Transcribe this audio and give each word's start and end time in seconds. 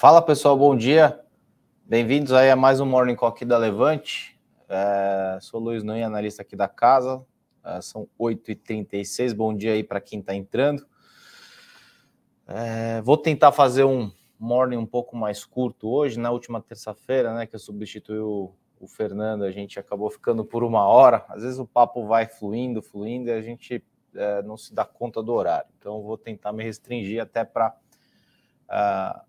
Fala 0.00 0.22
pessoal, 0.22 0.56
bom 0.56 0.74
dia. 0.74 1.20
Bem-vindos 1.84 2.32
aí 2.32 2.50
a 2.50 2.56
mais 2.56 2.80
um 2.80 2.86
Morning 2.86 3.14
Call 3.14 3.28
aqui 3.28 3.44
da 3.44 3.58
Levante. 3.58 4.34
É, 4.66 5.38
sou 5.42 5.60
Luiz 5.60 5.82
Nui, 5.82 6.02
analista 6.02 6.40
aqui 6.40 6.56
da 6.56 6.66
casa. 6.66 7.22
É, 7.62 7.82
são 7.82 8.08
8h36. 8.18 9.34
Bom 9.34 9.54
dia 9.54 9.74
aí 9.74 9.84
para 9.84 10.00
quem 10.00 10.20
está 10.20 10.34
entrando. 10.34 10.86
É, 12.48 13.02
vou 13.02 13.18
tentar 13.18 13.52
fazer 13.52 13.84
um 13.84 14.10
morning 14.38 14.78
um 14.78 14.86
pouco 14.86 15.14
mais 15.14 15.44
curto 15.44 15.90
hoje. 15.90 16.18
Na 16.18 16.30
última 16.30 16.62
terça-feira, 16.62 17.34
né, 17.34 17.46
que 17.46 17.54
eu 17.54 17.60
substituí 17.60 18.20
o, 18.20 18.54
o 18.80 18.86
Fernando, 18.88 19.44
a 19.44 19.50
gente 19.50 19.78
acabou 19.78 20.08
ficando 20.08 20.46
por 20.46 20.64
uma 20.64 20.88
hora. 20.88 21.26
Às 21.28 21.42
vezes 21.42 21.58
o 21.58 21.66
papo 21.66 22.06
vai 22.06 22.26
fluindo, 22.26 22.80
fluindo, 22.80 23.28
e 23.28 23.32
a 23.34 23.42
gente 23.42 23.84
é, 24.14 24.40
não 24.40 24.56
se 24.56 24.74
dá 24.74 24.86
conta 24.86 25.22
do 25.22 25.34
horário. 25.34 25.68
Então, 25.78 26.00
vou 26.00 26.16
tentar 26.16 26.54
me 26.54 26.64
restringir 26.64 27.20
até 27.20 27.44
para 27.44 27.68
uh, 27.68 27.74
ah, 28.70 29.24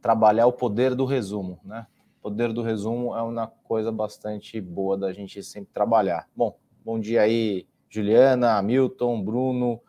trabalhar 0.00 0.46
o 0.46 0.52
poder 0.52 0.94
do 0.94 1.04
resumo, 1.04 1.60
né? 1.64 1.86
O 2.18 2.22
poder 2.22 2.52
do 2.52 2.62
resumo 2.62 3.16
é 3.16 3.22
uma 3.22 3.46
coisa 3.46 3.92
bastante 3.92 4.60
boa 4.60 4.96
da 4.96 5.12
gente 5.12 5.42
sempre 5.42 5.72
trabalhar. 5.72 6.28
Bom, 6.34 6.56
bom 6.84 6.98
dia 6.98 7.22
aí, 7.22 7.66
Juliana, 7.88 8.58
Hamilton, 8.58 9.22
Bruno, 9.22 9.80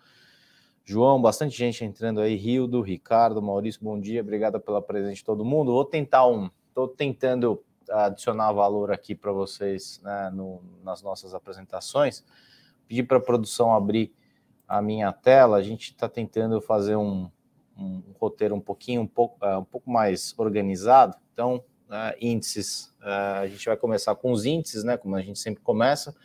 João, 0.86 1.22
bastante 1.22 1.58
gente 1.58 1.84
entrando 1.84 2.22
aí, 2.22 2.36
Rildo, 2.36 2.82
Ricardo, 2.82 3.42
Maurício, 3.42 3.84
bom 3.84 4.00
dia, 4.00 4.22
obrigado 4.22 4.60
pela 4.60 4.82
presença 4.82 5.16
de 5.16 5.24
todo 5.24 5.46
mundo. 5.46 5.72
Vou 5.72 5.86
tentar 5.86 6.28
um, 6.28 6.50
estou 6.68 6.88
tentando 6.88 7.64
adicionar 7.90 8.52
valor 8.52 8.92
aqui 8.92 9.16
para 9.16 9.32
vocês 9.32 10.00
né, 10.04 10.32
no, 10.34 10.62
nas 10.84 11.02
nossas 11.02 11.34
apresentações 11.34 12.24
pedir 12.90 13.04
para 13.04 13.18
a 13.18 13.22
produção 13.22 13.74
abrir 13.74 14.12
a 14.68 14.82
minha 14.82 15.14
tela. 15.14 15.58
A 15.58 15.62
gente 15.62 15.92
está 15.92 16.10
tentando 16.10 16.60
fazer 16.60 16.96
um, 16.96 17.30
um, 17.80 18.04
roteiro 18.20 18.56
um 18.56 18.60
pouquinho, 18.60 19.02
um 19.02 19.08
pouco, 19.08 19.44
uh, 19.46 19.60
um 19.60 19.64
pouco 19.64 19.90
mais 19.90 20.34
organizado. 20.38 21.16
Então, 21.34 21.64
uh, 21.88 22.16
índices, 22.20 22.94
uh, 23.02 23.42
a 23.42 23.48
gente 23.48 23.66
vai 23.66 23.78
começar 23.78 24.16
com 24.16 24.32
os 24.32 24.46
índices, 24.46 24.84
né? 24.84 24.98
Como 24.98 25.16
a 25.16 25.22
gente 25.22 25.40
sempre 25.40 25.64
começa. 25.64 26.16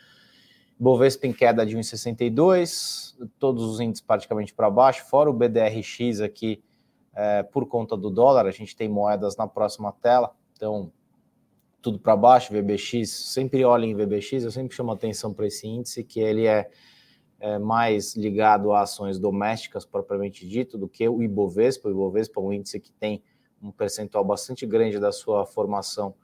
Bovespa 0.79 1.27
em 1.27 1.33
queda 1.33 1.65
de 1.65 1.77
1,62, 1.77 3.15
todos 3.39 3.63
os 3.63 3.81
índices 3.81 4.05
praticamente 4.05 4.53
para 4.53 4.69
baixo, 4.69 5.05
fora 5.05 5.31
o 5.31 5.33
BDRX 5.33 6.21
aqui 6.21 6.61
por 7.53 7.67
conta 7.67 7.97
do 7.97 8.11
dólar. 8.11 8.45
A 8.45 8.51
gente 8.51 8.75
tem 8.75 8.89
moedas 8.89 9.37
na 9.37 9.47
próxima 9.47 9.93
tela, 9.93 10.35
então 10.53 10.91
tudo 11.85 11.99
para 11.99 12.17
baixo, 12.17 12.51
VBX, 12.51 13.11
sempre 13.11 13.63
olhem 13.63 13.91
em 13.91 13.95
VBX, 13.95 14.43
eu 14.43 14.51
sempre 14.51 14.75
chamo 14.75 14.91
atenção 14.91 15.35
para 15.35 15.47
esse 15.47 15.69
índice, 15.69 16.03
que 16.03 16.19
ele 16.19 16.47
é, 16.47 16.71
é, 17.45 17.59
mais 17.59 18.17
ligado 18.17 18.73
a 18.73 18.81
ações 18.81 19.19
domésticas, 19.19 19.85
propriamente 19.85 20.49
dito, 20.49 20.79
do 20.79 20.89
que 20.89 21.07
o 21.07 21.23
Ibovespa. 21.23 21.89
O 21.89 21.91
Ibovespa 21.91 22.41
é 22.41 22.43
um 22.43 22.51
índice 22.51 22.81
que 22.81 22.91
tem 22.91 23.23
um 23.63 23.71
percentual 23.71 24.25
bastante 24.25 24.65
grande 24.65 24.99
da 24.99 25.13
sua 25.13 25.45
formação 25.45 26.15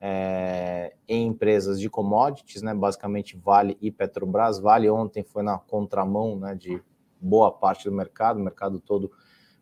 é, 0.00 0.94
em 1.08 1.26
empresas 1.26 1.80
de 1.80 1.90
commodities, 1.90 2.62
né, 2.62 2.72
basicamente 2.72 3.36
Vale 3.36 3.76
e 3.80 3.90
Petrobras. 3.90 4.60
Vale 4.60 4.88
ontem 4.88 5.24
foi 5.24 5.42
na 5.42 5.58
contramão 5.58 6.38
né, 6.38 6.54
de 6.54 6.80
boa 7.20 7.50
parte 7.50 7.86
do 7.86 7.92
mercado, 7.92 8.38
o 8.38 8.44
mercado 8.44 8.78
todo 8.78 9.10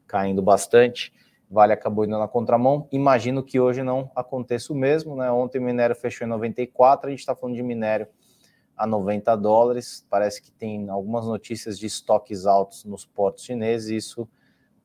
caindo 0.07 0.43
bastante. 0.43 1.15
Vale 1.51 1.73
acabou 1.73 2.05
indo 2.05 2.19
na 2.19 2.29
contramão. 2.29 2.87
Imagino 2.93 3.43
que 3.43 3.59
hoje 3.59 3.83
não 3.83 4.11
aconteça 4.15 4.71
o 4.71 4.77
mesmo, 4.77 5.17
né? 5.17 5.31
Ontem 5.31 5.61
o 5.61 5.63
minério 5.63 5.97
fechou 5.97 6.27
em 6.27 6.31
94, 6.31 7.07
a 7.07 7.11
gente 7.11 7.21
está 7.21 7.35
falando 7.35 7.55
de 7.55 7.63
minério 7.63 8.07
a 8.77 8.87
90 8.87 9.37
dólares. 9.37 10.07
Parece 10.11 10.43
que 10.43 10.51
tem 10.51 10.89
algumas 10.89 11.27
notícias 11.27 11.79
de 11.79 11.87
estoques 11.87 12.47
altos 12.47 12.85
nos 12.85 13.05
portos 13.05 13.45
chineses, 13.45 14.05
isso 14.05 14.29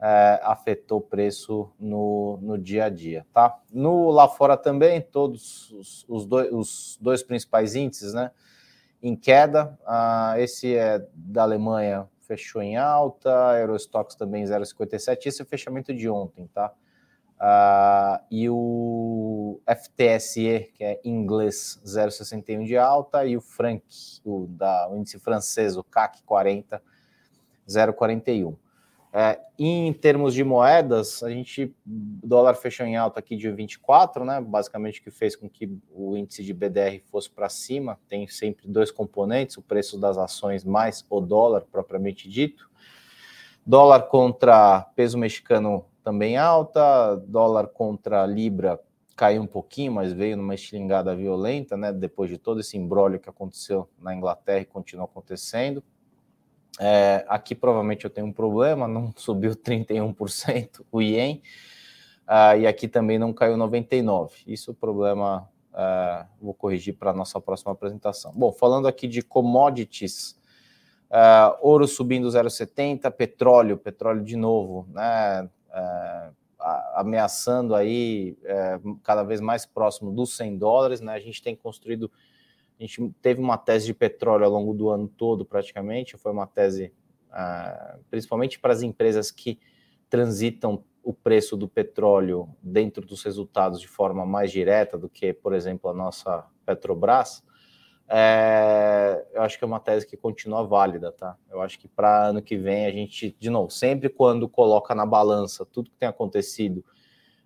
é, 0.02 0.40
afetou 0.44 0.98
o 0.98 1.02
preço 1.02 1.70
no, 1.80 2.40
no 2.42 2.58
dia 2.58 2.86
a 2.86 2.90
dia, 2.90 3.26
tá? 3.32 3.60
No 3.72 4.10
lá 4.10 4.28
fora 4.28 4.58
também, 4.58 5.00
todos 5.00 5.72
os, 5.72 6.06
os, 6.08 6.26
dois, 6.26 6.52
os 6.52 6.98
dois 7.00 7.22
principais 7.22 7.76
índices, 7.76 8.14
né? 8.14 8.32
Em 9.04 9.16
queda, 9.16 9.78
ah, 9.86 10.36
esse 10.38 10.76
é 10.76 11.06
da 11.14 11.44
Alemanha, 11.44 12.08
fechou 12.20 12.62
em 12.62 12.78
alta, 12.78 13.30
Eurostox 13.60 14.16
também 14.16 14.44
0,57, 14.44 15.26
esse 15.26 15.42
é 15.42 15.44
o 15.44 15.48
fechamento 15.48 15.94
de 15.94 16.10
ontem, 16.10 16.48
tá? 16.48 16.74
Uh, 17.42 18.24
e 18.30 18.48
o 18.52 19.60
FTSE, 19.66 20.72
que 20.76 20.84
é 20.84 21.02
inglês, 21.04 21.82
0,61 21.84 22.66
de 22.66 22.78
alta, 22.78 23.26
e 23.26 23.36
o 23.36 23.42
Frank, 23.42 23.84
o, 24.24 24.46
da, 24.46 24.88
o 24.88 24.96
índice 24.96 25.18
francês, 25.18 25.76
o 25.76 25.84
CAC 25.84 26.22
40, 26.22 26.80
0,41. 27.68 28.56
É, 29.12 29.40
em 29.58 29.92
termos 29.92 30.36
de 30.36 30.44
moedas, 30.44 31.24
a 31.24 31.30
gente, 31.32 31.76
dólar 31.84 32.54
fechou 32.54 32.86
em 32.86 32.96
alta 32.96 33.20
aqui 33.20 33.36
de 33.36 33.52
24, 33.52 34.24
né? 34.24 34.40
Basicamente, 34.40 35.02
o 35.02 35.04
que 35.04 35.12
fez 35.12 35.36
com 35.36 35.50
que 35.50 35.78
o 35.92 36.16
índice 36.16 36.44
de 36.44 36.54
BDR 36.54 37.02
fosse 37.12 37.30
para 37.30 37.50
cima. 37.50 38.00
Tem 38.08 38.26
sempre 38.28 38.68
dois 38.70 38.92
componentes: 38.92 39.58
o 39.58 39.62
preço 39.64 40.00
das 40.00 40.18
ações 40.18 40.64
mais 40.64 41.04
o 41.10 41.20
dólar 41.20 41.66
propriamente 41.70 42.30
dito. 42.30 42.70
Dólar 43.66 44.04
contra 44.04 44.82
peso 44.96 45.18
mexicano 45.18 45.86
também 46.04 46.38
alta, 46.38 47.16
dólar 47.28 47.68
contra 47.68 48.26
libra 48.26 48.80
caiu 49.22 49.44
um 49.44 49.48
pouquinho, 49.48 49.92
mas 49.92 50.12
veio 50.12 50.36
numa 50.36 50.56
estilingada 50.56 51.16
violenta, 51.16 51.78
né? 51.78 51.94
Depois 51.94 52.28
de 52.28 52.40
todo 52.40 52.60
esse 52.60 52.76
embrólio 52.76 53.20
que 53.20 53.30
aconteceu 53.30 53.88
na 54.00 54.16
Inglaterra 54.16 54.62
e 54.62 54.66
continua 54.66 55.06
acontecendo. 55.06 55.84
É, 56.80 57.24
aqui 57.28 57.54
provavelmente 57.54 58.06
eu 58.06 58.10
tenho 58.10 58.26
um 58.26 58.34
problema, 58.34 58.88
não 58.88 59.14
subiu 59.18 59.56
31% 59.56 60.84
o 60.92 61.02
ien, 61.04 61.44
uh, 62.28 62.58
e 62.58 62.66
aqui 62.66 62.88
também 62.88 63.20
não 63.20 63.32
caiu 63.32 63.56
99%. 63.58 64.32
Isso 64.48 64.72
é 64.72 64.74
o 64.74 64.76
problema, 64.76 65.48
uh, 65.72 66.26
vou 66.42 66.56
corrigir 66.56 66.96
para 66.96 67.12
a 67.12 67.14
nossa 67.14 67.40
próxima 67.40 67.74
apresentação. 67.74 68.32
Bom, 68.34 68.52
falando 68.52 68.88
aqui 68.88 69.08
de 69.08 69.22
commodities, 69.22 70.36
uh, 71.12 71.56
ouro 71.62 71.88
subindo 71.88 72.28
0,70, 72.28 73.12
petróleo, 73.12 73.78
petróleo 73.78 74.24
de 74.24 74.36
novo, 74.36 74.88
né, 74.90 75.48
ameaçando 76.94 77.74
aí 77.74 78.38
cada 79.04 79.24
vez 79.24 79.42
mais 79.42 79.66
próximo 79.66 80.12
dos 80.12 80.36
100 80.36 80.58
dólares, 80.58 81.02
né, 81.02 81.14
a 81.14 81.20
gente 81.20 81.42
tem 81.42 81.56
construído 81.56 82.12
a 82.82 82.84
gente 82.84 83.14
teve 83.22 83.40
uma 83.40 83.60
tese 83.60 83.86
de 83.86 83.94
petróleo 83.94 84.44
ao 84.44 84.52
longo 84.52 84.74
do 84.74 84.90
ano 84.90 85.08
todo, 85.08 85.46
praticamente. 85.46 86.18
Foi 86.18 86.32
uma 86.32 86.48
tese, 86.48 86.92
ah, 87.32 88.00
principalmente 88.10 88.60
para 88.60 88.74
as 88.74 88.82
empresas 88.82 89.30
que 89.30 89.60
transitam 90.10 90.84
o 91.04 91.14
preço 91.14 91.56
do 91.56 91.68
petróleo 91.68 92.50
dentro 92.60 93.06
dos 93.06 93.24
resultados 93.24 93.80
de 93.80 93.88
forma 93.88 94.26
mais 94.26 94.52
direta 94.52 94.98
do 94.98 95.08
que, 95.08 95.32
por 95.32 95.54
exemplo, 95.54 95.92
a 95.92 95.94
nossa 95.94 96.44
Petrobras. 96.66 97.44
É, 98.14 99.26
eu 99.32 99.42
acho 99.42 99.58
que 99.58 99.64
é 99.64 99.68
uma 99.68 99.80
tese 99.80 100.06
que 100.06 100.18
continua 100.18 100.68
válida, 100.68 101.14
tá? 101.14 101.38
Eu 101.50 101.62
acho 101.62 101.80
que 101.80 101.88
para 101.88 102.28
ano 102.28 102.42
que 102.42 102.58
vem 102.58 102.86
a 102.86 102.92
gente, 102.92 103.34
de 103.40 103.50
novo, 103.50 103.72
sempre 103.72 104.10
quando 104.10 104.50
coloca 104.50 104.94
na 104.94 105.06
balança 105.06 105.66
tudo 105.66 105.90
que 105.90 105.96
tem 105.96 106.10
acontecido 106.10 106.84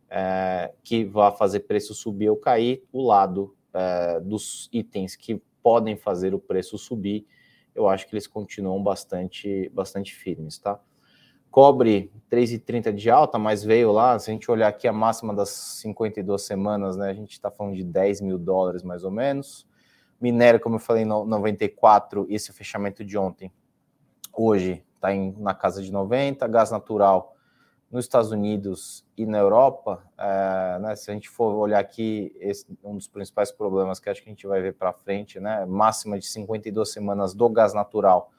é, 0.10 0.74
que 0.84 1.06
vai 1.06 1.32
fazer 1.38 1.62
preço 1.62 1.94
subir 1.94 2.32
ou 2.32 2.36
cair, 2.36 2.84
o 2.92 3.06
lado 3.06 3.56
é, 3.72 4.20
dos 4.20 4.68
itens 4.74 5.16
que 5.16 5.40
podem 5.62 5.96
fazer 5.96 6.34
o 6.34 6.40
preço 6.40 6.80
subir, 6.80 7.28
eu 7.76 7.88
acho 7.88 8.08
que 8.08 8.16
eles 8.16 8.26
continuam 8.26 8.82
bastante, 8.82 9.70
bastante 9.70 10.16
firmes, 10.16 10.58
tá? 10.58 10.80
Cobre 11.52 12.12
3,30 12.28 12.92
de 12.92 13.12
alta, 13.12 13.38
mas 13.38 13.64
veio 13.64 13.92
lá, 13.92 14.18
se 14.18 14.32
a 14.32 14.34
gente 14.34 14.50
olhar 14.50 14.70
aqui 14.70 14.88
a 14.88 14.94
máxima 14.94 15.32
das 15.32 15.50
52 15.50 16.42
semanas, 16.42 16.98
né, 16.98 17.12
a 17.12 17.14
gente 17.14 17.34
está 17.34 17.52
falando 17.52 17.76
de 17.76 17.84
10 17.84 18.22
mil 18.22 18.40
dólares 18.40 18.82
mais 18.82 19.04
ou 19.04 19.12
menos. 19.12 19.68
Minério, 20.20 20.60
como 20.60 20.76
eu 20.76 20.80
falei, 20.80 21.06
94, 21.06 22.26
esse 22.30 22.54
fechamento 22.54 23.04
de 23.04 23.18
ontem, 23.18 23.52
hoje 24.34 24.84
está 24.96 25.14
na 25.38 25.54
casa 25.54 25.82
de 25.82 25.92
90, 25.92 26.48
gás 26.48 26.72
natural 26.72 27.36
nos 27.92 28.06
Estados 28.06 28.32
Unidos 28.32 29.06
e 29.16 29.26
na 29.26 29.38
Europa, 29.38 30.04
é, 30.18 30.80
né, 30.80 30.96
se 30.96 31.12
a 31.12 31.14
gente 31.14 31.30
for 31.30 31.54
olhar 31.54 31.80
aqui, 31.80 32.36
esse, 32.40 32.66
um 32.84 32.96
dos 32.96 33.08
principais 33.08 33.52
problemas 33.52 34.00
que 34.00 34.10
acho 34.10 34.24
que 34.24 34.30
a 34.30 34.32
gente 34.34 34.48
vai 34.48 34.62
ver 34.62 34.74
para 34.74 34.92
frente, 34.92 35.40
né, 35.40 35.66
máxima 35.66 36.18
de 36.18 36.28
52 36.28 36.92
semanas 36.92 37.34
do 37.34 37.48
gás 37.48 37.74
natural 37.74 38.32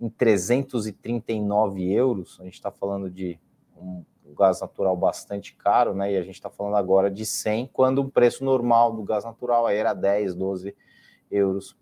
em 0.00 0.08
339 0.08 1.92
euros, 1.92 2.38
a 2.40 2.44
gente 2.44 2.54
está 2.54 2.70
falando 2.70 3.10
de 3.10 3.38
um 3.76 4.04
gás 4.36 4.60
natural 4.60 4.96
bastante 4.96 5.54
caro, 5.54 5.94
né, 5.94 6.12
e 6.12 6.16
a 6.16 6.22
gente 6.22 6.34
está 6.34 6.50
falando 6.50 6.76
agora 6.76 7.10
de 7.10 7.24
100, 7.24 7.70
quando 7.72 7.98
o 8.00 8.10
preço 8.10 8.44
normal 8.44 8.92
do 8.92 9.02
gás 9.02 9.24
natural 9.24 9.68
era 9.68 9.94
10, 9.94 10.34
12 10.34 10.68
euros 10.68 10.90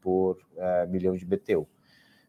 por 0.01 0.39
é, 0.57 0.87
milhão 0.87 1.15
de 1.15 1.25
BTU. 1.25 1.67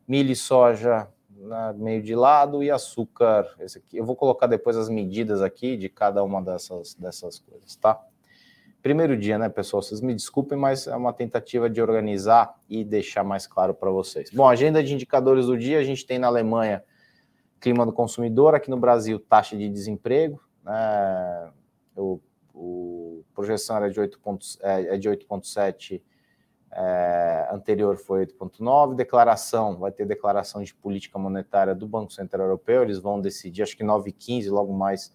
Milho 0.07 0.31
e 0.31 0.35
soja 0.35 1.07
né, 1.29 1.73
meio 1.77 2.01
de 2.01 2.15
lado 2.15 2.63
e 2.63 2.69
açúcar. 2.69 3.47
Esse 3.59 3.77
aqui. 3.77 3.97
Eu 3.97 4.05
vou 4.05 4.15
colocar 4.15 4.47
depois 4.47 4.75
as 4.75 4.89
medidas 4.89 5.41
aqui 5.41 5.77
de 5.77 5.89
cada 5.89 6.23
uma 6.23 6.41
dessas, 6.41 6.95
dessas 6.95 7.39
coisas, 7.39 7.75
tá? 7.75 7.99
Primeiro 8.81 9.17
dia, 9.17 9.37
né, 9.37 9.49
pessoal? 9.49 9.81
Vocês 9.81 9.99
me 9.99 10.13
desculpem, 10.15 10.57
mas 10.57 10.87
é 10.87 10.95
uma 10.95 11.11
tentativa 11.11 11.69
de 11.69 11.81
organizar 11.81 12.55
e 12.69 12.83
deixar 12.83 13.23
mais 13.23 13.45
claro 13.45 13.73
para 13.73 13.89
vocês. 13.89 14.29
Bom, 14.31 14.47
agenda 14.47 14.81
de 14.81 14.93
indicadores 14.93 15.47
do 15.47 15.57
dia, 15.57 15.79
a 15.79 15.83
gente 15.83 16.05
tem 16.05 16.17
na 16.17 16.27
Alemanha 16.27 16.83
clima 17.59 17.85
do 17.85 17.91
consumidor, 17.91 18.55
aqui 18.55 18.69
no 18.69 18.77
Brasil, 18.77 19.19
taxa 19.19 19.57
de 19.57 19.69
desemprego, 19.69 20.41
né, 20.63 21.51
o, 21.93 22.21
o 22.53 23.23
projeção 23.33 23.75
era 23.75 23.91
de 23.91 23.99
8,7, 23.99 24.57
é, 24.61 24.95
é 24.95 24.97
de 24.97 25.09
8,7 25.09 26.01
é, 26.71 27.47
anterior 27.51 27.97
foi 27.97 28.25
8,9. 28.25 28.95
Declaração, 28.95 29.77
vai 29.77 29.91
ter 29.91 30.05
declaração 30.05 30.63
de 30.63 30.73
política 30.73 31.17
monetária 31.17 31.73
do 31.73 31.87
Banco 31.87 32.13
Central 32.13 32.47
Europeu, 32.47 32.83
eles 32.83 32.99
vão 32.99 33.19
decidir, 33.19 33.63
acho 33.63 33.75
que 33.75 33.83
9,15, 33.83 34.49
logo 34.49 34.73
mais 34.73 35.11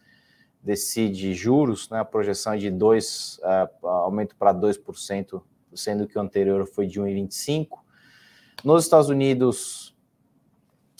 decide 0.62 1.34
juros, 1.34 1.90
né? 1.90 2.00
A 2.00 2.04
projeção 2.04 2.54
é 2.54 2.56
de 2.56 2.70
2, 2.70 3.40
é, 3.42 3.68
aumento 3.82 4.34
para 4.34 4.54
2%, 4.54 5.42
sendo 5.74 6.06
que 6.06 6.18
o 6.18 6.20
anterior 6.20 6.66
foi 6.66 6.86
de 6.86 7.00
1,25. 7.00 7.80
Nos 8.64 8.84
Estados 8.84 9.10
Unidos, 9.10 9.94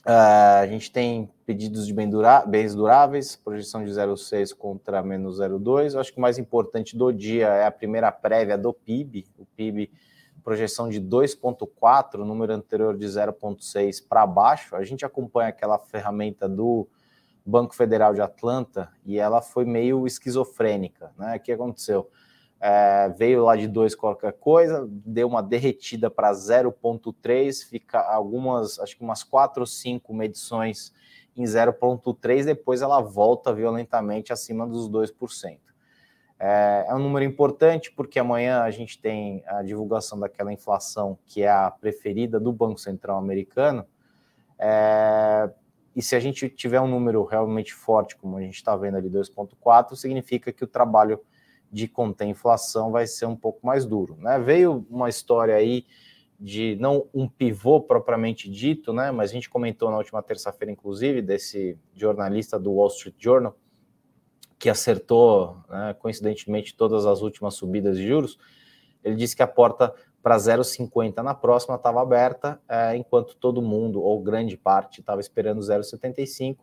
é, 0.06 0.12
a 0.12 0.66
gente 0.66 0.92
tem 0.92 1.30
pedidos 1.46 1.86
de 1.86 1.94
bens 1.94 2.74
duráveis, 2.74 3.36
projeção 3.36 3.82
de 3.82 3.90
0,6 3.90 4.54
contra 4.54 5.02
menos 5.02 5.40
0,2. 5.40 5.98
Acho 5.98 6.12
que 6.12 6.18
o 6.18 6.22
mais 6.22 6.38
importante 6.38 6.96
do 6.96 7.10
dia 7.10 7.48
é 7.48 7.66
a 7.66 7.70
primeira 7.70 8.12
prévia 8.12 8.58
do 8.58 8.72
PIB, 8.72 9.26
o 9.38 9.46
PIB 9.56 9.90
projeção 10.44 10.90
de 10.90 11.00
2,4, 11.00 12.18
número 12.18 12.52
anterior 12.52 12.96
de 12.96 13.06
0,6 13.06 14.06
para 14.06 14.26
baixo. 14.26 14.76
A 14.76 14.84
gente 14.84 15.04
acompanha 15.04 15.48
aquela 15.48 15.78
ferramenta 15.78 16.46
do 16.46 16.86
Banco 17.44 17.74
Federal 17.74 18.12
de 18.12 18.20
Atlanta 18.20 18.92
e 19.04 19.18
ela 19.18 19.40
foi 19.40 19.64
meio 19.64 20.06
esquizofrênica. 20.06 21.12
Né? 21.16 21.36
O 21.36 21.40
que 21.40 21.50
aconteceu? 21.50 22.10
É, 22.60 23.08
veio 23.08 23.44
lá 23.44 23.56
de 23.56 23.66
2 23.66 23.94
qualquer 23.94 24.32
coisa, 24.34 24.86
deu 24.88 25.28
uma 25.28 25.42
derretida 25.42 26.10
para 26.10 26.32
0,3, 26.32 27.68
fica 27.68 28.00
algumas, 28.00 28.78
acho 28.78 28.96
que 28.96 29.02
umas 29.02 29.22
4 29.22 29.62
ou 29.62 29.66
5 29.66 30.14
medições 30.14 30.92
em 31.36 31.44
0,3, 31.44 32.44
depois 32.44 32.80
ela 32.80 33.00
volta 33.00 33.52
violentamente 33.52 34.32
acima 34.32 34.66
dos 34.66 34.88
2%. 34.88 35.58
É, 36.38 36.86
é 36.88 36.94
um 36.94 36.98
número 36.98 37.24
importante 37.24 37.92
porque 37.92 38.18
amanhã 38.18 38.62
a 38.62 38.70
gente 38.70 38.98
tem 38.98 39.42
a 39.46 39.62
divulgação 39.62 40.18
daquela 40.18 40.52
inflação 40.52 41.18
que 41.26 41.42
é 41.42 41.50
a 41.50 41.70
preferida 41.70 42.40
do 42.40 42.52
Banco 42.52 42.78
Central 42.78 43.18
americano. 43.18 43.86
É, 44.58 45.50
e 45.94 46.02
se 46.02 46.16
a 46.16 46.20
gente 46.20 46.48
tiver 46.48 46.80
um 46.80 46.88
número 46.88 47.24
realmente 47.24 47.72
forte, 47.72 48.16
como 48.16 48.36
a 48.36 48.40
gente 48.40 48.56
está 48.56 48.76
vendo 48.76 48.96
ali, 48.96 49.08
2,4, 49.08 49.94
significa 49.94 50.52
que 50.52 50.64
o 50.64 50.66
trabalho 50.66 51.20
de 51.70 51.86
conter 51.88 52.26
inflação 52.26 52.90
vai 52.90 53.06
ser 53.06 53.26
um 53.26 53.36
pouco 53.36 53.64
mais 53.64 53.84
duro. 53.84 54.16
Né? 54.18 54.38
Veio 54.38 54.86
uma 54.90 55.08
história 55.08 55.54
aí 55.54 55.86
de 56.38 56.76
não 56.80 57.06
um 57.14 57.28
pivô 57.28 57.80
propriamente 57.80 58.50
dito, 58.50 58.92
né? 58.92 59.10
mas 59.10 59.30
a 59.30 59.34
gente 59.34 59.48
comentou 59.48 59.90
na 59.90 59.98
última 59.98 60.22
terça-feira, 60.22 60.72
inclusive, 60.72 61.22
desse 61.22 61.78
jornalista 61.94 62.58
do 62.58 62.72
Wall 62.72 62.88
Street 62.88 63.16
Journal, 63.18 63.56
que 64.64 64.70
acertou, 64.70 65.58
né, 65.68 65.94
coincidentemente, 65.98 66.74
todas 66.74 67.04
as 67.04 67.20
últimas 67.20 67.52
subidas 67.52 67.98
de 67.98 68.08
juros, 68.08 68.38
ele 69.04 69.14
disse 69.14 69.36
que 69.36 69.42
a 69.42 69.46
porta 69.46 69.94
para 70.22 70.38
0,50 70.38 71.22
na 71.22 71.34
próxima 71.34 71.74
estava 71.74 72.00
aberta, 72.00 72.58
é, 72.66 72.96
enquanto 72.96 73.36
todo 73.36 73.60
mundo, 73.60 74.00
ou 74.00 74.22
grande 74.22 74.56
parte, 74.56 75.00
estava 75.00 75.20
esperando 75.20 75.60
0,75, 75.60 76.56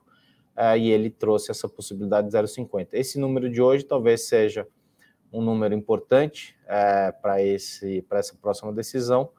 é, 0.57 0.80
e 0.80 0.89
ele 0.89 1.12
trouxe 1.12 1.51
essa 1.51 1.69
possibilidade 1.69 2.27
de 2.27 2.36
0,50. 2.36 2.88
Esse 2.94 3.19
número 3.19 3.48
de 3.48 3.62
hoje 3.62 3.83
talvez 3.83 4.27
seja 4.27 4.68
um 5.31 5.39
número 5.39 5.75
importante 5.75 6.56
é, 6.65 7.12
para 7.12 7.39
essa 7.39 8.36
próxima 8.42 8.74
decisão, 8.74 9.30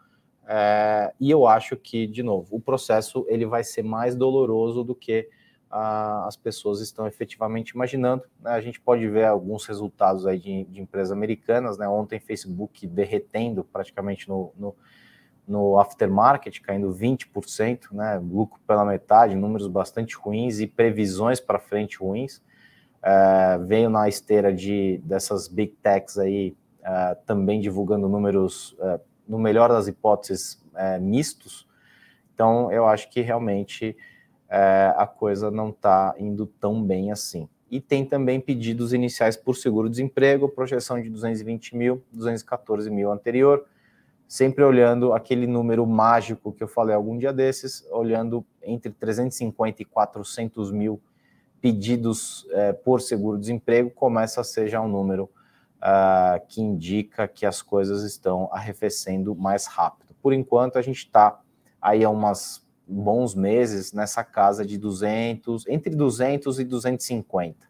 é, 0.46 1.12
e 1.18 1.28
eu 1.32 1.48
acho 1.48 1.76
que, 1.76 2.06
de 2.06 2.22
novo, 2.22 2.54
o 2.54 2.60
processo 2.60 3.26
ele 3.28 3.44
vai 3.44 3.64
ser 3.64 3.82
mais 3.82 4.14
doloroso 4.14 4.84
do 4.84 4.94
que 4.94 5.28
as 5.72 6.36
pessoas 6.36 6.80
estão 6.80 7.06
efetivamente 7.06 7.70
imaginando. 7.70 8.24
Né? 8.40 8.50
A 8.50 8.60
gente 8.60 8.78
pode 8.78 9.08
ver 9.08 9.24
alguns 9.24 9.64
resultados 9.64 10.26
aí 10.26 10.38
de, 10.38 10.64
de 10.64 10.82
empresas 10.82 11.10
americanas, 11.10 11.78
né? 11.78 11.88
Ontem 11.88 12.20
Facebook 12.20 12.86
derretendo 12.86 13.64
praticamente 13.64 14.28
no, 14.28 14.52
no, 14.54 14.76
no 15.48 15.78
aftermarket, 15.78 16.60
caindo 16.60 16.94
20%, 16.94 17.92
né? 17.92 18.18
Lucro 18.18 18.60
pela 18.66 18.84
metade, 18.84 19.34
números 19.34 19.66
bastante 19.66 20.14
ruins 20.14 20.60
e 20.60 20.66
previsões 20.66 21.40
para 21.40 21.58
frente 21.58 21.96
ruins. 21.96 22.42
É, 23.02 23.58
veio 23.58 23.88
na 23.88 24.06
esteira 24.08 24.52
de 24.52 25.00
dessas 25.04 25.48
big 25.48 25.72
techs 25.82 26.18
aí 26.18 26.54
é, 26.84 27.14
também 27.26 27.60
divulgando 27.60 28.10
números, 28.10 28.76
é, 28.78 29.00
no 29.26 29.38
melhor 29.38 29.70
das 29.70 29.88
hipóteses, 29.88 30.62
é, 30.74 30.98
mistos. 30.98 31.66
Então, 32.34 32.70
eu 32.70 32.86
acho 32.86 33.08
que 33.08 33.22
realmente 33.22 33.96
é, 34.54 34.92
a 34.98 35.06
coisa 35.06 35.50
não 35.50 35.70
está 35.70 36.14
indo 36.18 36.44
tão 36.46 36.84
bem 36.84 37.10
assim. 37.10 37.48
E 37.70 37.80
tem 37.80 38.04
também 38.04 38.38
pedidos 38.38 38.92
iniciais 38.92 39.34
por 39.34 39.56
seguro-desemprego, 39.56 40.46
projeção 40.46 41.00
de 41.00 41.08
220 41.08 41.74
mil, 41.74 42.02
214 42.12 42.90
mil 42.90 43.10
anterior, 43.10 43.64
sempre 44.28 44.62
olhando 44.62 45.14
aquele 45.14 45.46
número 45.46 45.86
mágico 45.86 46.52
que 46.52 46.62
eu 46.62 46.68
falei 46.68 46.94
algum 46.94 47.16
dia 47.16 47.32
desses, 47.32 47.82
olhando 47.90 48.44
entre 48.62 48.92
350 48.92 49.80
e 49.80 49.84
400 49.86 50.70
mil 50.70 51.00
pedidos 51.58 52.46
é, 52.50 52.74
por 52.74 53.00
seguro-desemprego, 53.00 53.88
começa 53.88 54.42
a 54.42 54.44
ser 54.44 54.68
já 54.68 54.82
um 54.82 54.88
número 54.88 55.30
uh, 55.78 56.44
que 56.46 56.60
indica 56.60 57.26
que 57.26 57.46
as 57.46 57.62
coisas 57.62 58.02
estão 58.02 58.50
arrefecendo 58.52 59.34
mais 59.34 59.64
rápido. 59.64 60.14
Por 60.20 60.34
enquanto, 60.34 60.76
a 60.76 60.82
gente 60.82 60.98
está 60.98 61.40
aí 61.80 62.04
a 62.04 62.10
umas 62.10 62.62
bons 62.92 63.34
meses 63.34 63.92
nessa 63.92 64.22
casa 64.22 64.64
de 64.64 64.78
200, 64.78 65.66
entre 65.66 65.94
200 65.94 66.60
e 66.60 66.64
250. 66.64 67.66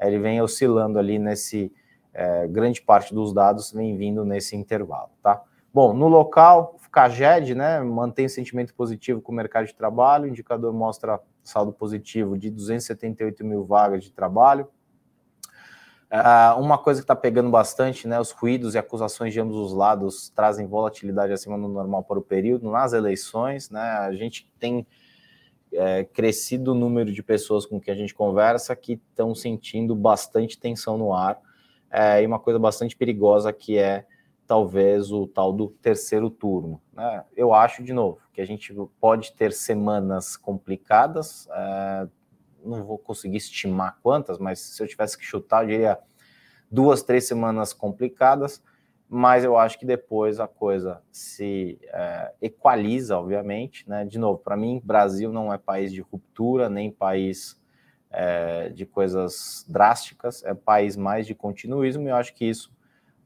Ele 0.00 0.18
vem 0.18 0.40
oscilando 0.40 0.98
ali 0.98 1.18
nesse, 1.18 1.72
é, 2.12 2.46
grande 2.46 2.80
parte 2.80 3.14
dos 3.14 3.32
dados 3.32 3.72
vem 3.72 3.96
vindo 3.96 4.24
nesse 4.24 4.56
intervalo, 4.56 5.10
tá? 5.22 5.42
Bom, 5.72 5.92
no 5.92 6.08
local, 6.08 6.78
CAGED, 6.90 7.54
né, 7.54 7.80
mantém 7.80 8.26
sentimento 8.26 8.72
positivo 8.74 9.20
com 9.20 9.30
o 9.30 9.34
mercado 9.34 9.66
de 9.66 9.74
trabalho, 9.74 10.24
o 10.24 10.28
indicador 10.28 10.72
mostra 10.72 11.20
saldo 11.44 11.70
positivo 11.70 12.38
de 12.38 12.50
278 12.50 13.44
mil 13.44 13.62
vagas 13.62 14.02
de 14.02 14.10
trabalho, 14.10 14.66
Uh, 16.12 16.60
uma 16.60 16.78
coisa 16.78 17.00
que 17.00 17.04
está 17.04 17.16
pegando 17.16 17.50
bastante, 17.50 18.06
né, 18.06 18.20
os 18.20 18.30
ruídos 18.30 18.74
e 18.74 18.78
acusações 18.78 19.32
de 19.32 19.40
ambos 19.40 19.56
os 19.56 19.72
lados 19.72 20.28
trazem 20.28 20.64
volatilidade 20.64 21.32
acima 21.32 21.58
do 21.58 21.66
normal 21.66 22.04
para 22.04 22.18
o 22.18 22.22
período 22.22 22.70
nas 22.70 22.92
eleições, 22.92 23.70
né, 23.70 23.80
a 23.80 24.12
gente 24.12 24.48
tem 24.58 24.86
é, 25.72 26.04
crescido 26.04 26.72
o 26.72 26.74
número 26.74 27.12
de 27.12 27.22
pessoas 27.24 27.66
com 27.66 27.80
que 27.80 27.90
a 27.90 27.94
gente 27.94 28.14
conversa 28.14 28.76
que 28.76 28.92
estão 28.92 29.34
sentindo 29.34 29.96
bastante 29.96 30.56
tensão 30.56 30.96
no 30.96 31.12
ar, 31.12 31.40
é, 31.90 32.22
e 32.22 32.26
uma 32.26 32.38
coisa 32.38 32.58
bastante 32.58 32.96
perigosa 32.96 33.52
que 33.52 33.76
é 33.76 34.06
talvez 34.46 35.10
o 35.10 35.26
tal 35.26 35.52
do 35.52 35.68
terceiro 35.82 36.30
turno. 36.30 36.80
Né? 36.92 37.24
Eu 37.36 37.52
acho, 37.52 37.82
de 37.82 37.92
novo, 37.92 38.18
que 38.32 38.40
a 38.40 38.46
gente 38.46 38.72
pode 39.00 39.32
ter 39.32 39.52
semanas 39.52 40.36
complicadas, 40.36 41.48
é, 41.50 42.08
não 42.66 42.84
vou 42.84 42.98
conseguir 42.98 43.36
estimar 43.36 43.98
quantas, 44.02 44.38
mas 44.38 44.58
se 44.58 44.82
eu 44.82 44.86
tivesse 44.88 45.16
que 45.16 45.24
chutar, 45.24 45.62
eu 45.64 45.68
diria 45.68 45.98
duas, 46.70 47.02
três 47.02 47.26
semanas 47.26 47.72
complicadas, 47.72 48.62
mas 49.08 49.44
eu 49.44 49.56
acho 49.56 49.78
que 49.78 49.86
depois 49.86 50.40
a 50.40 50.48
coisa 50.48 51.00
se 51.12 51.78
é, 51.84 52.32
equaliza, 52.42 53.16
obviamente, 53.16 53.88
né? 53.88 54.04
De 54.04 54.18
novo, 54.18 54.38
para 54.38 54.56
mim, 54.56 54.80
Brasil 54.84 55.32
não 55.32 55.52
é 55.52 55.58
país 55.58 55.92
de 55.92 56.00
ruptura, 56.00 56.68
nem 56.68 56.90
país 56.90 57.60
é, 58.10 58.68
de 58.70 58.84
coisas 58.84 59.64
drásticas, 59.68 60.42
é 60.44 60.54
país 60.54 60.96
mais 60.96 61.26
de 61.26 61.34
continuismo, 61.34 62.08
e 62.08 62.10
eu 62.10 62.16
acho 62.16 62.34
que 62.34 62.44
isso 62.44 62.74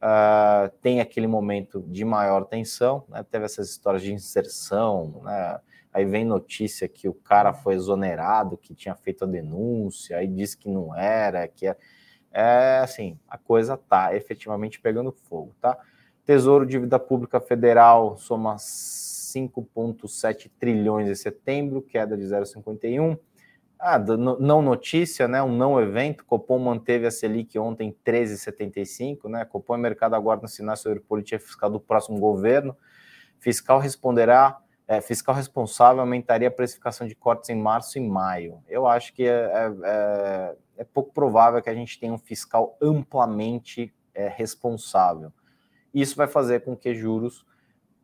uh, 0.01 0.71
tem 0.83 1.01
aquele 1.01 1.27
momento 1.27 1.83
de 1.89 2.05
maior 2.05 2.45
tensão, 2.45 3.05
né? 3.09 3.23
Teve 3.23 3.45
essas 3.45 3.71
histórias 3.71 4.03
de 4.03 4.13
inserção, 4.13 5.23
né? 5.23 5.61
Aí 5.93 6.05
vem 6.05 6.25
notícia 6.25 6.87
que 6.89 7.09
o 7.09 7.15
cara 7.15 7.53
foi 7.53 7.75
exonerado, 7.75 8.57
que 8.57 8.75
tinha 8.75 8.95
feito 8.95 9.25
a 9.25 9.27
denúncia, 9.27 10.19
aí 10.19 10.29
disse 10.29 10.57
que 10.57 10.69
não 10.69 10.95
era, 10.95 11.49
que 11.49 11.67
é, 11.67 11.77
é 12.33 12.79
assim, 12.79 13.19
a 13.29 13.37
coisa 13.37 13.77
tá 13.77 14.15
efetivamente 14.15 14.81
pegando 14.81 15.11
fogo, 15.11 15.55
tá? 15.61 15.77
Tesouro 16.25 16.65
Dívida 16.65 16.99
Pública 16.99 17.41
Federal 17.41 18.17
soma 18.17 18.55
5,7 18.57 20.51
trilhões 20.59 21.09
em 21.09 21.15
setembro, 21.15 21.83
queda 21.83 22.17
de 22.17 22.23
0,51. 22.25 23.19
Ah, 23.83 23.99
não 23.99 24.61
notícia, 24.61 25.27
né? 25.27 25.43
Um 25.43 25.57
não 25.57 25.81
evento. 25.81 26.25
Copom 26.25 26.59
manteve 26.59 27.07
a 27.07 27.11
Selic 27.11 27.59
ontem 27.59 27.97
13,75, 28.05 29.27
né? 29.29 29.45
Copom 29.47 29.75
e 29.75 29.81
mercado 29.81 30.15
aguardam 30.15 30.47
sinais 30.47 30.81
sobre 30.81 31.01
política 31.01 31.39
fiscal 31.39 31.71
do 31.71 31.81
próximo 31.81 32.21
governo. 32.21 32.77
Fiscal 33.39 33.79
responderá 33.79 34.61
é, 34.91 35.01
fiscal 35.01 35.33
responsável 35.33 36.01
aumentaria 36.01 36.49
a 36.49 36.51
precificação 36.51 37.07
de 37.07 37.15
cortes 37.15 37.49
em 37.49 37.55
março 37.55 37.97
e 37.97 38.01
maio. 38.01 38.61
Eu 38.67 38.89
acho 38.89 39.13
que 39.13 39.23
é, 39.23 39.29
é, 39.29 39.73
é, 39.85 40.57
é 40.79 40.85
pouco 40.85 41.13
provável 41.13 41.63
que 41.63 41.71
a 41.71 41.75
gente 41.75 41.97
tenha 42.01 42.13
um 42.13 42.19
fiscal 42.19 42.77
amplamente 42.83 43.95
é, 44.13 44.27
responsável. 44.27 45.33
Isso 45.95 46.17
vai 46.17 46.27
fazer 46.27 46.65
com 46.65 46.77
que 46.77 46.93
juros 46.93 47.47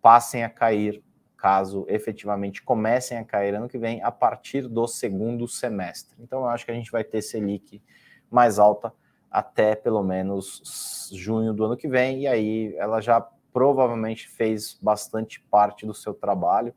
passem 0.00 0.44
a 0.44 0.48
cair, 0.48 1.02
caso 1.36 1.84
efetivamente 1.88 2.62
comecem 2.62 3.18
a 3.18 3.24
cair 3.24 3.56
ano 3.56 3.68
que 3.68 3.78
vem, 3.78 4.00
a 4.04 4.12
partir 4.12 4.68
do 4.68 4.86
segundo 4.86 5.48
semestre. 5.48 6.16
Então, 6.20 6.42
eu 6.42 6.48
acho 6.48 6.64
que 6.64 6.70
a 6.70 6.74
gente 6.74 6.92
vai 6.92 7.02
ter 7.02 7.20
Selic 7.20 7.82
mais 8.30 8.60
alta 8.60 8.94
até 9.28 9.74
pelo 9.74 10.04
menos 10.04 11.10
junho 11.12 11.52
do 11.52 11.64
ano 11.64 11.76
que 11.76 11.88
vem, 11.88 12.20
e 12.20 12.26
aí 12.28 12.76
ela 12.76 13.00
já 13.00 13.28
provavelmente 13.56 14.28
fez 14.28 14.78
bastante 14.82 15.40
parte 15.50 15.86
do 15.86 15.94
seu 15.94 16.12
trabalho, 16.12 16.74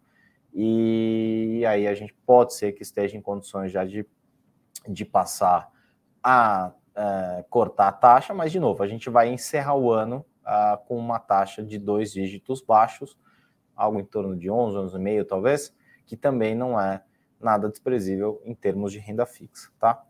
e 0.54 1.62
aí 1.68 1.86
a 1.86 1.94
gente 1.94 2.16
pode 2.26 2.54
ser 2.54 2.72
que 2.72 2.84
esteja 2.84 3.18
em 3.18 3.22
condições 3.22 3.70
já 3.70 3.84
de, 3.84 4.08
de 4.88 5.04
passar 5.04 5.70
a 6.24 6.72
é, 6.96 7.44
cortar 7.50 7.90
a 7.90 7.92
taxa, 7.92 8.34
mas 8.34 8.54
de 8.54 8.62
novo, 8.62 8.82
a 8.82 8.88
gente 8.88 9.10
vai 9.10 9.28
encerrar 9.28 9.76
o 9.76 9.92
ano 9.92 10.26
uh, 10.46 10.78
com 10.88 10.96
uma 10.96 11.20
taxa 11.20 11.62
de 11.62 11.78
dois 11.78 12.14
dígitos 12.14 12.62
baixos, 12.62 13.18
algo 13.76 14.00
em 14.00 14.06
torno 14.06 14.38
de 14.38 14.50
11, 14.50 14.78
11,5 14.96 15.28
talvez, 15.28 15.76
que 16.06 16.16
também 16.16 16.56
não 16.56 16.80
é 16.80 17.04
nada 17.42 17.68
desprezível 17.68 18.42
em 18.46 18.56
termos 18.56 18.94
de 18.94 19.00
renda 19.00 19.26
fixa, 19.26 19.70
tá? 19.78 20.02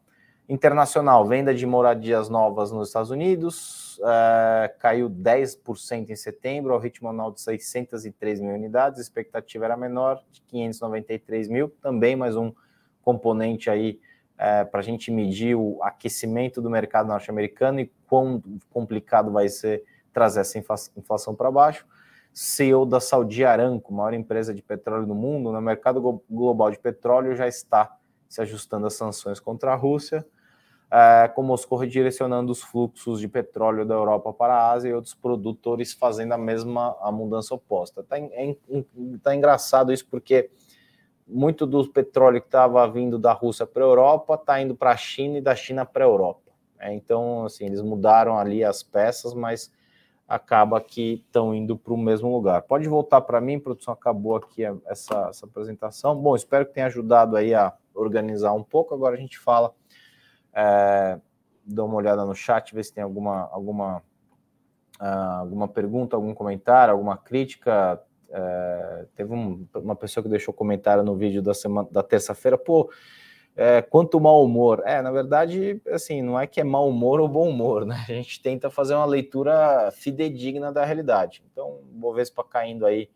Internacional, 0.49 1.27
venda 1.27 1.53
de 1.53 1.63
moradias 1.63 2.27
novas 2.27 2.71
nos 2.71 2.87
Estados 2.87 3.11
Unidos 3.11 4.01
é, 4.03 4.73
caiu 4.79 5.07
10% 5.07 6.09
em 6.09 6.15
setembro, 6.15 6.73
ao 6.73 6.79
ritmo 6.79 7.07
anual 7.07 7.31
de 7.31 7.39
603 7.39 8.39
mil 8.41 8.55
unidades, 8.55 8.97
a 8.97 9.01
expectativa 9.03 9.65
era 9.65 9.77
menor, 9.77 10.23
de 10.31 10.41
593 10.41 11.47
mil, 11.49 11.69
também 11.83 12.15
mais 12.15 12.35
um 12.35 12.51
componente 13.03 13.69
aí 13.69 13.99
é, 14.39 14.65
para 14.65 14.79
a 14.79 14.83
gente 14.83 15.11
medir 15.11 15.55
o 15.55 15.77
aquecimento 15.83 16.63
do 16.63 16.69
mercado 16.69 17.09
norte-americano 17.09 17.81
e 17.81 17.91
quão 18.07 18.41
complicado 18.71 19.31
vai 19.31 19.49
ser 19.49 19.83
trazer 20.11 20.39
essa 20.39 20.57
inflação 20.57 21.35
para 21.35 21.51
baixo. 21.51 21.85
CEO 22.33 22.87
da 22.87 22.99
Saudi 22.99 23.45
Aramco, 23.45 23.93
maior 23.93 24.15
empresa 24.15 24.51
de 24.51 24.63
petróleo 24.63 25.05
do 25.05 25.13
mundo, 25.13 25.51
no 25.51 25.61
mercado 25.61 26.23
global 26.27 26.71
de 26.71 26.79
petróleo 26.79 27.35
já 27.35 27.47
está 27.47 27.95
se 28.27 28.41
ajustando 28.41 28.87
às 28.87 28.95
sanções 28.95 29.39
contra 29.39 29.73
a 29.73 29.75
Rússia, 29.75 30.25
é, 30.91 31.27
com 31.27 31.43
Moscou 31.43 31.77
redirecionando 31.77 32.51
os 32.51 32.61
fluxos 32.61 33.19
de 33.19 33.27
petróleo 33.27 33.85
da 33.85 33.93
Europa 33.93 34.33
para 34.33 34.55
a 34.55 34.71
Ásia 34.71 34.89
e 34.89 34.93
outros 34.93 35.13
produtores 35.13 35.93
fazendo 35.93 36.33
a 36.33 36.37
mesma 36.37 36.97
a 37.01 37.11
mudança 37.11 37.53
oposta. 37.53 38.01
Está 38.01 38.17
é, 38.17 38.55
tá 39.21 39.35
engraçado 39.35 39.93
isso 39.93 40.07
porque 40.09 40.49
muito 41.27 41.67
do 41.67 41.87
petróleo 41.87 42.41
que 42.41 42.47
estava 42.47 42.87
vindo 42.89 43.19
da 43.19 43.31
Rússia 43.33 43.67
para 43.67 43.83
a 43.83 43.87
Europa 43.87 44.33
está 44.33 44.59
indo 44.59 44.75
para 44.75 44.91
a 44.91 44.97
China 44.97 45.37
e 45.37 45.41
da 45.41 45.55
China 45.55 45.85
para 45.85 46.03
a 46.03 46.07
Europa. 46.07 46.49
É, 46.79 46.93
então, 46.93 47.45
assim, 47.45 47.65
eles 47.65 47.81
mudaram 47.81 48.39
ali 48.39 48.63
as 48.63 48.81
peças, 48.81 49.33
mas 49.33 49.71
acaba 50.27 50.79
que 50.79 51.23
estão 51.25 51.53
indo 51.53 51.77
para 51.77 51.93
o 51.93 51.97
mesmo 51.97 52.31
lugar. 52.31 52.61
Pode 52.61 52.87
voltar 52.87 53.21
para 53.21 53.41
mim, 53.41 53.59
produção, 53.59 53.93
acabou 53.93 54.35
aqui 54.35 54.63
essa, 54.85 55.27
essa, 55.29 55.45
apresentação. 55.45 56.15
Bom, 56.15 56.35
espero 56.35 56.65
que 56.65 56.73
tenha 56.73 56.85
ajudado 56.85 57.35
aí 57.35 57.53
a 57.53 57.73
organizar 57.93 58.53
um 58.53 58.63
pouco. 58.63 58.93
Agora 58.93 59.15
a 59.15 59.19
gente 59.19 59.37
fala, 59.37 59.73
é, 60.59 61.19
dá 61.65 61.83
uma 61.85 61.95
olhada 61.95 62.25
no 62.25 62.35
chat, 62.35 62.73
ver 62.73 62.83
se 62.83 62.93
tem 62.93 63.03
alguma, 63.03 63.49
alguma, 63.51 63.97
uh, 64.99 65.39
alguma 65.39 65.67
pergunta, 65.67 66.15
algum 66.15 66.33
comentário, 66.33 66.91
alguma 66.91 67.17
crítica. 67.17 68.01
É, 68.31 69.05
teve 69.15 69.33
um, 69.33 69.65
uma 69.75 69.95
pessoa 69.95 70.23
que 70.23 70.29
deixou 70.29 70.53
comentário 70.53 71.03
no 71.03 71.15
vídeo 71.15 71.41
da 71.41 71.53
semana 71.53 71.87
da 71.91 72.03
terça-feira, 72.03 72.57
pô, 72.57 72.91
é, 73.55 73.81
quanto 73.81 74.19
mau 74.19 74.43
humor. 74.43 74.83
É, 74.85 75.01
na 75.01 75.11
verdade, 75.11 75.81
assim, 75.87 76.21
não 76.21 76.39
é 76.39 76.45
que 76.45 76.61
é 76.61 76.63
mau 76.63 76.87
humor 76.89 77.19
ou 77.19 77.27
bom 77.27 77.49
humor, 77.49 77.85
né? 77.85 78.05
A 78.07 78.13
gente 78.13 78.41
tenta 78.41 78.69
fazer 78.69 78.93
uma 78.95 79.05
leitura 79.05 79.89
fidedigna 79.91 80.71
da 80.71 80.85
realidade. 80.85 81.43
Então, 81.51 81.79
o 81.79 81.83
Bovespa 81.83 82.43
caindo 82.43 82.85
aí 82.85 83.09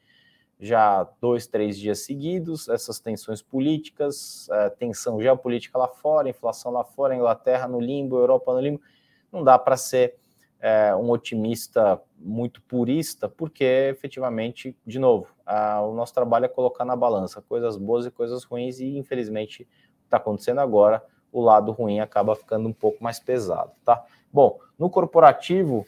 já 0.63 1.05
dois, 1.20 1.46
três 1.46 1.77
dias 1.77 2.05
seguidos, 2.05 2.70
essas 2.70 2.98
tensões 2.98 3.41
políticas, 3.41 4.48
é, 4.50 4.70
tensão 4.70 5.22
geopolítica 5.22 5.77
lá 5.77 5.89
fora, 5.89 6.29
inflação 6.29 6.72
lá 6.72 6.86
fora, 6.86 7.13
Inglaterra 7.13 7.67
no 7.67 7.82
limbo, 7.82 8.17
Europa 8.17 8.53
no 8.53 8.62
limbo, 8.62 8.82
não 9.29 9.43
dá 9.43 9.60
para 9.60 9.75
ser 9.75 10.15
é, 10.62 10.96
um 10.96 11.10
otimista 11.10 12.01
muito 12.17 12.62
purista, 12.62 13.27
porque 13.27 13.65
efetivamente, 13.91 14.74
de 14.88 15.00
novo, 15.00 15.27
a, 15.46 15.82
o 15.82 15.93
nosso 15.93 16.13
trabalho 16.13 16.46
é 16.46 16.48
colocar 16.48 16.86
na 16.86 16.96
balança 16.96 17.41
coisas 17.41 17.75
boas 17.75 18.05
e 18.05 18.12
coisas 18.12 18.46
ruins, 18.46 18.79
e 18.79 18.98
infelizmente 18.98 19.67
está 20.05 20.15
acontecendo 20.15 20.62
agora, 20.62 21.03
o 21.29 21.41
lado 21.41 21.74
ruim 21.74 22.00
acaba 22.00 22.38
ficando 22.38 22.70
um 22.70 22.74
pouco 22.74 23.03
mais 23.03 23.20
pesado, 23.20 23.72
tá? 23.84 24.01
Bom, 24.32 24.60
no 24.79 24.89
corporativo, 24.89 25.86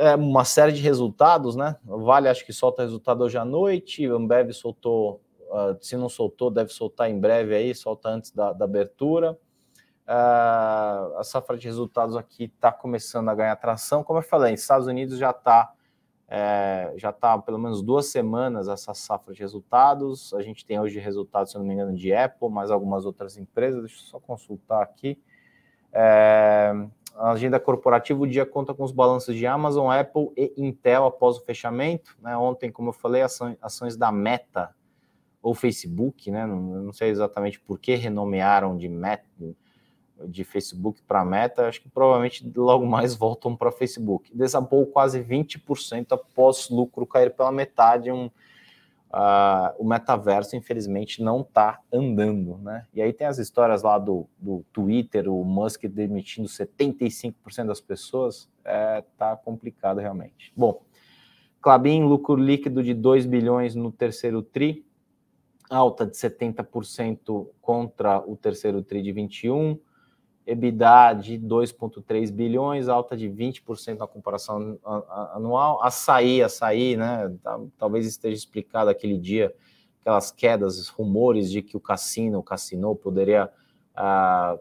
é 0.00 0.16
uma 0.16 0.46
série 0.46 0.72
de 0.72 0.80
resultados, 0.80 1.54
né? 1.54 1.76
Vale, 1.84 2.28
acho 2.28 2.44
que 2.46 2.54
solta 2.54 2.82
resultado 2.82 3.22
hoje 3.22 3.36
à 3.36 3.44
noite, 3.44 4.06
Ambev 4.06 4.50
soltou, 4.52 5.20
uh, 5.50 5.76
se 5.78 5.94
não 5.94 6.08
soltou, 6.08 6.50
deve 6.50 6.70
soltar 6.72 7.10
em 7.10 7.20
breve 7.20 7.54
aí, 7.54 7.74
solta 7.74 8.08
antes 8.08 8.30
da, 8.30 8.54
da 8.54 8.64
abertura. 8.64 9.32
Uh, 10.08 11.18
a 11.18 11.20
safra 11.22 11.58
de 11.58 11.66
resultados 11.66 12.16
aqui 12.16 12.44
está 12.44 12.72
começando 12.72 13.28
a 13.28 13.34
ganhar 13.34 13.54
tração. 13.56 14.02
Como 14.02 14.18
eu 14.18 14.22
falei, 14.22 14.54
Estados 14.54 14.86
Unidos 14.86 15.18
já 15.18 15.30
está 15.30 15.72
é, 16.32 16.92
já 16.96 17.10
está 17.10 17.36
pelo 17.38 17.58
menos 17.58 17.82
duas 17.82 18.06
semanas 18.06 18.68
essa 18.68 18.94
safra 18.94 19.34
de 19.34 19.40
resultados. 19.40 20.32
A 20.32 20.40
gente 20.42 20.64
tem 20.64 20.80
hoje 20.80 20.98
resultados, 21.00 21.50
se 21.52 21.58
não 21.58 21.64
me 21.64 21.74
engano, 21.74 21.94
de 21.94 22.14
Apple, 22.14 22.48
mais 22.48 22.70
algumas 22.70 23.04
outras 23.04 23.36
empresas. 23.36 23.80
Deixa 23.82 23.96
eu 23.96 24.06
só 24.06 24.20
consultar 24.20 24.80
aqui. 24.80 25.20
É, 25.92 26.72
a 27.16 27.32
agenda 27.32 27.60
corporativa, 27.60 28.20
o 28.20 28.26
dia 28.26 28.46
conta 28.46 28.72
com 28.72 28.82
os 28.84 28.92
balanços 28.92 29.36
de 29.36 29.46
Amazon, 29.46 29.90
Apple 29.90 30.30
e 30.36 30.52
Intel 30.56 31.06
após 31.06 31.36
o 31.36 31.44
fechamento. 31.44 32.16
Né? 32.20 32.36
Ontem, 32.36 32.70
como 32.70 32.90
eu 32.90 32.92
falei, 32.92 33.22
ações, 33.22 33.56
ações 33.60 33.96
da 33.96 34.10
Meta 34.10 34.74
ou 35.42 35.54
Facebook, 35.54 36.30
né? 36.30 36.46
não, 36.46 36.60
não 36.60 36.92
sei 36.92 37.10
exatamente 37.10 37.60
por 37.60 37.78
que 37.78 37.94
renomearam 37.94 38.76
de 38.76 38.88
Meta 38.88 39.24
de 40.26 40.44
Facebook 40.44 41.02
para 41.02 41.24
Meta, 41.24 41.66
acho 41.66 41.80
que 41.80 41.88
provavelmente 41.88 42.50
logo 42.54 42.86
mais 42.86 43.14
voltam 43.14 43.56
para 43.56 43.72
Facebook. 43.72 44.30
Desabou 44.34 44.86
quase 44.86 45.22
20% 45.22 46.12
após 46.12 46.68
lucro 46.68 47.06
cair 47.06 47.34
pela 47.34 47.52
metade. 47.52 48.10
Um, 48.10 48.30
uh, 49.12 49.74
o 49.78 49.84
metaverso, 49.84 50.56
infelizmente, 50.56 51.22
não 51.22 51.40
está 51.40 51.80
andando. 51.92 52.58
Né? 52.58 52.86
E 52.94 53.02
aí 53.02 53.12
tem 53.12 53.26
as 53.26 53.38
histórias 53.38 53.82
lá 53.82 53.98
do, 53.98 54.26
do 54.38 54.64
Twitter, 54.72 55.28
o 55.28 55.44
Musk 55.44 55.84
demitindo 55.84 56.48
75% 56.48 57.66
das 57.66 57.80
pessoas. 57.80 58.48
É, 58.64 59.02
tá 59.16 59.36
complicado 59.36 59.98
realmente. 59.98 60.52
Bom, 60.56 60.82
Clabin, 61.60 62.04
lucro 62.04 62.36
líquido 62.36 62.82
de 62.82 62.94
2 62.94 63.26
bilhões 63.26 63.74
no 63.74 63.90
terceiro 63.90 64.42
TRI, 64.42 64.84
alta 65.68 66.06
de 66.06 66.16
70% 66.16 67.48
contra 67.60 68.18
o 68.18 68.36
terceiro 68.36 68.82
TRI 68.82 69.02
de 69.02 69.12
21 69.12 69.78
EBITDA 70.46 71.14
de 71.14 71.38
2,3 71.38 72.32
bilhões, 72.32 72.88
alta 72.88 73.16
de 73.16 73.28
20% 73.28 73.98
na 73.98 74.06
comparação 74.06 74.78
anual. 75.32 75.82
Açaí, 75.82 76.42
açaí, 76.42 76.96
né? 76.96 77.34
Tá, 77.42 77.60
talvez 77.78 78.06
esteja 78.06 78.36
explicado 78.36 78.90
aquele 78.90 79.18
dia, 79.18 79.54
aquelas 80.00 80.30
quedas, 80.30 80.88
rumores 80.88 81.50
de 81.50 81.62
que 81.62 81.76
o 81.76 81.80
cassino, 81.80 82.38
o 82.38 82.42
cassino 82.42 82.96
poderia 82.96 83.50
ah, 83.94 84.58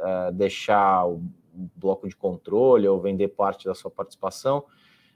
ah, 0.00 0.30
deixar 0.32 1.06
o 1.06 1.22
bloco 1.76 2.08
de 2.08 2.16
controle 2.16 2.86
ou 2.88 3.00
vender 3.00 3.28
parte 3.28 3.66
da 3.66 3.74
sua 3.74 3.90
participação. 3.90 4.64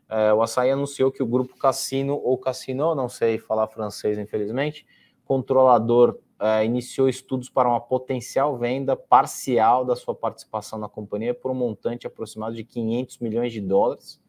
É, 0.08 0.32
o 0.32 0.42
Açaí 0.42 0.70
anunciou 0.70 1.10
que 1.10 1.22
o 1.22 1.26
grupo 1.26 1.56
Cassino 1.56 2.14
ou 2.22 2.36
Cassino, 2.36 2.94
não 2.94 3.08
sei 3.08 3.38
falar 3.38 3.66
francês, 3.68 4.18
infelizmente, 4.18 4.86
controlador 5.24 6.18
uh, 6.40 6.64
iniciou 6.64 7.08
estudos 7.08 7.48
para 7.48 7.68
uma 7.68 7.80
potencial 7.80 8.56
venda 8.56 8.96
parcial 8.96 9.84
da 9.84 9.96
sua 9.96 10.14
participação 10.14 10.78
na 10.78 10.88
companhia 10.88 11.34
por 11.34 11.50
um 11.50 11.54
montante 11.54 12.06
aproximado 12.06 12.54
de 12.54 12.64
500 12.64 13.18
milhões 13.18 13.52
de 13.52 13.60
dólares. 13.60 14.20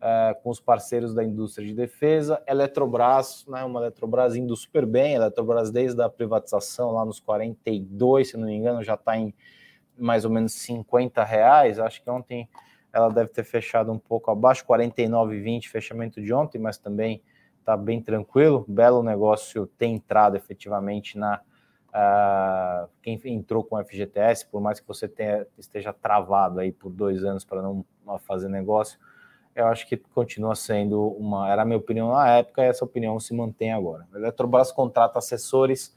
é, 0.00 0.36
com 0.42 0.50
os 0.50 0.60
parceiros 0.60 1.14
da 1.14 1.24
indústria 1.24 1.66
de 1.66 1.72
defesa. 1.72 2.42
Eletrobras, 2.46 3.46
né, 3.48 3.64
uma 3.64 3.80
Eletrobras 3.80 4.36
indo 4.36 4.54
super 4.54 4.84
bem, 4.84 5.14
Eletrobras 5.14 5.70
desde 5.70 6.02
a 6.02 6.08
privatização 6.10 6.92
lá 6.92 7.04
nos 7.04 7.20
42, 7.20 8.30
se 8.30 8.36
não 8.36 8.46
me 8.46 8.54
engano, 8.54 8.82
já 8.82 8.94
está 8.94 9.16
em 9.16 9.32
mais 9.96 10.26
ou 10.26 10.30
menos 10.30 10.52
50 10.52 11.24
reais. 11.24 11.78
Acho 11.78 12.02
que 12.02 12.10
ontem 12.10 12.46
ela 12.96 13.10
deve 13.10 13.28
ter 13.28 13.44
fechado 13.44 13.92
um 13.92 13.98
pouco 13.98 14.30
abaixo, 14.30 14.64
49,20 14.66 15.68
fechamento 15.68 16.22
de 16.22 16.32
ontem, 16.32 16.58
mas 16.58 16.78
também 16.78 17.22
está 17.58 17.76
bem 17.76 18.00
tranquilo. 18.00 18.64
Belo 18.66 19.02
negócio 19.02 19.66
ter 19.66 19.86
entrado 19.86 20.36
efetivamente 20.36 21.18
na 21.18 21.40
Uh, 21.96 22.90
quem 23.00 23.18
entrou 23.24 23.64
com 23.64 23.74
o 23.74 23.82
FGTS, 23.82 24.46
por 24.50 24.60
mais 24.60 24.78
que 24.78 24.86
você 24.86 25.08
tenha, 25.08 25.46
esteja 25.56 25.94
travado 25.94 26.60
aí 26.60 26.70
por 26.70 26.90
dois 26.90 27.24
anos 27.24 27.42
para 27.42 27.62
não 27.62 27.86
fazer 28.18 28.50
negócio, 28.50 28.98
eu 29.54 29.66
acho 29.66 29.88
que 29.88 29.96
continua 29.96 30.54
sendo 30.54 31.08
uma. 31.12 31.50
Era 31.50 31.62
a 31.62 31.64
minha 31.64 31.78
opinião 31.78 32.12
na 32.12 32.28
época 32.28 32.62
e 32.62 32.66
essa 32.66 32.84
opinião 32.84 33.18
se 33.18 33.32
mantém 33.32 33.72
agora. 33.72 34.06
A 34.12 34.18
Eletrobras 34.18 34.70
contrata 34.70 35.18
assessores 35.18 35.96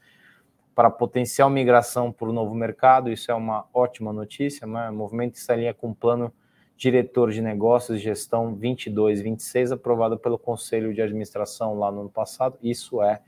para 0.74 0.90
potencial 0.90 1.50
migração 1.50 2.10
para 2.10 2.30
o 2.30 2.32
novo 2.32 2.54
mercado, 2.54 3.12
isso 3.12 3.30
é 3.30 3.34
uma 3.34 3.66
ótima 3.74 4.10
notícia. 4.10 4.66
Né? 4.66 4.88
O 4.88 4.94
movimento 4.94 5.34
está 5.34 5.54
em 5.54 5.60
linha 5.60 5.74
com 5.74 5.90
o 5.90 5.94
plano 5.94 6.32
diretor 6.80 7.30
de 7.30 7.42
negócios 7.42 7.98
e 7.98 8.00
gestão 8.00 8.56
22-26, 8.56 9.70
aprovado 9.70 10.18
pelo 10.18 10.38
Conselho 10.38 10.94
de 10.94 11.02
Administração 11.02 11.78
lá 11.78 11.92
no 11.92 12.00
ano 12.00 12.08
passado. 12.08 12.56
Isso 12.62 13.02
é 13.02 13.20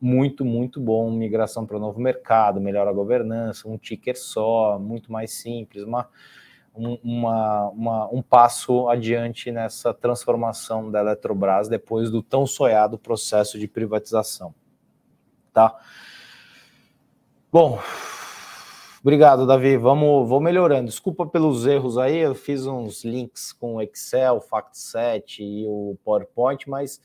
muito, 0.00 0.44
muito 0.44 0.80
bom. 0.80 1.08
Migração 1.12 1.64
para 1.64 1.76
o 1.76 1.80
novo 1.80 2.00
mercado, 2.00 2.60
melhora 2.60 2.90
a 2.90 2.92
governança, 2.92 3.68
um 3.68 3.78
ticker 3.78 4.18
só, 4.18 4.76
muito 4.76 5.12
mais 5.12 5.30
simples, 5.30 5.84
uma, 5.84 6.08
um, 6.74 6.98
uma, 7.04 7.68
uma, 7.68 8.08
um 8.12 8.20
passo 8.20 8.88
adiante 8.88 9.52
nessa 9.52 9.94
transformação 9.94 10.90
da 10.90 10.98
Eletrobras 10.98 11.68
depois 11.68 12.10
do 12.10 12.20
tão 12.24 12.44
sonhado 12.44 12.98
processo 12.98 13.56
de 13.56 13.68
privatização. 13.68 14.52
Tá? 15.52 15.78
Bom, 17.52 17.78
obrigado, 19.06 19.46
Davi. 19.46 19.76
Vamos, 19.76 20.28
vou 20.28 20.40
melhorando. 20.40 20.88
Desculpa 20.88 21.24
pelos 21.24 21.64
erros 21.64 21.96
aí, 21.96 22.18
eu 22.18 22.34
fiz 22.34 22.66
uns 22.66 23.04
links 23.04 23.52
com 23.52 23.80
Excel, 23.80 24.40
FactSet 24.40 25.44
e 25.44 25.64
o 25.64 25.96
PowerPoint, 26.04 26.68
mas 26.68 27.00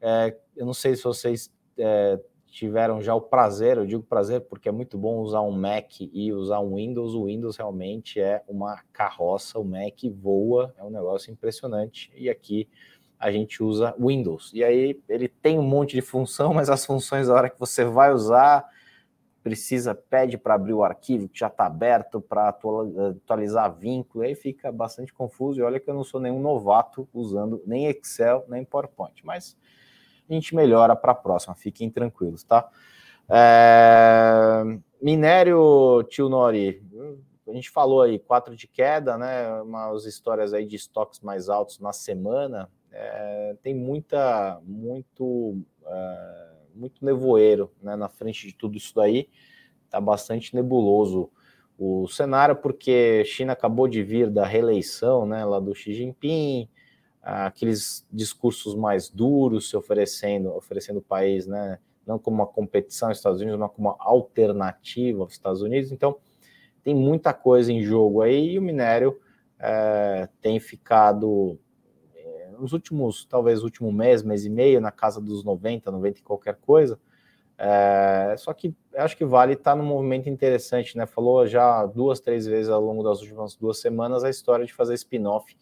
é, 0.00 0.34
eu 0.56 0.64
não 0.64 0.72
sei 0.72 0.96
se 0.96 1.04
vocês 1.04 1.52
é, 1.76 2.18
tiveram 2.46 3.02
já 3.02 3.14
o 3.14 3.20
prazer, 3.20 3.76
eu 3.76 3.84
digo 3.84 4.02
prazer 4.02 4.40
porque 4.40 4.70
é 4.70 4.72
muito 4.72 4.96
bom 4.96 5.18
usar 5.18 5.42
um 5.42 5.50
Mac 5.50 6.00
e 6.00 6.32
usar 6.32 6.60
um 6.60 6.76
Windows. 6.76 7.14
O 7.14 7.26
Windows 7.26 7.58
realmente 7.58 8.18
é 8.18 8.42
uma 8.48 8.80
carroça, 8.90 9.58
o 9.58 9.64
Mac 9.64 10.02
voa, 10.14 10.74
é 10.78 10.82
um 10.82 10.90
negócio 10.90 11.30
impressionante. 11.30 12.10
E 12.16 12.30
aqui 12.30 12.66
a 13.18 13.30
gente 13.30 13.62
usa 13.62 13.94
Windows. 14.00 14.52
E 14.54 14.64
aí 14.64 14.98
ele 15.06 15.28
tem 15.28 15.58
um 15.58 15.62
monte 15.62 15.96
de 15.96 16.00
função, 16.00 16.54
mas 16.56 16.70
as 16.70 16.86
funções, 16.86 17.28
a 17.28 17.34
hora 17.34 17.50
que 17.50 17.60
você 17.60 17.84
vai 17.84 18.10
usar, 18.10 18.66
precisa, 19.42 19.94
pede 19.94 20.36
para 20.36 20.54
abrir 20.54 20.74
o 20.74 20.84
arquivo 20.84 21.28
que 21.28 21.38
já 21.38 21.46
está 21.46 21.66
aberto, 21.66 22.20
para 22.20 22.48
atualizar 22.48 23.72
vínculo, 23.74 24.24
aí 24.24 24.34
fica 24.34 24.70
bastante 24.70 25.12
confuso. 25.12 25.60
E 25.60 25.62
olha 25.62 25.80
que 25.80 25.88
eu 25.88 25.94
não 25.94 26.04
sou 26.04 26.20
nenhum 26.20 26.40
novato 26.40 27.08
usando 27.12 27.62
nem 27.66 27.86
Excel, 27.86 28.44
nem 28.48 28.64
PowerPoint, 28.64 29.24
mas 29.24 29.56
a 30.28 30.32
gente 30.32 30.54
melhora 30.54 30.94
para 30.94 31.12
a 31.12 31.14
próxima, 31.14 31.54
fiquem 31.54 31.90
tranquilos, 31.90 32.44
tá? 32.44 32.68
É... 33.28 34.62
Minério, 35.02 36.02
tio 36.08 36.28
Nori, 36.28 36.82
a 37.48 37.52
gente 37.52 37.70
falou 37.70 38.02
aí, 38.02 38.18
quatro 38.18 38.54
de 38.54 38.68
queda, 38.68 39.16
né? 39.16 39.62
Umas 39.62 40.04
histórias 40.04 40.52
aí 40.52 40.66
de 40.66 40.76
estoques 40.76 41.20
mais 41.20 41.48
altos 41.48 41.80
na 41.80 41.92
semana. 41.92 42.70
É... 42.92 43.56
tem 43.62 43.74
muita, 43.74 44.60
muito, 44.64 45.58
é... 45.86 46.49
muito 46.80 47.04
nevoeiro 47.04 47.70
né? 47.82 47.94
na 47.94 48.08
frente 48.08 48.46
de 48.46 48.54
tudo 48.54 48.76
isso 48.76 48.94
daí. 48.94 49.28
Tá 49.88 50.00
bastante 50.00 50.54
nebuloso 50.54 51.30
o 51.78 52.06
cenário, 52.08 52.56
porque 52.56 53.24
China 53.24 53.52
acabou 53.52 53.88
de 53.88 54.02
vir 54.02 54.30
da 54.30 54.46
reeleição, 54.46 55.24
né? 55.26 55.44
Lá 55.44 55.58
do 55.58 55.74
Xi 55.74 55.94
Jinping 55.94 56.68
aqueles 57.22 58.06
discursos 58.10 58.74
mais 58.74 59.08
duros 59.08 59.68
se 59.68 59.76
oferecendo, 59.76 60.54
oferecendo 60.54 60.98
o 60.98 61.02
país, 61.02 61.46
né, 61.46 61.78
não 62.06 62.18
como 62.18 62.36
uma 62.36 62.46
competição 62.46 63.08
aos 63.08 63.18
Estados 63.18 63.40
Unidos, 63.40 63.60
mas 63.60 63.70
como 63.72 63.88
uma 63.88 63.96
alternativa 63.98 65.22
aos 65.22 65.32
Estados 65.32 65.62
Unidos. 65.62 65.92
Então, 65.92 66.16
tem 66.82 66.94
muita 66.94 67.32
coisa 67.34 67.72
em 67.72 67.82
jogo 67.82 68.22
aí 68.22 68.52
e 68.52 68.58
o 68.58 68.62
minério 68.62 69.20
é, 69.58 70.28
tem 70.40 70.58
ficado 70.58 71.58
nos 72.60 72.72
últimos, 72.72 73.24
talvez 73.24 73.62
último 73.62 73.90
mês, 73.92 74.22
mês 74.22 74.44
e 74.44 74.50
meio, 74.50 74.80
na 74.80 74.90
casa 74.90 75.20
dos 75.20 75.42
90, 75.42 75.90
90 75.90 76.18
e 76.18 76.22
qualquer 76.22 76.56
coisa. 76.56 76.98
É, 77.62 78.34
só 78.38 78.54
que 78.54 78.74
acho 78.96 79.16
que 79.16 79.24
vale 79.24 79.52
estar 79.52 79.72
tá 79.72 79.76
num 79.76 79.84
movimento 79.84 80.28
interessante, 80.28 80.96
né? 80.96 81.04
Falou 81.04 81.46
já 81.46 81.84
duas, 81.84 82.18
três 82.18 82.46
vezes 82.46 82.70
ao 82.70 82.80
longo 82.80 83.02
das 83.02 83.20
últimas 83.20 83.54
duas 83.54 83.78
semanas 83.78 84.24
a 84.24 84.30
história 84.30 84.64
de 84.64 84.72
fazer 84.72 84.94
spin-off 84.94 85.54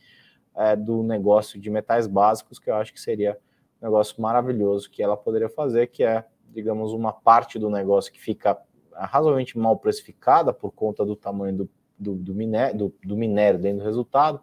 é, 0.54 0.76
do 0.76 1.02
negócio 1.02 1.58
de 1.60 1.70
metais 1.70 2.06
básicos, 2.06 2.58
que 2.58 2.70
eu 2.70 2.74
acho 2.76 2.92
que 2.92 3.00
seria 3.00 3.38
um 3.82 3.86
negócio 3.86 4.20
maravilhoso 4.20 4.90
que 4.90 5.02
ela 5.02 5.16
poderia 5.16 5.48
fazer, 5.48 5.88
que 5.88 6.04
é, 6.04 6.24
digamos, 6.52 6.92
uma 6.92 7.12
parte 7.12 7.58
do 7.58 7.68
negócio 7.68 8.12
que 8.12 8.20
fica 8.20 8.56
razoavelmente 8.92 9.58
mal 9.58 9.76
precificada 9.76 10.52
por 10.52 10.72
conta 10.72 11.04
do 11.04 11.14
tamanho 11.14 11.56
do, 11.56 11.70
do, 11.98 12.14
do, 12.14 12.34
minério, 12.34 12.78
do, 12.78 12.94
do 13.04 13.16
minério 13.16 13.58
dentro 13.58 13.80
do 13.80 13.84
resultado, 13.84 14.40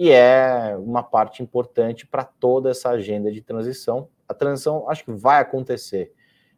e 0.00 0.10
é 0.10 0.74
uma 0.78 1.02
parte 1.02 1.42
importante 1.42 2.06
para 2.06 2.24
toda 2.24 2.70
essa 2.70 2.88
agenda 2.88 3.30
de 3.30 3.42
transição. 3.42 4.08
A 4.26 4.32
transição 4.32 4.88
acho 4.88 5.04
que 5.04 5.12
vai 5.12 5.42
acontecer. 5.42 6.10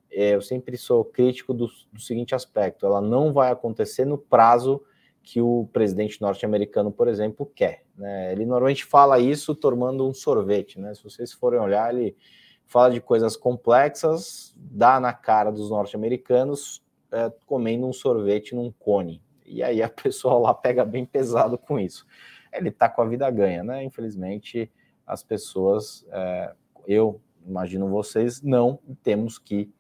É, 0.09 0.37
eu 0.37 0.41
sempre 0.41 0.77
sou 0.77 1.05
crítico 1.05 1.53
do, 1.53 1.67
do 1.93 2.01
seguinte 2.01 2.37
aspecto: 2.37 2.87
ela 2.87 3.01
não 3.01 3.33
vai 3.33 3.51
acontecer 3.51 4.05
no 4.05 4.17
prazo 4.17 4.81
que 5.25 5.41
o 5.41 5.69
presidente 5.73 6.23
norte-americano, 6.23 6.93
por 6.93 7.09
exemplo, 7.09 7.45
quer. 7.45 7.83
Né? 7.99 8.31
Ele 8.31 8.47
normalmente 8.47 8.85
fala 8.85 9.19
isso 9.19 9.57
tomando 9.57 10.09
um 10.09 10.15
sorvete. 10.15 10.79
Né? 10.79 10.95
Se 10.95 11.03
vocês 11.03 11.33
forem 11.33 11.59
olhar, 11.59 11.93
ele 11.93 12.17
fala 12.65 12.93
de 12.93 13.01
coisas 13.01 13.37
complexas, 13.37 14.55
dá 14.57 15.01
na 15.01 15.13
cara 15.13 15.51
dos 15.51 15.69
norte-americanos 15.69 16.81
é, 17.11 17.33
comendo 17.45 17.89
um 17.89 17.93
sorvete 17.93 18.55
num 18.55 18.71
cone. 18.71 19.21
E 19.45 19.65
aí 19.65 19.83
a 19.83 19.89
pessoa 19.91 20.39
lá 20.39 20.55
pega 20.55 20.85
bem 20.85 21.05
pesado 21.05 21.59
com 21.59 21.81
isso. 21.81 22.07
Ele 22.53 22.69
está 22.69 22.89
com 22.89 23.03
a 23.03 23.07
vida 23.07 23.31
ganha, 23.31 23.63
né? 23.63 23.83
Infelizmente, 23.85 24.71
as 25.07 25.23
pessoas, 25.23 26.07
é, 26.11 26.55
eu 26.87 27.21
imagino 27.47 27.89
vocês, 27.89 28.43
não 28.43 28.79
temos 29.03 29.39
que 29.39 29.73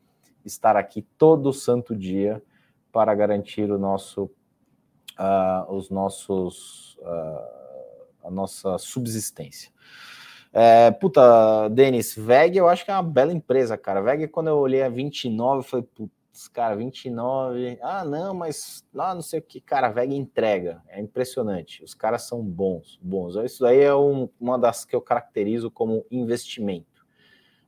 estar 0.45 0.77
aqui 0.77 1.03
todo 1.17 1.53
santo 1.53 1.95
dia 1.95 2.43
para 2.91 3.15
garantir 3.15 3.71
o 3.71 3.79
nosso 3.79 4.31
uh, 5.19 5.73
os 5.73 5.91
nossos, 5.91 6.97
uh, 7.01 8.27
a 8.27 8.31
nossa 8.31 8.79
subsistência. 8.79 9.71
É, 10.53 10.91
puta, 10.91 11.69
Denis, 11.71 12.15
VEG 12.15 12.59
eu 12.59 12.69
acho 12.69 12.85
que 12.85 12.91
é 12.91 12.95
uma 12.95 13.03
bela 13.03 13.33
empresa, 13.33 13.77
cara. 13.79 14.03
VEG, 14.03 14.29
quando 14.29 14.49
eu 14.49 14.59
olhei 14.59 14.83
a 14.83 14.89
29, 14.89 15.59
eu 15.59 15.63
falei, 15.63 15.89
putz, 16.33 16.49
cara, 16.49 16.75
29. 16.75 17.79
Ah, 17.83 18.05
não, 18.05 18.35
mas 18.35 18.85
lá 18.93 19.15
não 19.15 19.23
sei 19.23 19.39
o 19.39 19.43
que, 19.43 19.61
cara, 19.61 19.91
VEG 19.91 20.15
entrega. 20.17 20.83
É 20.89 21.01
impressionante. 21.01 21.85
Os 21.85 21.95
caras 21.95 22.23
são 22.23 22.43
bons, 22.43 22.99
bons. 23.03 23.37
Isso 23.37 23.63
daí 23.63 23.81
é 23.81 23.95
um, 23.95 24.29
uma 24.41 24.59
das 24.59 24.85
que 24.85 24.97
eu 24.97 25.01
caracterizo 25.01 25.71
como 25.71 26.07
investimento. 26.11 27.07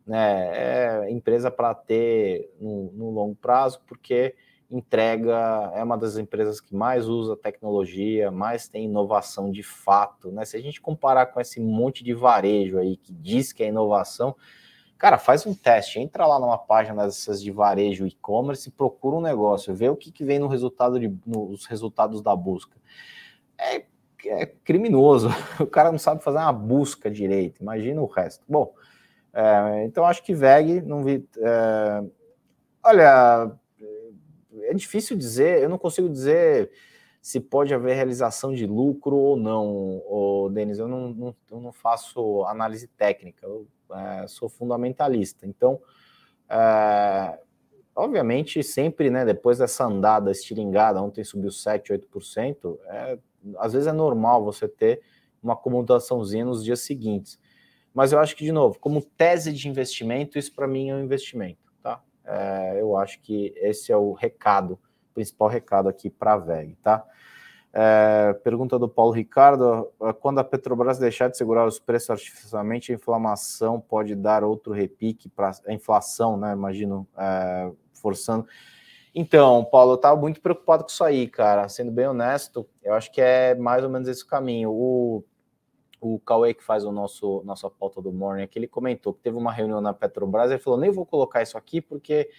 Né? 0.06 1.04
É 1.04 1.10
empresa 1.10 1.50
para 1.50 1.74
ter 1.74 2.50
no, 2.58 2.90
no 2.92 3.10
longo 3.10 3.34
prazo, 3.34 3.80
porque 3.86 4.34
entrega, 4.70 5.70
é 5.74 5.82
uma 5.84 5.96
das 5.96 6.16
empresas 6.16 6.60
que 6.60 6.74
mais 6.74 7.06
usa 7.06 7.36
tecnologia, 7.36 8.30
mais 8.30 8.66
tem 8.66 8.86
inovação 8.86 9.50
de 9.50 9.62
fato, 9.62 10.32
né? 10.32 10.44
Se 10.44 10.56
a 10.56 10.60
gente 10.60 10.80
comparar 10.80 11.26
com 11.26 11.40
esse 11.40 11.60
monte 11.60 12.02
de 12.02 12.12
varejo 12.12 12.78
aí 12.78 12.96
que 12.96 13.12
diz 13.12 13.52
que 13.52 13.62
é 13.62 13.68
inovação, 13.68 14.34
Cara, 14.98 15.18
faz 15.18 15.44
um 15.46 15.54
teste, 15.54 15.98
entra 15.98 16.26
lá 16.26 16.38
numa 16.38 16.56
página 16.56 17.04
dessas 17.04 17.42
de 17.42 17.50
varejo 17.50 18.06
e-commerce 18.06 18.68
e 18.68 18.72
procura 18.72 19.16
um 19.16 19.20
negócio, 19.20 19.74
vê 19.74 19.88
o 19.88 19.96
que, 19.96 20.12
que 20.12 20.24
vem 20.24 20.38
no 20.38 20.46
resultado 20.46 20.98
de, 20.98 21.12
nos 21.26 21.66
resultados 21.66 22.22
da 22.22 22.34
busca. 22.34 22.76
É, 23.58 23.84
é 24.26 24.46
criminoso. 24.46 25.28
O 25.60 25.66
cara 25.66 25.90
não 25.90 25.98
sabe 25.98 26.22
fazer 26.22 26.38
uma 26.38 26.52
busca 26.52 27.10
direito. 27.10 27.62
Imagina 27.62 28.00
o 28.00 28.06
resto. 28.06 28.44
Bom, 28.48 28.74
é, 29.32 29.84
então 29.84 30.04
acho 30.04 30.22
que 30.22 30.34
VEG 30.34 30.80
não 30.82 31.02
vi. 31.02 31.28
É, 31.38 32.04
olha, 32.82 33.50
é 34.62 34.74
difícil 34.74 35.16
dizer. 35.16 35.62
Eu 35.62 35.68
não 35.68 35.78
consigo 35.78 36.08
dizer 36.08 36.70
se 37.20 37.40
pode 37.40 37.72
haver 37.72 37.94
realização 37.94 38.54
de 38.54 38.66
lucro 38.66 39.16
ou 39.16 39.36
não, 39.36 40.50
Denis. 40.52 40.78
Eu 40.78 40.86
não, 40.86 41.08
não, 41.08 41.36
eu 41.50 41.60
não 41.60 41.72
faço 41.72 42.44
análise 42.44 42.86
técnica, 42.86 43.46
eu 43.46 43.66
é, 43.92 44.26
sou 44.26 44.48
fundamentalista. 44.48 45.46
Então, 45.46 45.80
é, 46.48 47.38
obviamente, 47.94 48.62
sempre, 48.62 49.10
né, 49.10 49.24
depois 49.24 49.58
dessa 49.58 49.84
andada 49.84 50.30
estilingada, 50.30 51.02
ontem 51.02 51.24
subiu 51.24 51.50
7, 51.50 51.92
8%, 51.92 52.78
é, 52.86 53.18
às 53.58 53.72
vezes 53.72 53.86
é 53.88 53.92
normal 53.92 54.44
você 54.44 54.66
ter 54.66 55.02
uma 55.42 55.54
acomodaçãozinha 55.54 56.44
nos 56.44 56.64
dias 56.64 56.80
seguintes. 56.80 57.38
Mas 57.92 58.12
eu 58.12 58.18
acho 58.18 58.34
que, 58.34 58.44
de 58.44 58.52
novo, 58.52 58.78
como 58.78 59.02
tese 59.02 59.52
de 59.52 59.68
investimento, 59.68 60.38
isso 60.38 60.52
para 60.52 60.66
mim 60.66 60.90
é 60.90 60.94
um 60.94 61.02
investimento, 61.02 61.72
tá? 61.82 62.02
É, 62.24 62.80
eu 62.80 62.96
acho 62.96 63.20
que 63.20 63.52
esse 63.56 63.92
é 63.92 63.96
o 63.96 64.12
recado 64.12 64.78
principal 65.14 65.48
recado 65.48 65.88
aqui 65.88 66.10
para 66.10 66.34
a 66.34 66.36
VEG, 66.36 66.76
tá? 66.82 67.06
É, 67.76 68.32
pergunta 68.44 68.78
do 68.78 68.88
Paulo 68.88 69.10
Ricardo: 69.10 69.90
é, 70.00 70.12
quando 70.12 70.38
a 70.38 70.44
Petrobras 70.44 70.96
deixar 70.96 71.28
de 71.28 71.36
segurar 71.36 71.66
os 71.66 71.80
preços 71.80 72.10
artificialmente, 72.10 72.92
a 72.92 72.94
inflamação 72.94 73.80
pode 73.80 74.14
dar 74.14 74.44
outro 74.44 74.72
repique 74.72 75.28
para 75.28 75.50
a 75.66 75.72
inflação, 75.72 76.36
né? 76.36 76.52
Imagino, 76.52 77.04
é, 77.18 77.72
forçando. 77.92 78.46
Então, 79.12 79.64
Paulo, 79.64 79.92
eu 79.92 79.96
estava 79.96 80.20
muito 80.20 80.40
preocupado 80.40 80.84
com 80.84 80.90
isso 80.90 81.02
aí, 81.02 81.26
cara. 81.26 81.68
Sendo 81.68 81.90
bem 81.90 82.06
honesto, 82.06 82.64
eu 82.80 82.94
acho 82.94 83.10
que 83.10 83.20
é 83.20 83.56
mais 83.56 83.82
ou 83.82 83.90
menos 83.90 84.06
esse 84.06 84.24
caminho. 84.24 84.70
O, 84.70 85.24
o 86.00 86.20
Cauê, 86.20 86.54
que 86.54 86.62
faz 86.62 86.84
o 86.84 86.92
nosso 86.92 87.42
nossa 87.44 87.68
pauta 87.68 88.00
do 88.00 88.12
Morning, 88.12 88.44
aqui, 88.44 88.56
ele 88.56 88.68
comentou 88.68 89.12
que 89.12 89.20
teve 89.20 89.36
uma 89.36 89.52
reunião 89.52 89.80
na 89.80 89.92
Petrobras, 89.92 90.48
ele 90.48 90.60
falou: 90.60 90.78
nem 90.78 90.92
vou 90.92 91.04
colocar 91.04 91.42
isso 91.42 91.58
aqui 91.58 91.80
porque 91.80 92.30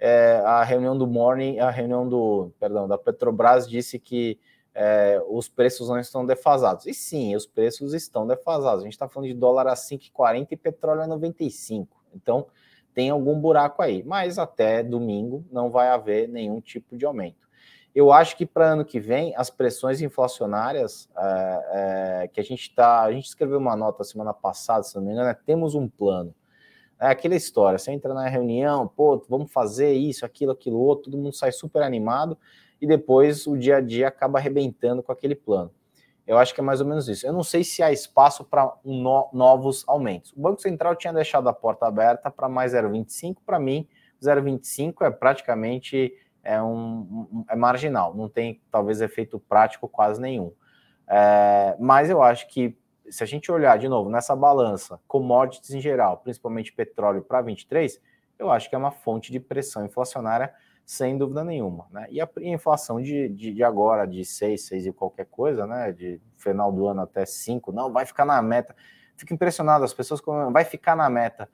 é, 0.00 0.42
a 0.44 0.64
reunião 0.64 0.98
do 0.98 1.06
Morning, 1.06 1.60
a 1.60 1.70
reunião 1.70 2.08
do, 2.08 2.50
perdão, 2.58 2.88
da 2.88 2.98
Petrobras 2.98 3.68
disse 3.68 4.00
que 4.00 4.40
é, 4.74 5.22
os 5.28 5.48
preços 5.48 5.88
não 5.88 5.98
estão 5.98 6.26
defasados. 6.26 6.86
E 6.86 6.92
sim, 6.92 7.36
os 7.36 7.46
preços 7.46 7.94
estão 7.94 8.26
defasados. 8.26 8.80
A 8.80 8.84
gente 8.84 8.94
está 8.94 9.08
falando 9.08 9.28
de 9.28 9.34
dólar 9.34 9.68
a 9.68 9.74
5,40 9.74 10.48
e 10.50 10.56
petróleo 10.56 11.02
a 11.02 11.06
95. 11.06 11.96
Então, 12.14 12.46
tem 12.92 13.10
algum 13.10 13.38
buraco 13.38 13.80
aí. 13.82 14.02
Mas 14.02 14.38
até 14.38 14.82
domingo 14.82 15.44
não 15.50 15.70
vai 15.70 15.88
haver 15.88 16.28
nenhum 16.28 16.60
tipo 16.60 16.96
de 16.96 17.04
aumento. 17.04 17.44
Eu 17.94 18.10
acho 18.10 18.36
que 18.36 18.44
para 18.44 18.72
ano 18.72 18.84
que 18.84 18.98
vem, 18.98 19.32
as 19.36 19.50
pressões 19.50 20.00
inflacionárias 20.02 21.08
é, 21.16 22.22
é, 22.24 22.28
que 22.28 22.40
a 22.40 22.42
gente 22.42 22.62
está. 22.62 23.02
A 23.02 23.12
gente 23.12 23.26
escreveu 23.26 23.58
uma 23.58 23.76
nota 23.76 24.02
semana 24.02 24.34
passada, 24.34 24.82
se 24.82 24.96
não 24.96 25.02
me 25.04 25.12
engano, 25.12 25.28
é, 25.28 25.34
temos 25.34 25.76
um 25.76 25.88
plano. 25.88 26.34
É 27.00 27.06
aquela 27.08 27.34
história, 27.34 27.78
você 27.78 27.90
entra 27.90 28.14
na 28.14 28.28
reunião, 28.28 28.86
pô, 28.86 29.22
vamos 29.28 29.52
fazer 29.52 29.92
isso, 29.92 30.24
aquilo, 30.24 30.52
aquilo 30.52 30.78
outro, 30.78 31.10
todo 31.10 31.20
mundo 31.20 31.34
sai 31.34 31.50
super 31.52 31.82
animado 31.82 32.38
e 32.84 32.86
depois 32.86 33.46
o 33.46 33.56
dia 33.56 33.78
a 33.78 33.80
dia 33.80 34.08
acaba 34.08 34.38
arrebentando 34.38 35.02
com 35.02 35.10
aquele 35.10 35.34
plano. 35.34 35.70
Eu 36.26 36.36
acho 36.36 36.52
que 36.54 36.60
é 36.60 36.62
mais 36.62 36.82
ou 36.82 36.86
menos 36.86 37.08
isso. 37.08 37.26
Eu 37.26 37.32
não 37.32 37.42
sei 37.42 37.64
se 37.64 37.82
há 37.82 37.90
espaço 37.90 38.44
para 38.44 38.74
no, 38.84 39.30
novos 39.32 39.84
aumentos. 39.88 40.34
O 40.36 40.40
Banco 40.40 40.60
Central 40.60 40.94
tinha 40.94 41.10
deixado 41.10 41.48
a 41.48 41.52
porta 41.54 41.86
aberta 41.86 42.30
para 42.30 42.46
mais 42.46 42.74
0,25. 42.74 43.38
Para 43.44 43.58
mim, 43.58 43.88
0,25 44.22 45.06
é 45.06 45.10
praticamente 45.10 46.12
é, 46.42 46.60
um, 46.60 47.28
um, 47.32 47.44
é 47.48 47.56
marginal. 47.56 48.14
Não 48.14 48.28
tem, 48.28 48.60
talvez, 48.70 49.00
efeito 49.00 49.38
prático 49.38 49.88
quase 49.88 50.20
nenhum. 50.20 50.52
É, 51.08 51.74
mas 51.80 52.10
eu 52.10 52.22
acho 52.22 52.46
que 52.48 52.76
se 53.08 53.24
a 53.24 53.26
gente 53.26 53.50
olhar 53.50 53.78
de 53.78 53.88
novo 53.88 54.10
nessa 54.10 54.36
balança, 54.36 55.00
commodities 55.08 55.70
em 55.70 55.80
geral, 55.80 56.18
principalmente 56.18 56.70
petróleo 56.70 57.22
para 57.22 57.40
23, 57.40 57.98
eu 58.38 58.50
acho 58.50 58.68
que 58.68 58.74
é 58.74 58.78
uma 58.78 58.90
fonte 58.90 59.32
de 59.32 59.40
pressão 59.40 59.86
inflacionária 59.86 60.52
sem 60.84 61.16
dúvida 61.16 61.42
nenhuma. 61.44 61.86
Né? 61.90 62.06
E 62.10 62.20
a 62.20 62.28
inflação 62.42 63.00
de, 63.00 63.28
de, 63.28 63.52
de, 63.52 63.64
agora, 63.64 64.06
de 64.06 64.24
6, 64.24 64.66
6 64.66 64.86
e 64.86 64.92
qualquer 64.92 65.26
coisa, 65.26 65.66
né? 65.66 65.92
de 65.92 66.20
final 66.36 66.70
do 66.70 66.86
ano 66.86 67.02
até 67.02 67.24
5, 67.24 67.72
não, 67.72 67.92
vai 67.92 68.04
ficar 68.04 68.24
na 68.24 68.40
meta. 68.42 68.74
Fico 69.16 69.32
impressionado, 69.32 69.84
as 69.84 69.94
pessoas 69.94 70.20
como 70.20 70.50
vai 70.50 70.64
ficar 70.64 70.96
na 70.96 71.08
meta. 71.08 71.48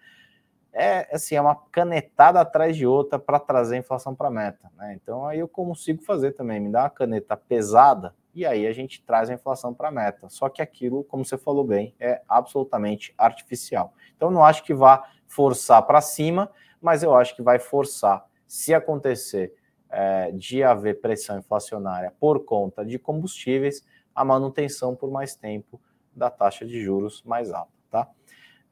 É 0.72 1.08
assim, 1.14 1.34
é 1.34 1.40
uma 1.40 1.56
canetada 1.72 2.40
atrás 2.40 2.76
de 2.76 2.86
outra 2.86 3.18
para 3.18 3.40
trazer 3.40 3.76
a 3.76 3.78
inflação 3.78 4.14
para 4.14 4.28
a 4.28 4.30
meta. 4.30 4.70
Né? 4.76 4.98
Então 5.00 5.26
aí 5.26 5.38
eu 5.40 5.48
consigo 5.48 6.02
fazer 6.02 6.32
também, 6.32 6.60
me 6.60 6.70
dá 6.70 6.82
uma 6.82 6.90
caneta 6.90 7.36
pesada 7.36 8.14
e 8.32 8.46
aí 8.46 8.66
a 8.66 8.72
gente 8.72 9.02
traz 9.02 9.28
a 9.28 9.34
inflação 9.34 9.74
para 9.74 9.88
a 9.88 9.92
meta. 9.92 10.28
Só 10.28 10.48
que 10.48 10.62
aquilo, 10.62 11.02
como 11.04 11.24
você 11.24 11.36
falou 11.36 11.64
bem, 11.64 11.94
é 11.98 12.22
absolutamente 12.28 13.12
artificial. 13.18 13.92
Então 14.16 14.30
não 14.30 14.44
acho 14.44 14.62
que 14.62 14.72
vá 14.72 15.04
forçar 15.26 15.82
para 15.82 16.00
cima, 16.00 16.50
mas 16.80 17.02
eu 17.02 17.14
acho 17.14 17.34
que 17.34 17.42
vai 17.42 17.58
forçar, 17.58 18.24
se 18.50 18.74
acontecer 18.74 19.54
é, 19.88 20.32
de 20.32 20.60
haver 20.64 21.00
pressão 21.00 21.38
inflacionária 21.38 22.12
por 22.18 22.44
conta 22.44 22.84
de 22.84 22.98
combustíveis, 22.98 23.86
a 24.12 24.24
manutenção 24.24 24.96
por 24.96 25.08
mais 25.08 25.36
tempo 25.36 25.80
da 26.12 26.28
taxa 26.28 26.66
de 26.66 26.82
juros 26.82 27.22
mais 27.22 27.52
alta, 27.52 27.70
tá? 27.88 28.10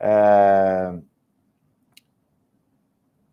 É... 0.00 0.98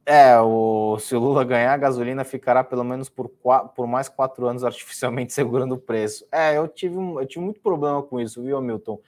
É, 0.06 0.40
o, 0.40 1.00
se 1.00 1.16
o 1.16 1.20
Lula 1.20 1.44
ganhar, 1.44 1.74
a 1.74 1.78
gasolina 1.78 2.24
ficará 2.24 2.64
pelo 2.64 2.84
menos 2.84 3.10
por, 3.10 3.28
por 3.28 3.88
mais 3.88 4.08
quatro 4.08 4.46
anos 4.46 4.64
artificialmente 4.64 5.34
segurando 5.34 5.74
o 5.74 5.80
preço. 5.80 6.28
É, 6.32 6.56
eu 6.56 6.68
tive, 6.68 6.96
eu 6.96 7.26
tive 7.26 7.44
muito 7.44 7.60
problema 7.60 8.04
com 8.04 8.20
isso, 8.20 8.44
viu, 8.44 8.62
Milton? 8.62 9.00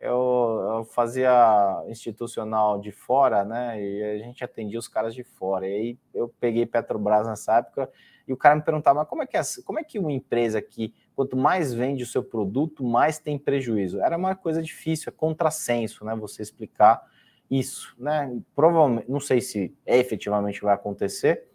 Eu, 0.00 0.76
eu, 0.76 0.84
fazia 0.84 1.82
institucional 1.88 2.80
de 2.80 2.92
fora, 2.92 3.44
né? 3.44 3.82
E 3.82 4.02
a 4.02 4.18
gente 4.18 4.44
atendia 4.44 4.78
os 4.78 4.86
caras 4.86 5.12
de 5.12 5.24
fora. 5.24 5.66
E 5.66 5.72
aí 5.72 5.98
eu 6.14 6.32
peguei 6.40 6.64
Petrobras 6.66 7.26
nessa 7.26 7.58
época 7.58 7.90
e 8.26 8.32
o 8.32 8.36
cara 8.36 8.54
me 8.54 8.62
perguntava, 8.62 9.04
como 9.04 9.22
é 9.22 9.26
que 9.26 9.36
é, 9.36 9.40
como 9.64 9.80
é 9.80 9.84
que 9.84 9.98
uma 9.98 10.12
empresa 10.12 10.62
que 10.62 10.94
quanto 11.16 11.36
mais 11.36 11.74
vende 11.74 12.04
o 12.04 12.06
seu 12.06 12.22
produto, 12.22 12.84
mais 12.84 13.18
tem 13.18 13.36
prejuízo? 13.38 14.00
Era 14.00 14.16
uma 14.16 14.36
coisa 14.36 14.62
difícil, 14.62 15.10
é 15.10 15.16
contrassenso, 15.16 16.04
né? 16.04 16.14
Você 16.14 16.42
explicar 16.42 17.02
isso, 17.50 17.96
né? 17.98 18.38
Provavelmente, 18.54 19.10
não 19.10 19.18
sei 19.18 19.40
se 19.40 19.74
efetivamente 19.84 20.60
vai 20.60 20.74
acontecer, 20.74 21.48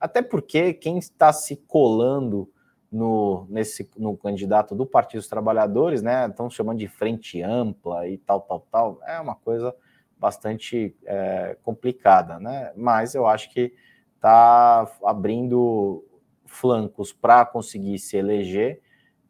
até 0.00 0.22
porque 0.22 0.72
quem 0.72 0.98
está 0.98 1.32
se 1.32 1.56
colando 1.68 2.50
no, 2.90 3.46
nesse, 3.48 3.88
no 3.96 4.16
candidato 4.16 4.74
do 4.74 4.86
Partido 4.86 5.20
dos 5.20 5.28
Trabalhadores, 5.28 6.02
né? 6.02 6.26
Estão 6.26 6.48
chamando 6.48 6.78
de 6.78 6.88
frente 6.88 7.42
ampla 7.42 8.08
e 8.08 8.18
tal, 8.18 8.40
tal, 8.40 8.66
tal. 8.70 9.00
É 9.06 9.20
uma 9.20 9.34
coisa 9.34 9.74
bastante 10.18 10.94
é, 11.04 11.56
complicada, 11.62 12.38
né? 12.38 12.72
Mas 12.76 13.14
eu 13.14 13.26
acho 13.26 13.50
que 13.50 13.74
está 14.14 14.90
abrindo 15.04 16.04
flancos 16.46 17.12
para 17.12 17.44
conseguir 17.44 17.98
se 17.98 18.16
eleger 18.16 18.80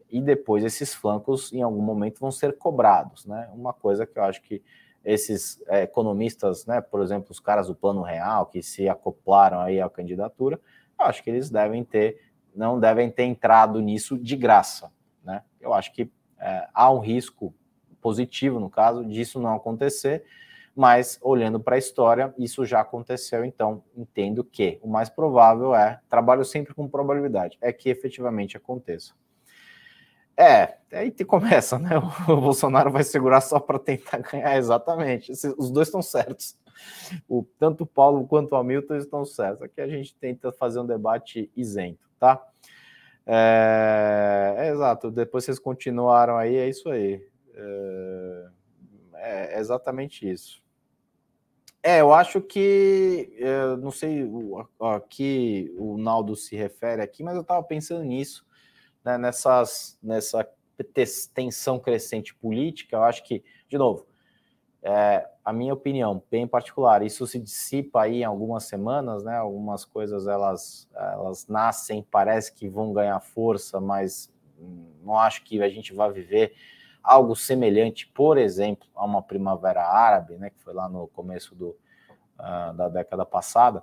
e 0.09 0.21
depois 0.21 0.65
esses 0.65 0.95
flancos 0.95 1.53
em 1.53 1.63
algum 1.63 1.83
momento 1.83 2.21
vão 2.21 2.31
ser 2.31 2.57
cobrados, 2.57 3.27
né? 3.27 3.51
Uma 3.53 3.73
coisa 3.73 4.07
que 4.07 4.19
eu 4.19 4.23
acho 4.23 4.43
que 4.43 4.63
esses 5.05 5.63
é, 5.69 5.83
economistas, 5.83 6.67
né, 6.67 6.81
por 6.81 7.01
exemplo, 7.01 7.31
os 7.31 7.39
caras 7.39 7.69
do 7.69 7.77
Plano 7.77 8.03
Real 8.03 8.47
que 8.47 8.61
se 8.61 8.89
acoplaram 8.89 9.61
aí 9.61 9.81
à 9.81 9.89
candidatura, 9.89 10.61
eu 10.99 11.07
acho 11.07 11.23
que 11.23 11.31
eles 11.31 11.49
devem 11.49 11.85
ter, 11.85 12.21
não 12.57 12.81
devem 12.81 13.11
ter 13.11 13.25
entrado 13.25 13.81
nisso 13.81 14.19
de 14.19 14.37
graça, 14.37 14.91
né? 15.23 15.43
Eu 15.61 15.75
acho 15.75 15.93
que 15.93 16.11
é, 16.39 16.69
há 16.73 16.91
um 16.91 16.99
risco 16.99 17.55
positivo 18.01 18.59
no 18.59 18.71
caso 18.71 19.05
disso 19.05 19.41
não 19.41 19.55
acontecer, 19.55 20.25
mas 20.75 21.19
olhando 21.23 21.59
para 21.59 21.77
a 21.77 21.79
história, 21.79 22.35
isso 22.39 22.65
já 22.65 22.81
aconteceu, 22.81 23.45
então 23.45 23.83
entendo 23.97 24.45
que 24.45 24.79
o 24.83 24.89
mais 24.89 25.09
provável 25.09 25.75
é, 25.75 26.01
trabalho 26.09 26.45
sempre 26.45 26.75
com 26.75 26.89
probabilidade, 26.89 27.57
é 27.61 27.73
que 27.73 27.89
efetivamente 27.89 28.57
aconteça. 28.57 29.15
É, 30.39 30.77
aí 30.93 31.11
te 31.11 31.25
começa, 31.25 31.79
né? 31.79 31.91
O 32.29 32.37
Bolsonaro 32.37 32.91
vai 32.91 33.03
segurar 33.03 33.41
só 33.41 33.59
para 33.59 33.79
tentar 33.79 34.19
ganhar, 34.19 34.57
exatamente. 34.57 35.33
Os 35.33 35.71
dois 35.71 35.89
estão 35.89 36.03
certos. 36.03 36.57
O, 37.29 37.45
tanto 37.59 37.85
o 37.85 37.87
Paulo 37.87 38.27
quanto 38.27 38.53
o 38.53 38.57
Hamilton 38.57 38.97
estão 38.97 39.25
certos. 39.25 39.63
Aqui 39.63 39.81
a 39.81 39.89
gente 39.89 40.15
tenta 40.17 40.53
fazer 40.53 40.81
um 40.81 40.87
debate 40.87 41.51
isento, 41.57 42.09
tá? 42.19 42.45
É, 43.25 44.55
é 44.59 44.71
exato. 44.71 45.11
Depois 45.11 45.45
vocês 45.45 45.59
continuaram 45.59 46.37
aí, 46.37 46.57
é 46.57 46.69
isso 46.69 46.89
aí. 46.89 47.25
É, 47.55 48.49
é 49.57 49.59
exatamente 49.59 50.29
isso. 50.29 50.63
É, 51.83 52.01
eu 52.01 52.13
acho 52.13 52.41
que, 52.41 53.33
é, 53.39 53.77
não 53.77 53.93
sei 53.93 54.29
a 54.81 55.01
que 55.01 55.73
o 55.79 55.97
Naldo 55.97 56.35
se 56.35 56.57
refere 56.57 57.01
aqui, 57.01 57.23
mas 57.23 57.37
eu 57.37 57.43
estava 57.43 57.63
pensando 57.63 58.03
nisso 58.03 58.47
né, 59.07 59.17
nessas, 59.17 59.97
nessa 60.03 60.47
tensão 61.33 61.79
crescente 61.79 62.35
política, 62.35 62.97
eu 62.97 63.05
acho 63.05 63.23
que, 63.23 63.45
de 63.69 63.79
novo, 63.79 64.05
é, 64.89 65.29
a 65.45 65.53
minha 65.53 65.75
opinião, 65.75 66.23
bem 66.31 66.47
particular, 66.47 67.03
isso 67.03 67.27
se 67.27 67.41
dissipa 67.41 68.03
aí 68.03 68.21
em 68.21 68.25
algumas 68.25 68.65
semanas, 68.67 69.25
né? 69.25 69.37
Algumas 69.37 69.85
coisas 69.85 70.29
elas, 70.29 70.89
elas 70.95 71.49
nascem, 71.49 72.07
parece 72.09 72.55
que 72.55 72.69
vão 72.69 72.93
ganhar 72.93 73.19
força, 73.19 73.81
mas 73.81 74.33
não 75.03 75.19
acho 75.19 75.43
que 75.43 75.61
a 75.61 75.69
gente 75.69 75.93
vai 75.93 76.13
viver 76.13 76.55
algo 77.03 77.35
semelhante, 77.35 78.07
por 78.07 78.39
exemplo, 78.39 78.87
a 78.95 79.05
uma 79.05 79.21
primavera 79.21 79.83
árabe, 79.83 80.37
né? 80.37 80.51
Que 80.51 80.63
foi 80.63 80.73
lá 80.73 80.89
no 80.89 81.09
começo 81.09 81.53
do, 81.57 81.71
uh, 82.39 82.73
da 82.77 82.89
década 82.89 83.27
passada. 83.27 83.83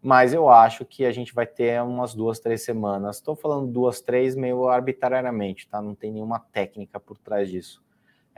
Mas 0.00 0.32
eu 0.32 0.48
acho 0.48 0.84
que 0.84 1.04
a 1.04 1.10
gente 1.10 1.34
vai 1.34 1.46
ter 1.46 1.82
umas 1.82 2.14
duas, 2.14 2.38
três 2.38 2.62
semanas. 2.62 3.16
Estou 3.16 3.34
falando 3.34 3.66
duas, 3.66 4.00
três 4.00 4.36
meio 4.36 4.68
arbitrariamente, 4.68 5.68
tá? 5.68 5.82
Não 5.82 5.96
tem 5.96 6.12
nenhuma 6.12 6.38
técnica 6.38 7.00
por 7.00 7.18
trás 7.18 7.50
disso 7.50 7.84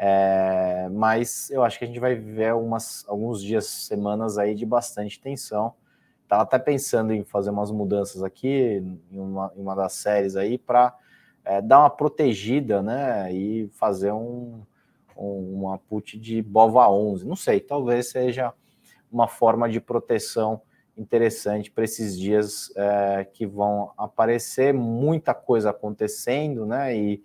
é, 0.00 0.88
mas 0.92 1.50
eu 1.50 1.64
acho 1.64 1.76
que 1.76 1.84
a 1.84 1.88
gente 1.88 1.98
vai 1.98 2.14
viver 2.14 2.54
umas, 2.54 3.04
alguns 3.08 3.42
dias, 3.42 3.66
semanas 3.66 4.38
aí 4.38 4.54
de 4.54 4.64
bastante 4.64 5.20
tensão. 5.20 5.74
Estava 6.22 6.42
até 6.42 6.56
pensando 6.56 7.12
em 7.12 7.24
fazer 7.24 7.50
umas 7.50 7.72
mudanças 7.72 8.22
aqui 8.22 8.80
em 9.10 9.18
uma, 9.18 9.52
em 9.56 9.60
uma 9.60 9.74
das 9.74 9.94
séries 9.94 10.36
aí 10.36 10.56
para 10.56 10.96
é, 11.44 11.60
dar 11.60 11.80
uma 11.80 11.90
protegida, 11.90 12.80
né? 12.80 13.32
E 13.32 13.68
fazer 13.72 14.12
um, 14.12 14.62
um, 15.16 15.54
uma 15.54 15.78
put 15.78 16.16
de 16.16 16.42
Bova 16.42 16.88
11. 16.88 17.26
Não 17.26 17.36
sei, 17.36 17.58
talvez 17.58 18.10
seja 18.10 18.52
uma 19.10 19.26
forma 19.26 19.68
de 19.68 19.80
proteção 19.80 20.62
interessante 20.96 21.72
para 21.72 21.84
esses 21.84 22.16
dias 22.16 22.72
é, 22.76 23.24
que 23.24 23.46
vão 23.46 23.90
aparecer, 23.96 24.72
muita 24.72 25.34
coisa 25.34 25.70
acontecendo, 25.70 26.64
né? 26.64 26.96
E 26.96 27.24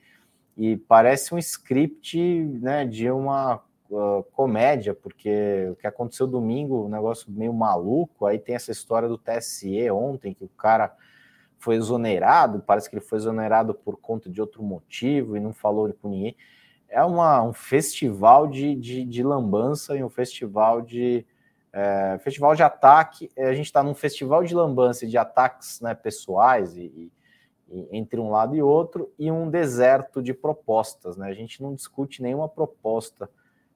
e 0.57 0.77
parece 0.77 1.33
um 1.33 1.37
script 1.37 2.17
né, 2.61 2.85
de 2.85 3.09
uma 3.09 3.61
uh, 3.89 4.23
comédia, 4.33 4.93
porque 4.93 5.67
o 5.71 5.75
que 5.75 5.87
aconteceu 5.87 6.27
domingo, 6.27 6.85
um 6.85 6.89
negócio 6.89 7.31
meio 7.31 7.53
maluco, 7.53 8.25
aí 8.25 8.37
tem 8.37 8.55
essa 8.55 8.71
história 8.71 9.07
do 9.07 9.17
TSE 9.17 9.89
ontem, 9.89 10.33
que 10.33 10.43
o 10.43 10.49
cara 10.49 10.95
foi 11.57 11.75
exonerado, 11.75 12.59
parece 12.59 12.89
que 12.89 12.95
ele 12.95 13.05
foi 13.05 13.17
exonerado 13.17 13.73
por 13.73 13.97
conta 13.97 14.29
de 14.29 14.41
outro 14.41 14.61
motivo 14.61 15.35
e 15.35 15.39
não 15.39 15.53
falou 15.53 15.91
com 15.93 16.09
ninguém. 16.09 16.35
É 16.89 17.03
uma, 17.03 17.41
um 17.41 17.53
festival 17.53 18.47
de, 18.47 18.75
de, 18.75 19.03
de 19.05 19.23
lambança 19.23 19.95
e 19.95 20.03
um 20.03 20.09
festival 20.09 20.81
de, 20.81 21.25
é, 21.71 22.19
festival 22.21 22.53
de 22.53 22.61
ataque. 22.61 23.31
A 23.37 23.53
gente 23.53 23.65
está 23.65 23.81
num 23.81 23.95
festival 23.95 24.43
de 24.43 24.53
lambança 24.53 25.05
e 25.05 25.07
de 25.07 25.17
ataques 25.17 25.81
né, 25.81 25.95
pessoais 25.95 26.77
e 26.77 27.11
entre 27.91 28.19
um 28.19 28.29
lado 28.29 28.55
e 28.55 28.61
outro, 28.61 29.11
e 29.17 29.31
um 29.31 29.49
deserto 29.49 30.21
de 30.21 30.33
propostas. 30.33 31.17
Né? 31.17 31.27
A 31.27 31.33
gente 31.33 31.61
não 31.61 31.73
discute 31.73 32.21
nenhuma 32.21 32.47
proposta 32.47 33.29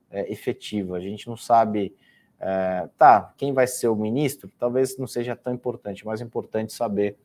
é, 0.10 0.32
efetiva, 0.32 0.98
a 0.98 1.00
gente 1.00 1.28
não 1.28 1.38
sabe. 1.38 1.96
É, 2.40 2.88
tá, 2.98 3.34
quem 3.36 3.52
vai 3.52 3.66
ser 3.66 3.88
o 3.88 3.96
ministro? 3.96 4.52
Talvez 4.60 4.98
não 4.98 5.08
seja 5.08 5.36
tão 5.36 5.54
importante, 5.54 6.06
mais 6.06 6.22
importante 6.22 6.72
saber 6.72 7.18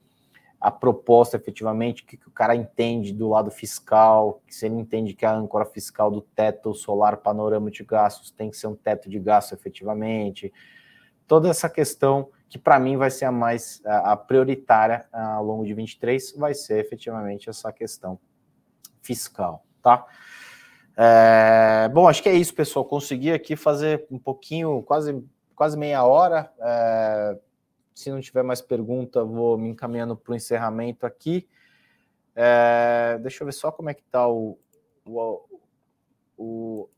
a 0.62 0.70
proposta 0.70 1.36
efetivamente, 1.36 2.02
o 2.02 2.06
que, 2.06 2.16
que, 2.16 2.28
o 2.28 2.30
cara 2.30 2.54
entende 2.54 3.12
do 3.12 3.28
lado 3.28 3.50
fiscal, 3.50 4.40
se 4.48 4.64
ele 4.64 4.76
entende 4.76 5.12
que 5.12 5.26
a 5.26 5.34
âncora 5.34 5.64
fiscal 5.64 6.08
do 6.08 6.20
teto 6.20 6.72
solar 6.72 7.16
panorama 7.16 7.68
de 7.68 7.82
gastos 7.82 8.30
tem 8.30 8.48
que 8.48 8.56
ser 8.56 8.68
um 8.68 8.76
teto 8.76 9.10
de 9.10 9.18
gasto 9.18 9.54
efetivamente, 9.54 10.52
toda 11.26 11.48
essa 11.48 11.68
questão 11.68 12.28
que 12.52 12.58
para 12.58 12.78
mim 12.78 12.98
vai 12.98 13.10
ser 13.10 13.24
a 13.24 13.32
mais 13.32 13.80
a, 13.86 14.14
prioritária 14.14 15.08
ao 15.10 15.42
longo 15.42 15.64
de 15.64 15.72
23, 15.72 16.34
vai 16.36 16.52
ser 16.52 16.84
efetivamente 16.84 17.48
essa 17.48 17.72
questão 17.72 18.20
fiscal, 19.00 19.64
tá? 19.80 20.04
É, 20.94 21.88
bom, 21.88 22.06
acho 22.06 22.22
que 22.22 22.28
é 22.28 22.34
isso, 22.34 22.54
pessoal. 22.54 22.84
Consegui 22.84 23.32
aqui 23.32 23.56
fazer 23.56 24.06
um 24.10 24.18
pouquinho, 24.18 24.82
quase, 24.82 25.24
quase 25.56 25.78
meia 25.78 26.04
hora. 26.04 26.52
É, 26.60 27.38
se 27.94 28.10
não 28.10 28.20
tiver 28.20 28.42
mais 28.42 28.60
pergunta, 28.60 29.24
vou 29.24 29.56
me 29.56 29.70
encaminhando 29.70 30.14
para 30.14 30.32
o 30.32 30.36
encerramento 30.36 31.06
aqui. 31.06 31.48
É, 32.36 33.18
deixa 33.22 33.42
eu 33.42 33.46
ver 33.46 33.52
só 33.52 33.72
como 33.72 33.88
é 33.88 33.94
que 33.94 34.02
está 34.02 34.28
o, 34.28 34.58
o, 35.06 35.40
o 36.36 36.90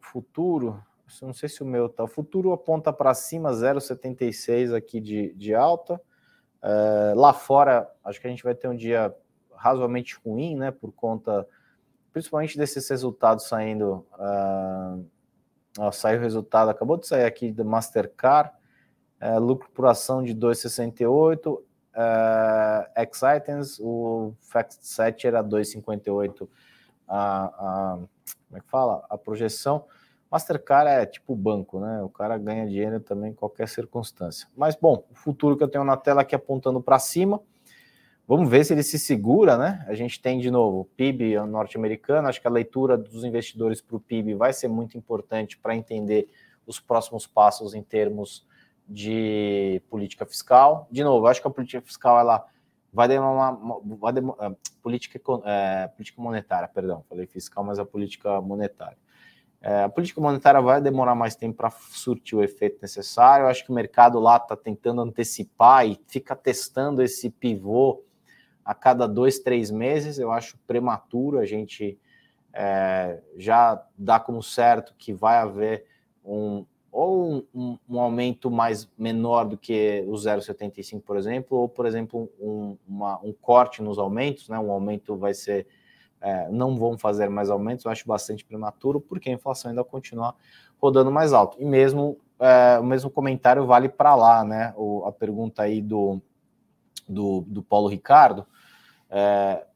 futuro 0.00 0.82
não 1.22 1.32
sei 1.32 1.48
se 1.48 1.62
o 1.62 1.66
meu 1.66 1.88
tá. 1.88 2.04
O 2.04 2.08
futuro 2.08 2.52
aponta 2.52 2.92
para 2.92 3.14
cima, 3.14 3.50
0,76 3.52 4.74
aqui 4.74 5.00
de, 5.00 5.32
de 5.34 5.54
alta. 5.54 6.00
É, 6.62 7.12
lá 7.14 7.32
fora, 7.32 7.90
acho 8.04 8.20
que 8.20 8.26
a 8.26 8.30
gente 8.30 8.42
vai 8.42 8.54
ter 8.54 8.68
um 8.68 8.76
dia 8.76 9.14
razoavelmente 9.54 10.18
ruim, 10.24 10.56
né? 10.56 10.70
Por 10.70 10.92
conta, 10.92 11.46
principalmente 12.12 12.56
desses 12.56 12.88
resultados 12.88 13.46
saindo. 13.46 14.06
Uh, 14.18 15.06
ó, 15.78 15.90
saiu 15.90 16.18
o 16.18 16.22
resultado, 16.22 16.70
acabou 16.70 16.96
de 16.96 17.06
sair 17.06 17.24
aqui 17.24 17.52
do 17.52 17.64
Mastercard, 17.64 18.52
é, 19.20 19.38
lucro 19.38 19.70
por 19.70 19.86
ação 19.86 20.22
de 20.22 20.34
2,68. 20.34 21.46
Uh, 21.46 21.64
é, 21.94 23.02
X-Items, 23.02 23.78
o 23.80 24.32
Fact 24.40 24.78
7 24.80 25.26
era 25.26 25.42
2,58 25.42 26.48
a, 27.10 27.44
a, 27.44 27.98
como 28.48 28.56
é 28.56 28.60
que 28.60 28.70
fala? 28.70 29.04
A 29.10 29.18
projeção. 29.18 29.84
Mastercard 30.30 30.88
é 30.88 31.04
tipo 31.04 31.34
banco, 31.34 31.80
né? 31.80 32.02
O 32.02 32.08
cara 32.08 32.38
ganha 32.38 32.64
dinheiro 32.64 33.00
também 33.00 33.32
em 33.32 33.34
qualquer 33.34 33.68
circunstância. 33.68 34.46
Mas, 34.56 34.76
bom, 34.76 35.04
o 35.10 35.14
futuro 35.14 35.56
que 35.56 35.64
eu 35.64 35.68
tenho 35.68 35.82
na 35.82 35.96
tela 35.96 36.20
aqui 36.20 36.34
apontando 36.34 36.80
para 36.80 36.98
cima. 37.00 37.42
Vamos 38.28 38.48
ver 38.48 38.64
se 38.64 38.72
ele 38.72 38.84
se 38.84 38.96
segura, 38.96 39.58
né? 39.58 39.84
A 39.88 39.94
gente 39.94 40.22
tem 40.22 40.38
de 40.38 40.48
novo 40.48 40.82
o 40.82 40.84
PIB 40.84 41.34
norte-americano. 41.48 42.28
Acho 42.28 42.40
que 42.40 42.46
a 42.46 42.50
leitura 42.50 42.96
dos 42.96 43.24
investidores 43.24 43.80
para 43.80 43.96
o 43.96 44.00
PIB 44.00 44.34
vai 44.34 44.52
ser 44.52 44.68
muito 44.68 44.96
importante 44.96 45.58
para 45.58 45.74
entender 45.74 46.30
os 46.64 46.78
próximos 46.78 47.26
passos 47.26 47.74
em 47.74 47.82
termos 47.82 48.46
de 48.88 49.82
política 49.90 50.24
fiscal. 50.24 50.86
De 50.92 51.02
novo, 51.02 51.26
acho 51.26 51.42
que 51.42 51.48
a 51.48 51.50
política 51.50 51.80
fiscal 51.80 52.20
ela 52.20 52.46
vai 52.92 53.08
demorar, 53.08 53.58
vai 53.98 54.12
demorar 54.12 54.54
política, 54.80 55.20
é, 55.44 55.88
política 55.88 56.22
monetária, 56.22 56.68
perdão, 56.68 57.04
falei 57.08 57.26
fiscal, 57.26 57.64
mas 57.64 57.80
a 57.80 57.84
política 57.84 58.40
monetária 58.40 58.96
é, 59.62 59.84
a 59.84 59.88
política 59.88 60.20
monetária 60.20 60.60
vai 60.60 60.80
demorar 60.80 61.14
mais 61.14 61.36
tempo 61.36 61.58
para 61.58 61.70
surtir 61.70 62.36
o 62.36 62.42
efeito 62.42 62.78
necessário. 62.80 63.44
Eu 63.44 63.48
acho 63.48 63.64
que 63.64 63.70
o 63.70 63.74
mercado 63.74 64.18
lá 64.18 64.36
está 64.36 64.56
tentando 64.56 65.02
antecipar 65.02 65.86
e 65.86 66.00
fica 66.06 66.34
testando 66.34 67.02
esse 67.02 67.28
pivô 67.28 68.02
a 68.64 68.74
cada 68.74 69.06
dois, 69.06 69.38
três 69.38 69.70
meses. 69.70 70.18
Eu 70.18 70.32
acho 70.32 70.58
prematuro 70.66 71.38
a 71.38 71.44
gente 71.44 71.98
é, 72.54 73.20
já 73.36 73.84
dar 73.98 74.20
como 74.20 74.42
certo 74.42 74.94
que 74.96 75.12
vai 75.12 75.36
haver 75.36 75.84
um 76.24 76.64
ou 76.92 77.46
um, 77.54 77.78
um, 77.88 78.00
aumento 78.00 78.50
mais 78.50 78.90
menor 78.98 79.44
do 79.44 79.56
que 79.56 80.04
o 80.08 80.12
0,75, 80.14 81.00
por 81.00 81.16
exemplo, 81.16 81.56
ou, 81.56 81.68
por 81.68 81.86
exemplo, 81.86 82.28
um, 82.40 82.76
uma, 82.84 83.16
um 83.22 83.32
corte 83.32 83.80
nos 83.80 83.96
aumentos, 83.96 84.48
né? 84.48 84.58
Um 84.58 84.72
aumento 84.72 85.16
vai 85.16 85.32
ser 85.32 85.68
é, 86.20 86.48
não 86.50 86.76
vão 86.76 86.98
fazer 86.98 87.28
mais 87.28 87.50
aumentos, 87.50 87.84
eu 87.84 87.90
acho 87.90 88.06
bastante 88.06 88.44
prematuro, 88.44 89.00
porque 89.00 89.30
a 89.30 89.32
inflação 89.32 89.70
ainda 89.70 89.84
continua 89.84 90.34
rodando 90.80 91.10
mais 91.10 91.32
alto. 91.32 91.56
E 91.60 91.64
mesmo 91.64 92.18
é, 92.40 92.78
o 92.78 92.84
mesmo 92.84 93.10
comentário 93.10 93.66
vale 93.66 93.88
para 93.88 94.14
lá, 94.14 94.42
né? 94.42 94.72
O, 94.76 95.04
a 95.04 95.12
pergunta 95.12 95.62
aí 95.62 95.82
do, 95.82 96.20
do, 97.06 97.42
do 97.46 97.62
Paulo 97.62 97.86
Ricardo. 97.88 98.46
É, 99.10 99.66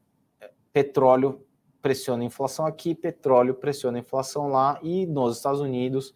petróleo 0.73 1.45
pressiona 1.81 2.23
a 2.23 2.25
inflação 2.25 2.65
aqui, 2.65 2.95
petróleo 2.95 3.53
pressiona 3.53 3.99
a 3.99 4.01
inflação 4.01 4.47
lá, 4.47 4.79
e 4.81 5.05
nos 5.05 5.37
Estados 5.37 5.61
Unidos 5.61 6.15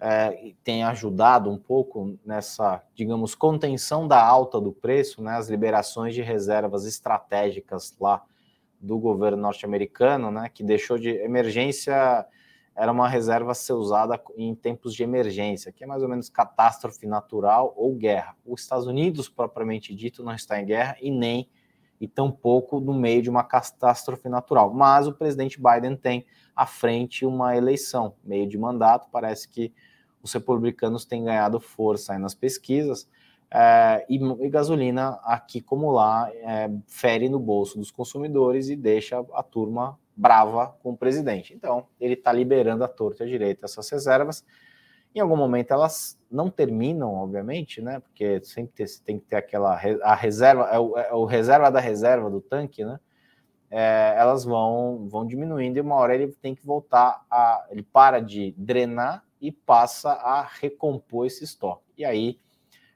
é, 0.00 0.54
tem 0.64 0.82
ajudado 0.82 1.50
um 1.50 1.58
pouco 1.58 2.18
nessa, 2.24 2.82
digamos, 2.94 3.34
contenção 3.34 4.08
da 4.08 4.24
alta 4.24 4.58
do 4.58 4.72
preço, 4.72 5.22
né? 5.22 5.36
As 5.36 5.50
liberações 5.50 6.14
de 6.14 6.22
reservas 6.22 6.86
estratégicas 6.86 7.94
lá 8.00 8.22
do 8.82 8.98
governo 8.98 9.40
norte-americano, 9.40 10.30
né, 10.30 10.50
que 10.52 10.62
deixou 10.62 10.98
de 10.98 11.08
emergência 11.08 12.26
era 12.74 12.90
uma 12.90 13.08
reserva 13.08 13.52
a 13.52 13.54
ser 13.54 13.74
usada 13.74 14.20
em 14.36 14.54
tempos 14.54 14.94
de 14.94 15.02
emergência, 15.02 15.70
que 15.70 15.84
é 15.84 15.86
mais 15.86 16.02
ou 16.02 16.08
menos 16.08 16.28
catástrofe 16.28 17.06
natural 17.06 17.74
ou 17.76 17.94
guerra. 17.94 18.34
Os 18.46 18.62
Estados 18.62 18.86
Unidos, 18.86 19.28
propriamente 19.28 19.94
dito, 19.94 20.24
não 20.24 20.34
está 20.34 20.60
em 20.60 20.64
guerra 20.64 20.96
e 21.00 21.10
nem 21.10 21.48
e 22.00 22.08
tampouco 22.08 22.80
no 22.80 22.92
meio 22.94 23.22
de 23.22 23.30
uma 23.30 23.44
catástrofe 23.44 24.28
natural. 24.28 24.72
Mas 24.72 25.06
o 25.06 25.12
presidente 25.12 25.60
Biden 25.60 25.96
tem 25.96 26.26
à 26.56 26.66
frente 26.66 27.24
uma 27.24 27.56
eleição, 27.56 28.14
meio 28.24 28.48
de 28.48 28.58
mandato. 28.58 29.08
Parece 29.12 29.48
que 29.48 29.72
os 30.22 30.32
republicanos 30.32 31.04
têm 31.04 31.24
ganhado 31.24 31.60
força 31.60 32.18
nas 32.18 32.34
pesquisas. 32.34 33.08
É, 33.54 34.06
e, 34.08 34.16
e, 34.16 34.48
gasolina, 34.48 35.20
aqui 35.22 35.60
como 35.60 35.90
lá, 35.90 36.30
é, 36.32 36.70
fere 36.86 37.28
no 37.28 37.38
bolso 37.38 37.78
dos 37.78 37.90
consumidores 37.90 38.70
e 38.70 38.76
deixa 38.76 39.22
a 39.34 39.42
turma 39.42 39.98
brava 40.16 40.74
com 40.82 40.92
o 40.92 40.96
presidente. 40.96 41.52
Então, 41.52 41.86
ele 42.00 42.14
está 42.14 42.32
liberando 42.32 42.82
a 42.82 42.88
torta 42.88 43.24
e 43.24 43.28
direita 43.28 43.66
essas 43.66 43.90
reservas. 43.90 44.42
Em 45.14 45.20
algum 45.20 45.36
momento 45.36 45.70
elas 45.70 46.18
não 46.30 46.48
terminam, 46.48 47.12
obviamente, 47.12 47.82
né? 47.82 48.00
Porque 48.00 48.42
sempre 48.42 48.72
tem, 48.74 48.86
tem 49.04 49.18
que 49.18 49.26
ter 49.26 49.36
aquela 49.36 49.74
a 50.02 50.14
reserva, 50.14 50.70
é 50.70 50.78
o, 50.78 50.96
é 50.96 51.12
o, 51.12 51.26
reserva 51.26 51.70
da 51.70 51.80
reserva 51.80 52.30
do 52.30 52.40
tanque, 52.40 52.82
né? 52.82 52.98
É, 53.70 54.14
elas 54.16 54.44
vão, 54.44 55.06
vão 55.10 55.26
diminuindo 55.26 55.76
e 55.76 55.80
uma 55.82 55.96
hora 55.96 56.14
ele 56.14 56.32
tem 56.40 56.54
que 56.54 56.64
voltar 56.64 57.22
a. 57.30 57.66
Ele 57.70 57.82
para 57.82 58.20
de 58.20 58.54
drenar 58.56 59.22
e 59.40 59.52
passa 59.52 60.12
a 60.12 60.42
recompor 60.42 61.26
esse 61.26 61.44
estoque. 61.44 61.92
E 61.98 62.04
aí 62.04 62.38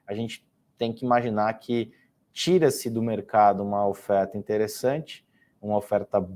a 0.07 0.15
gente 0.15 0.46
tem 0.77 0.93
que 0.93 1.05
imaginar 1.05 1.53
que 1.55 1.91
tira-se 2.31 2.89
do 2.89 3.01
mercado 3.01 3.63
uma 3.63 3.87
oferta 3.87 4.37
interessante, 4.37 5.25
uma 5.61 5.77
oferta 5.77 6.19
uh, 6.19 6.29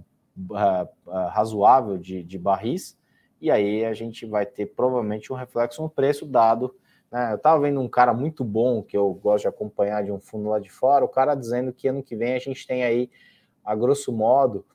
uh, 0.50 1.28
razoável 1.30 1.98
de, 1.98 2.24
de 2.24 2.38
barris, 2.40 2.98
e 3.40 3.50
aí 3.50 3.86
a 3.86 3.94
gente 3.94 4.26
vai 4.26 4.46
ter 4.46 4.68
provavelmente 4.68 5.32
um 5.32 5.36
reflexo 5.36 5.82
no 5.82 5.90
preço 5.90 6.26
dado. 6.26 6.76
Né? 7.12 7.32
Eu 7.32 7.36
estava 7.36 7.60
vendo 7.60 7.80
um 7.80 7.90
cara 7.90 8.14
muito 8.14 8.44
bom 8.44 8.84
que 8.84 8.96
eu 8.96 9.14
gosto 9.14 9.44
de 9.44 9.48
acompanhar 9.48 10.04
de 10.04 10.12
um 10.12 10.20
fundo 10.20 10.50
lá 10.50 10.60
de 10.60 10.70
fora, 10.70 11.04
o 11.06 11.10
cara 11.10 11.36
dizendo 11.36 11.74
que 11.74 11.88
ano 11.88 12.04
que 12.04 12.16
vem 12.16 12.34
a 12.34 12.40
gente 12.40 12.66
tem 12.66 12.84
aí, 12.84 13.10
a 13.64 13.76
grosso 13.76 14.12
modo, 14.12 14.66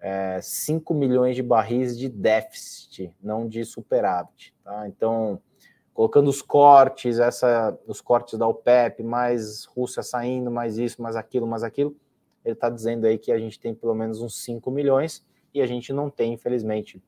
é, 0.00 0.40
5 0.40 0.94
milhões 0.94 1.34
de 1.34 1.42
barris 1.42 1.98
de 1.98 2.08
déficit, 2.08 3.12
não 3.20 3.48
de 3.48 3.64
superávit. 3.64 4.54
Tá? 4.62 4.86
Então, 4.86 5.40
colocando 5.98 6.28
os 6.28 6.40
cortes, 6.40 7.18
essa, 7.18 7.76
os 7.84 8.00
cortes 8.00 8.38
da 8.38 8.46
OPEP, 8.46 9.02
mais 9.02 9.64
Rússia 9.64 10.00
saindo, 10.00 10.48
mais 10.48 10.78
isso, 10.78 11.02
mais 11.02 11.16
aquilo, 11.16 11.44
mais 11.44 11.64
aquilo, 11.64 11.96
ele 12.44 12.54
está 12.54 12.70
dizendo 12.70 13.04
aí 13.04 13.18
que 13.18 13.32
a 13.32 13.38
gente 13.40 13.58
tem 13.58 13.74
pelo 13.74 13.96
menos 13.96 14.22
uns 14.22 14.40
5 14.44 14.70
milhões 14.70 15.26
e 15.52 15.60
a 15.60 15.66
gente 15.66 15.92
não 15.92 16.08
tem, 16.08 16.34
infelizmente, 16.34 17.02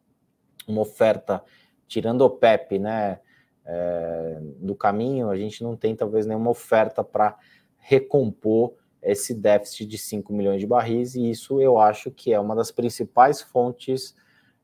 uma 0.67 0.81
oferta, 0.81 1.41
tirando 1.87 2.23
o 2.23 2.31
PEP, 2.31 2.81
né, 2.81 3.21
é, 3.65 4.41
do 4.57 4.75
caminho, 4.75 5.31
a 5.31 5.37
gente 5.37 5.63
não 5.63 5.77
tem 5.77 5.95
talvez 5.95 6.27
nenhuma 6.27 6.51
oferta 6.51 7.05
para 7.05 7.39
recompor 7.79 8.75
esse 9.01 9.33
déficit 9.33 9.87
de 9.87 9.99
5 9.99 10.33
milhões 10.33 10.59
de 10.59 10.67
barris, 10.67 11.15
e 11.15 11.31
isso 11.31 11.61
eu 11.61 11.79
acho 11.79 12.11
que 12.11 12.33
é 12.33 12.41
uma 12.41 12.57
das 12.57 12.73
principais 12.73 13.41
fontes 13.41 14.17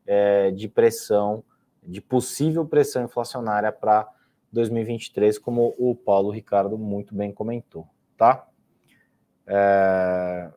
é, 0.04 0.50
de 0.50 0.66
pressão, 0.66 1.44
de 1.80 2.00
possível 2.00 2.66
pressão 2.66 3.04
inflacionária 3.04 3.70
para 3.70 4.15
2023, 4.56 5.38
como 5.38 5.74
o 5.78 5.94
Paulo 5.94 6.30
Ricardo 6.30 6.76
muito 6.76 7.14
bem 7.14 7.32
comentou, 7.32 7.86
tá? 8.16 8.48
É, 9.46 10.50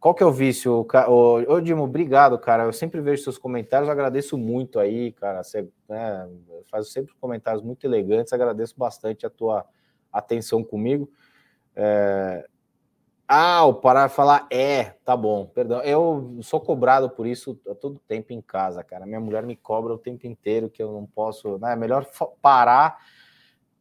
qual 0.00 0.14
que 0.14 0.22
é 0.22 0.26
o 0.26 0.32
vício? 0.32 0.86
Ô, 1.08 1.34
ô 1.52 1.60
Dimo, 1.60 1.82
obrigado, 1.82 2.38
cara. 2.38 2.64
Eu 2.64 2.72
sempre 2.72 3.00
vejo 3.00 3.22
seus 3.22 3.36
comentários, 3.36 3.90
agradeço 3.90 4.38
muito 4.38 4.78
aí, 4.78 5.12
cara. 5.12 5.42
Você 5.42 5.68
né, 5.88 6.28
faz 6.70 6.92
sempre 6.92 7.12
comentários 7.20 7.62
muito 7.62 7.84
elegantes, 7.84 8.32
agradeço 8.32 8.74
bastante 8.78 9.26
a 9.26 9.30
tua 9.30 9.66
atenção 10.12 10.62
comigo. 10.62 11.10
É... 11.74 12.48
Ah, 13.30 13.66
o 13.66 13.74
parar 13.74 14.08
falar 14.08 14.46
é, 14.50 14.84
tá 15.04 15.14
bom, 15.14 15.44
perdão. 15.44 15.82
Eu 15.82 16.38
sou 16.40 16.58
cobrado 16.58 17.10
por 17.10 17.26
isso 17.26 17.60
a 17.68 17.74
todo 17.74 18.00
tempo 18.08 18.32
em 18.32 18.40
casa, 18.40 18.82
cara. 18.82 19.04
Minha 19.04 19.20
mulher 19.20 19.42
me 19.42 19.54
cobra 19.54 19.92
o 19.92 19.98
tempo 19.98 20.26
inteiro 20.26 20.70
que 20.70 20.82
eu 20.82 20.90
não 20.92 21.04
posso. 21.04 21.58
Né? 21.58 21.74
É 21.74 21.76
melhor 21.76 22.06
parar, 22.40 22.98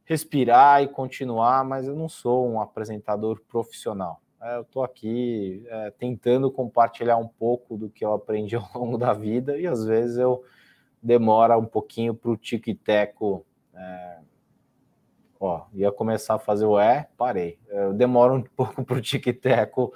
respirar 0.03 0.83
e 0.83 0.89
continuar, 0.89 1.63
mas 1.63 1.87
eu 1.87 1.95
não 1.95 2.09
sou 2.09 2.45
um 2.45 2.59
apresentador 2.59 3.39
profissional. 3.47 4.21
É, 4.41 4.57
eu 4.57 4.63
estou 4.63 4.83
aqui 4.83 5.65
é, 5.67 5.91
tentando 5.91 6.51
compartilhar 6.51 7.15
um 7.15 7.27
pouco 7.27 7.77
do 7.77 7.89
que 7.89 8.03
eu 8.03 8.11
aprendi 8.11 8.57
ao 8.57 8.69
longo 8.75 8.97
da 8.97 9.13
vida 9.13 9.57
e 9.57 9.65
às 9.65 9.85
vezes 9.85 10.17
eu 10.17 10.43
demora 11.01 11.57
um 11.57 11.65
pouquinho 11.65 12.13
para 12.13 12.31
o 12.31 12.35
tic-teco. 12.35 13.45
É, 13.73 14.17
ó, 15.39 15.65
ia 15.73 15.91
começar 15.91 16.35
a 16.35 16.39
fazer 16.39 16.65
o 16.65 16.79
é, 16.79 17.07
parei. 17.17 17.59
Eu 17.67 17.93
demoro 17.93 18.35
um 18.35 18.43
pouco 18.55 18.83
para 18.83 18.97
o 18.97 19.01
tic-teco 19.01 19.93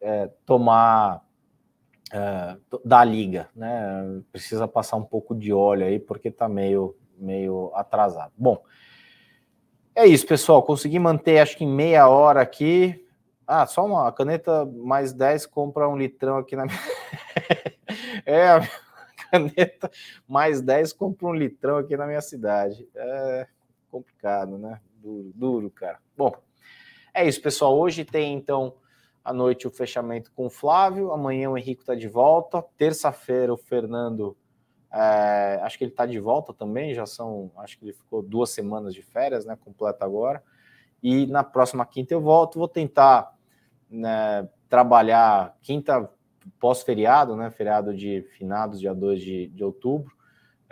é, 0.00 0.30
tomar 0.44 1.22
é, 2.12 2.56
da 2.84 3.02
liga, 3.02 3.48
né? 3.54 4.20
Precisa 4.30 4.68
passar 4.68 4.96
um 4.96 5.02
pouco 5.02 5.34
de 5.34 5.52
óleo 5.52 5.86
aí 5.86 5.98
porque 5.98 6.28
está 6.28 6.48
meio, 6.48 6.96
meio 7.18 7.72
atrasado. 7.74 8.32
Bom, 8.36 8.62
é 9.94 10.06
isso, 10.06 10.26
pessoal. 10.26 10.62
Consegui 10.62 10.98
manter 10.98 11.38
acho 11.38 11.56
que 11.56 11.64
em 11.64 11.72
meia 11.72 12.08
hora 12.08 12.40
aqui. 12.40 13.00
Ah, 13.46 13.66
só 13.66 13.84
uma 13.84 14.10
caneta 14.10 14.64
mais 14.64 15.12
10 15.12 15.46
compra 15.46 15.88
um 15.88 15.96
litrão 15.96 16.38
aqui 16.38 16.56
na 16.56 16.64
minha. 16.64 16.78
é, 18.24 18.48
a 18.48 18.60
caneta 19.30 19.90
mais 20.26 20.62
10 20.62 20.92
compra 20.92 21.26
um 21.26 21.34
litrão 21.34 21.78
aqui 21.78 21.96
na 21.96 22.06
minha 22.06 22.22
cidade. 22.22 22.88
É 22.94 23.46
complicado, 23.94 24.58
né? 24.58 24.80
Duro, 24.96 25.30
duro, 25.32 25.70
cara. 25.70 26.00
Bom, 26.16 26.34
é 27.12 27.28
isso, 27.28 27.40
pessoal. 27.40 27.78
Hoje 27.78 28.04
tem 28.04 28.34
então 28.34 28.74
à 29.24 29.32
noite 29.32 29.68
o 29.68 29.70
fechamento 29.70 30.32
com 30.32 30.46
o 30.46 30.50
Flávio. 30.50 31.12
Amanhã 31.12 31.48
o 31.50 31.56
Henrique 31.56 31.82
está 31.82 31.94
de 31.94 32.08
volta. 32.08 32.60
Terça-feira 32.76 33.54
o 33.54 33.56
Fernando. 33.56 34.36
É, 34.92 35.60
acho 35.62 35.78
que 35.78 35.84
ele 35.84 35.92
está 35.92 36.06
de 36.06 36.18
volta 36.18 36.52
também. 36.52 36.92
Já 36.92 37.06
são, 37.06 37.52
acho 37.58 37.78
que 37.78 37.84
ele 37.84 37.92
ficou 37.92 38.20
duas 38.20 38.50
semanas 38.50 38.92
de 38.92 39.02
férias, 39.02 39.46
né? 39.46 39.56
Completa 39.56 40.04
agora. 40.04 40.42
E 41.00 41.26
na 41.26 41.44
próxima 41.44 41.86
quinta 41.86 42.12
eu 42.12 42.20
volto. 42.20 42.58
Vou 42.58 42.68
tentar 42.68 43.32
né, 43.88 44.48
trabalhar 44.68 45.56
quinta 45.62 46.10
pós-feriado, 46.58 47.36
né, 47.36 47.48
feriado 47.50 47.94
de 47.94 48.22
finados, 48.36 48.80
dia 48.80 48.92
2 48.92 49.20
de, 49.20 49.46
de 49.48 49.64
outubro, 49.64 50.13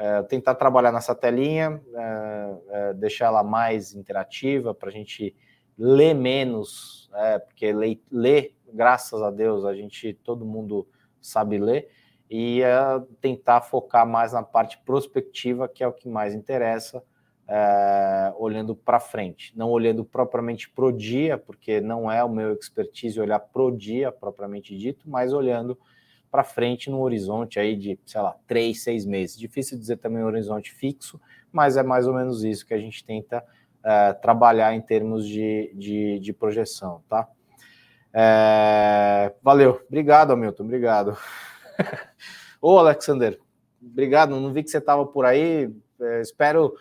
é, 0.03 0.21
tentar 0.25 0.57
trabalhar 0.57 0.91
nessa 0.91 1.15
telinha, 1.15 1.81
é, 1.95 2.57
é, 2.71 2.95
deixar 2.95 3.27
ela 3.27 3.45
mais 3.45 3.95
interativa 3.95 4.75
para 4.75 4.88
a 4.88 4.93
gente 4.93 5.33
ler 5.79 6.12
menos, 6.12 7.09
é, 7.15 7.38
porque 7.38 7.73
ler, 7.73 8.03
ler, 8.11 8.57
graças 8.73 9.23
a 9.23 9.31
Deus, 9.31 9.65
a 9.65 9.73
gente, 9.73 10.12
todo 10.25 10.45
mundo 10.45 10.88
sabe 11.21 11.57
ler, 11.57 11.88
e 12.29 12.62
é, 12.62 12.77
tentar 13.21 13.61
focar 13.61 14.05
mais 14.05 14.33
na 14.33 14.43
parte 14.43 14.77
prospectiva, 14.85 15.69
que 15.69 15.85
é 15.85 15.87
o 15.87 15.93
que 15.93 16.09
mais 16.09 16.35
interessa, 16.35 17.03
olhando 18.38 18.75
para 18.75 18.99
frente, 18.99 19.53
não 19.55 19.69
olhando 19.69 20.07
propriamente 20.07 20.71
pro 20.71 20.91
dia, 20.91 21.37
porque 21.37 21.83
não 21.83 22.11
é 22.11 22.25
o 22.25 22.29
meu 22.29 22.55
expertise 22.55 23.21
olhar 23.21 23.41
pro 23.41 23.71
dia 23.71 24.11
propriamente 24.11 24.75
dito, 24.75 25.05
mas 25.07 25.35
olhando 25.35 25.79
para 26.33 26.42
frente 26.42 26.90
no 26.90 27.01
horizonte 27.01 27.61
aí 27.61 27.77
de, 27.77 27.99
sei 28.07 28.21
lá, 28.21 28.35
três, 28.47 28.83
seis 28.83 29.05
meses. 29.07 29.38
Difícil 29.38 29.79
dizer 29.79 29.99
também 29.99 30.25
um 30.25 30.27
horizonte 30.27 30.73
fixo, 30.73 31.21
mas 31.53 31.77
é 31.77 31.83
mais 31.83 32.09
ou 32.09 32.14
menos 32.14 32.42
isso 32.42 32.66
que 32.66 32.73
a 32.73 32.79
gente 32.79 33.05
tenta 33.05 33.45
é, 33.85 34.14
trabalhar 34.14 34.75
em 34.75 34.81
termos 34.81 35.29
de, 35.29 35.71
de, 35.75 36.18
de 36.18 36.33
projeção, 36.33 37.05
tá? 37.09 37.29
É, 38.14 39.33
valeu, 39.42 39.83
obrigado, 39.87 40.33
Hamilton, 40.33 40.64
obrigado. 40.64 41.18
Ô, 42.61 42.79
Alexander, 42.79 43.38
obrigado, 43.81 44.31
não 44.40 44.53
vi 44.53 44.62
que 44.62 44.71
você 44.71 44.79
estava 44.79 45.05
por 45.05 45.27
aí, 45.27 45.71
é, 46.01 46.21
espero 46.23 46.75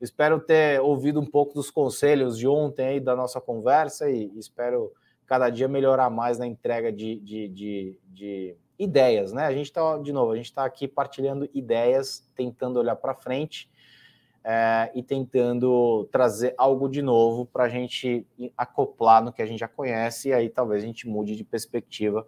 Espero 0.00 0.40
ter 0.40 0.80
ouvido 0.80 1.20
um 1.20 1.26
pouco 1.26 1.52
dos 1.52 1.70
conselhos 1.70 2.38
de 2.38 2.48
ontem 2.48 2.86
aí 2.86 3.00
da 3.00 3.14
nossa 3.14 3.38
conversa 3.38 4.10
e 4.10 4.32
espero 4.38 4.90
cada 5.26 5.50
dia 5.50 5.68
melhorar 5.68 6.08
mais 6.08 6.38
na 6.38 6.46
entrega 6.46 6.90
de, 6.90 7.16
de, 7.20 7.48
de, 7.48 8.00
de 8.06 8.56
ideias, 8.80 9.32
né? 9.32 9.44
A 9.44 9.52
gente 9.52 9.66
está, 9.66 9.98
de 9.98 10.10
novo, 10.10 10.32
a 10.32 10.36
gente 10.36 10.46
está 10.46 10.64
aqui 10.64 10.88
partilhando 10.88 11.48
ideias, 11.52 12.26
tentando 12.34 12.78
olhar 12.78 12.96
para 12.96 13.14
frente 13.14 13.68
é, 14.42 14.90
e 14.94 15.02
tentando 15.02 16.08
trazer 16.10 16.54
algo 16.56 16.88
de 16.88 17.02
novo 17.02 17.44
para 17.44 17.64
a 17.64 17.68
gente 17.68 18.26
acoplar 18.56 19.22
no 19.22 19.32
que 19.32 19.42
a 19.42 19.46
gente 19.46 19.60
já 19.60 19.68
conhece 19.68 20.30
e 20.30 20.32
aí 20.32 20.48
talvez 20.48 20.82
a 20.82 20.86
gente 20.86 21.06
mude 21.06 21.36
de 21.36 21.44
perspectiva 21.44 22.26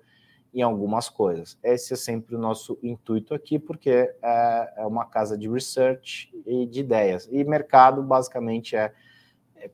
em 0.53 0.61
algumas 0.61 1.09
coisas. 1.09 1.59
Esse 1.62 1.94
é 1.94 1.96
sempre 1.96 2.36
o 2.36 2.38
nosso 2.38 2.78
intuito 2.82 3.32
aqui, 3.32 3.59
porque 3.59 4.14
é, 4.22 4.74
é 4.76 4.86
uma 4.86 5.07
casa 5.07 5.38
de 5.38 5.48
research 5.48 6.30
e 6.44 6.66
de 6.66 6.80
ideias. 6.80 7.26
E 7.32 7.42
mercado, 7.44 8.03
basicamente, 8.03 8.76
é, 8.76 8.92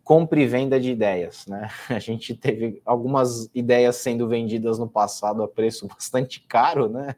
compra 0.05 0.41
e 0.41 0.47
venda 0.47 0.79
de 0.79 0.91
ideias. 0.91 1.47
Né? 1.47 1.69
A 1.89 1.99
gente 1.99 2.35
teve 2.35 2.83
algumas 2.85 3.51
ideias 3.55 3.97
sendo 3.97 4.29
vendidas 4.29 4.79
no 4.79 4.89
passado 4.89 5.43
a 5.43 5.49
preço 5.49 5.87
bastante 5.89 6.41
caro, 6.49 6.89
né? 6.89 7.15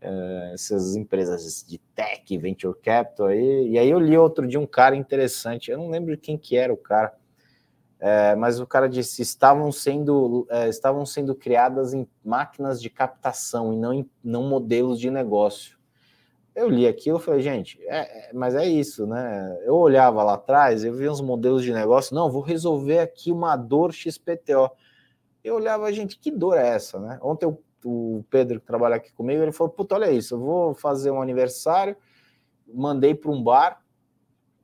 É, 0.00 0.50
essas 0.54 0.96
empresas 0.96 1.64
de 1.64 1.78
tech, 1.94 2.36
venture 2.36 2.76
capital, 2.82 3.28
aí, 3.28 3.68
e 3.68 3.78
aí 3.78 3.88
eu 3.88 4.00
li 4.00 4.18
outro 4.18 4.48
dia 4.48 4.58
um 4.58 4.66
cara 4.66 4.96
interessante, 4.96 5.70
eu 5.70 5.78
não 5.78 5.88
lembro 5.88 6.18
quem 6.18 6.36
que 6.36 6.56
era 6.56 6.74
o 6.74 6.76
cara, 6.76 7.14
é, 8.00 8.34
mas 8.34 8.58
o 8.58 8.66
cara 8.66 8.88
disse 8.88 9.22
estavam 9.22 9.70
sendo 9.70 10.44
é, 10.50 10.68
estavam 10.68 11.06
sendo 11.06 11.36
criadas 11.36 11.94
em 11.94 12.04
máquinas 12.24 12.82
de 12.82 12.90
captação 12.90 13.72
e 13.72 13.76
não 13.76 13.94
em 13.94 14.10
não 14.24 14.42
modelos 14.42 14.98
de 14.98 15.08
negócio. 15.08 15.78
Eu 16.54 16.68
li 16.68 16.86
aquilo 16.86 17.18
e 17.18 17.22
falei, 17.22 17.40
gente, 17.40 17.80
é, 17.84 18.28
é, 18.28 18.32
mas 18.34 18.54
é 18.54 18.66
isso, 18.66 19.06
né? 19.06 19.58
Eu 19.64 19.74
olhava 19.76 20.22
lá 20.22 20.34
atrás, 20.34 20.84
eu 20.84 20.92
via 20.92 21.10
uns 21.10 21.20
modelos 21.20 21.62
de 21.62 21.72
negócio, 21.72 22.14
não, 22.14 22.30
vou 22.30 22.42
resolver 22.42 22.98
aqui 22.98 23.32
uma 23.32 23.56
dor 23.56 23.92
XPTO. 23.92 24.70
Eu 25.42 25.56
olhava, 25.56 25.90
gente, 25.92 26.18
que 26.18 26.30
dor 26.30 26.58
é 26.58 26.68
essa, 26.68 27.00
né? 27.00 27.18
Ontem 27.22 27.46
o, 27.46 27.58
o 27.84 28.24
Pedro, 28.28 28.60
que 28.60 28.66
trabalha 28.66 28.96
aqui 28.96 29.12
comigo, 29.12 29.42
ele 29.42 29.52
falou, 29.52 29.72
puta, 29.72 29.94
olha 29.94 30.12
isso, 30.12 30.34
eu 30.34 30.40
vou 30.40 30.74
fazer 30.74 31.10
um 31.10 31.22
aniversário, 31.22 31.96
mandei 32.66 33.14
para 33.14 33.30
um 33.30 33.42
bar, 33.42 33.82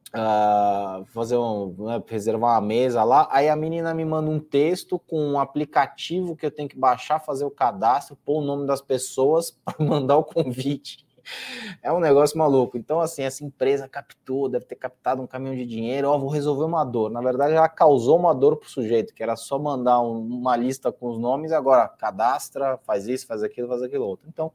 uh, 0.08 1.04
fazer 1.06 1.36
um, 1.36 1.74
né, 1.78 2.02
reservar 2.06 2.52
uma 2.52 2.66
mesa 2.66 3.02
lá. 3.02 3.28
Aí 3.30 3.48
a 3.48 3.56
menina 3.56 3.94
me 3.94 4.04
manda 4.04 4.30
um 4.30 4.40
texto 4.40 4.98
com 4.98 5.20
um 5.20 5.38
aplicativo 5.38 6.36
que 6.36 6.46
eu 6.46 6.50
tenho 6.50 6.68
que 6.68 6.78
baixar, 6.78 7.18
fazer 7.18 7.44
o 7.44 7.50
cadastro, 7.50 8.16
pôr 8.24 8.42
o 8.42 8.44
nome 8.44 8.66
das 8.66 8.80
pessoas 8.80 9.50
para 9.64 9.84
mandar 9.84 10.18
o 10.18 10.24
convite. 10.24 11.07
é 11.82 11.92
um 11.92 12.00
negócio 12.00 12.38
maluco. 12.38 12.76
Então, 12.76 13.00
assim, 13.00 13.22
essa 13.22 13.44
empresa 13.44 13.88
captou, 13.88 14.48
deve 14.48 14.64
ter 14.64 14.76
captado 14.76 15.22
um 15.22 15.26
caminhão 15.26 15.54
de 15.54 15.66
dinheiro, 15.66 16.08
ó, 16.08 16.16
oh, 16.16 16.20
vou 16.20 16.28
resolver 16.28 16.64
uma 16.64 16.84
dor. 16.84 17.10
Na 17.10 17.20
verdade, 17.20 17.54
ela 17.54 17.68
causou 17.68 18.18
uma 18.18 18.34
dor 18.34 18.56
para 18.56 18.66
o 18.66 18.70
sujeito, 18.70 19.14
que 19.14 19.22
era 19.22 19.36
só 19.36 19.58
mandar 19.58 20.00
um, 20.00 20.18
uma 20.18 20.56
lista 20.56 20.92
com 20.92 21.08
os 21.08 21.18
nomes, 21.18 21.52
agora 21.52 21.88
cadastra, 21.88 22.78
faz 22.78 23.06
isso, 23.06 23.26
faz 23.26 23.42
aquilo, 23.42 23.68
faz 23.68 23.82
aquilo 23.82 24.04
outro. 24.04 24.28
Então, 24.28 24.52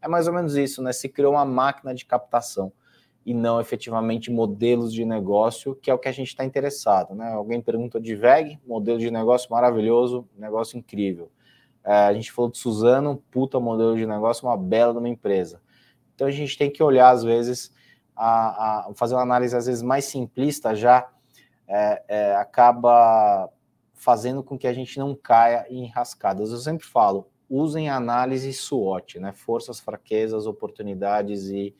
é 0.00 0.08
mais 0.08 0.26
ou 0.26 0.34
menos 0.34 0.56
isso, 0.56 0.82
né? 0.82 0.92
Se 0.92 1.08
criou 1.08 1.32
uma 1.32 1.44
máquina 1.44 1.94
de 1.94 2.04
captação 2.04 2.72
e 3.24 3.32
não 3.32 3.60
efetivamente 3.60 4.30
modelos 4.30 4.92
de 4.92 5.04
negócio, 5.04 5.76
que 5.76 5.90
é 5.90 5.94
o 5.94 5.98
que 5.98 6.08
a 6.08 6.12
gente 6.12 6.28
está 6.28 6.44
interessado. 6.44 7.14
Né? 7.14 7.32
Alguém 7.32 7.60
pergunta 7.60 8.00
de 8.00 8.16
VEG, 8.16 8.58
modelo 8.66 8.98
de 8.98 9.10
negócio 9.10 9.48
maravilhoso, 9.50 10.26
negócio 10.36 10.76
incrível. 10.76 11.30
É, 11.84 11.92
a 11.92 12.12
gente 12.12 12.32
falou 12.32 12.50
de 12.50 12.58
Suzano, 12.58 13.22
puta 13.30 13.58
modelo 13.60 13.96
de 13.96 14.06
negócio, 14.06 14.46
uma 14.46 14.56
bela 14.56 14.92
de 14.92 14.98
uma 14.98 15.08
empresa. 15.08 15.60
Então 16.22 16.28
a 16.28 16.30
gente 16.30 16.56
tem 16.56 16.70
que 16.70 16.80
olhar, 16.80 17.10
às 17.10 17.24
vezes, 17.24 17.72
a, 18.14 18.90
a 18.90 18.94
fazer 18.94 19.14
uma 19.16 19.22
análise 19.22 19.56
às 19.56 19.66
vezes 19.66 19.82
mais 19.82 20.04
simplista 20.04 20.72
já 20.72 21.10
é, 21.66 22.02
é, 22.06 22.36
acaba 22.36 23.50
fazendo 23.92 24.40
com 24.40 24.56
que 24.56 24.68
a 24.68 24.72
gente 24.72 25.00
não 25.00 25.16
caia 25.16 25.66
em 25.68 25.88
rascadas. 25.88 26.52
Eu 26.52 26.58
sempre 26.58 26.86
falo, 26.86 27.28
usem 27.50 27.90
análise 27.90 28.52
SWOT, 28.52 29.18
né? 29.18 29.32
Forças, 29.32 29.80
fraquezas, 29.80 30.46
oportunidades 30.46 31.48
e 31.48 31.74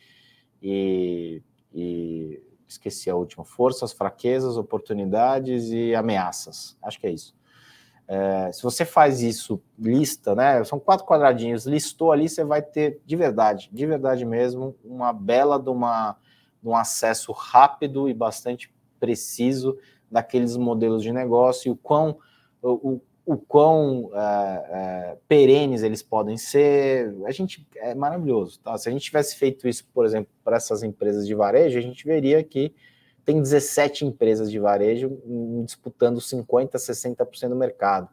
e, 0.61 1.41
e 1.73 2.43
esqueci 2.67 3.11
a 3.11 3.15
última, 3.15 3.45
forças, 3.45 3.93
fraquezas, 3.93 4.57
oportunidades 4.57 5.71
e 5.71 5.95
ameaças. 5.95 6.77
Acho 6.83 6.99
que 6.99 7.07
é 7.07 7.11
isso. 7.11 7.33
É, 8.09 8.53
se 8.53 8.63
você 8.63 8.85
faz 8.85 9.23
isso, 9.23 9.63
lista, 9.79 10.35
né? 10.35 10.63
São 10.65 10.79
quatro 10.79 11.07
quadradinhos, 11.07 11.67
listou 11.67 12.13
ali, 12.13 12.29
você 12.29 12.45
vai 12.45 12.61
ter 12.61 13.01
de 13.07 13.17
verdade, 13.17 13.71
de 13.73 13.87
verdade 13.87 14.25
mesmo, 14.25 14.77
uma 14.85 15.13
bela 15.13 15.59
de, 15.59 15.71
uma, 15.71 16.17
de 16.63 16.69
um 16.69 16.77
acesso 16.77 17.33
rápido 17.33 18.09
e 18.09 18.15
bastante 18.15 18.73
preciso 19.01 19.79
daqueles 20.11 20.57
modelos 20.57 21.03
de 21.03 21.13
negócio 21.13 21.69
e 21.69 21.73
o 21.73 21.77
quão, 21.77 22.19
o, 22.63 23.01
o 23.25 23.37
quão 23.37 24.11
é, 24.13 24.19
é, 24.21 25.17
perenes 25.27 25.83
eles 25.83 26.03
podem 26.03 26.37
ser, 26.37 27.15
a 27.25 27.31
gente 27.31 27.67
é 27.77 27.95
maravilhoso. 27.95 28.61
Tá? 28.61 28.77
Se 28.77 28.89
a 28.89 28.93
gente 28.93 29.05
tivesse 29.05 29.37
feito 29.37 29.67
isso, 29.67 29.87
por 29.95 30.05
exemplo, 30.05 30.31
para 30.45 30.57
essas 30.57 30.83
empresas 30.83 31.27
de 31.27 31.35
varejo, 31.35 31.79
a 31.79 31.83
gente 31.83 32.05
veria 32.05 32.43
que 32.43 32.75
tem 33.25 33.41
17 33.41 34.05
empresas 34.05 34.51
de 34.51 34.59
varejo 34.59 35.21
disputando 35.65 36.19
50%, 36.19 36.73
60% 36.73 37.49
do 37.49 37.57
mercado. 37.57 38.09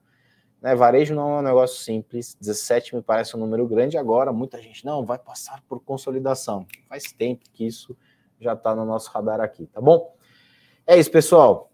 Né? 0.62 0.76
Varejo 0.76 1.16
não 1.16 1.38
é 1.38 1.40
um 1.40 1.44
negócio 1.44 1.82
simples, 1.82 2.36
17 2.40 2.96
me 2.96 3.02
parece 3.02 3.36
um 3.36 3.40
número 3.40 3.68
grande 3.68 3.98
agora, 3.98 4.32
muita 4.32 4.62
gente 4.62 4.86
não 4.86 5.06
vai 5.06 5.18
passar 5.18 5.62
por 5.68 5.80
consolidação. 5.80 6.66
Faz 6.88 7.12
tempo 7.12 7.46
que 7.54 7.66
isso 7.66 7.98
já 8.40 8.54
está 8.54 8.76
no 8.76 8.86
nosso 8.86 9.10
radar 9.12 9.42
aqui, 9.42 9.68
tá 9.68 9.82
bom? 9.82 10.16
É 10.86 10.98
isso, 10.98 11.12
pessoal. 11.12 11.70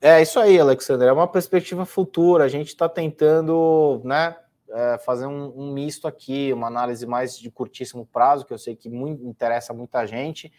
É 0.00 0.22
isso 0.22 0.40
aí, 0.40 0.58
Alexandre. 0.58 1.06
É 1.06 1.12
uma 1.12 1.28
perspectiva 1.28 1.84
futura. 1.84 2.44
A 2.44 2.48
gente 2.48 2.68
está 2.68 2.88
tentando, 2.88 4.00
né, 4.02 4.34
é, 4.72 4.98
fazer 4.98 5.26
um, 5.26 5.52
um, 5.56 5.72
misto 5.72 6.06
aqui, 6.06 6.52
uma 6.52 6.66
análise 6.66 7.06
mais 7.06 7.38
de 7.38 7.50
curtíssimo 7.50 8.06
prazo, 8.06 8.44
que 8.44 8.52
eu 8.52 8.58
sei 8.58 8.76
que 8.76 8.88
muito, 8.88 9.24
interessa 9.24 9.72
muita 9.72 10.06
gente, 10.06 10.52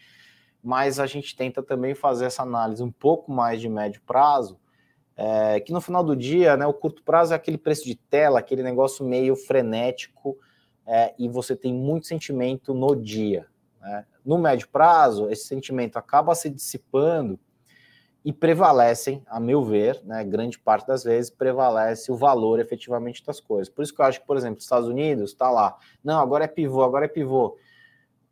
mas 0.62 1.00
a 1.00 1.06
gente 1.06 1.34
tenta 1.34 1.62
também 1.62 1.94
fazer 1.94 2.26
essa 2.26 2.42
análise 2.42 2.82
um 2.82 2.90
pouco 2.90 3.32
mais 3.32 3.60
de 3.60 3.68
médio 3.68 4.02
prazo, 4.06 4.58
é, 5.16 5.60
que 5.60 5.72
no 5.72 5.80
final 5.80 6.02
do 6.02 6.16
dia, 6.16 6.56
né, 6.56 6.66
o 6.66 6.72
curto 6.72 7.02
prazo 7.02 7.32
é 7.32 7.36
aquele 7.36 7.58
preço 7.58 7.84
de 7.84 7.94
tela, 7.94 8.38
aquele 8.38 8.62
negócio 8.62 9.04
meio 9.04 9.36
frenético, 9.36 10.38
é, 10.86 11.14
e 11.18 11.28
você 11.28 11.54
tem 11.54 11.72
muito 11.72 12.06
sentimento 12.06 12.74
no 12.74 12.94
dia. 12.96 13.46
Né? 13.80 14.04
No 14.24 14.38
médio 14.38 14.68
prazo, 14.68 15.28
esse 15.30 15.46
sentimento 15.46 15.96
acaba 15.96 16.34
se 16.34 16.48
dissipando 16.48 17.38
e 18.24 18.32
prevalecem, 18.32 19.22
a 19.26 19.40
meu 19.40 19.64
ver, 19.64 20.00
né, 20.04 20.22
grande 20.22 20.58
parte 20.58 20.86
das 20.86 21.02
vezes, 21.02 21.30
prevalece 21.30 22.12
o 22.12 22.16
valor 22.16 22.60
efetivamente 22.60 23.24
das 23.24 23.40
coisas. 23.40 23.68
Por 23.68 23.82
isso 23.82 23.94
que 23.94 24.00
eu 24.00 24.04
acho 24.04 24.20
que, 24.20 24.26
por 24.26 24.36
exemplo, 24.36 24.58
os 24.58 24.64
Estados 24.64 24.88
Unidos 24.88 25.30
está 25.32 25.50
lá, 25.50 25.76
não, 26.04 26.20
agora 26.20 26.44
é 26.44 26.48
pivô, 26.48 26.82
agora 26.82 27.06
é 27.06 27.08
pivô. 27.08 27.56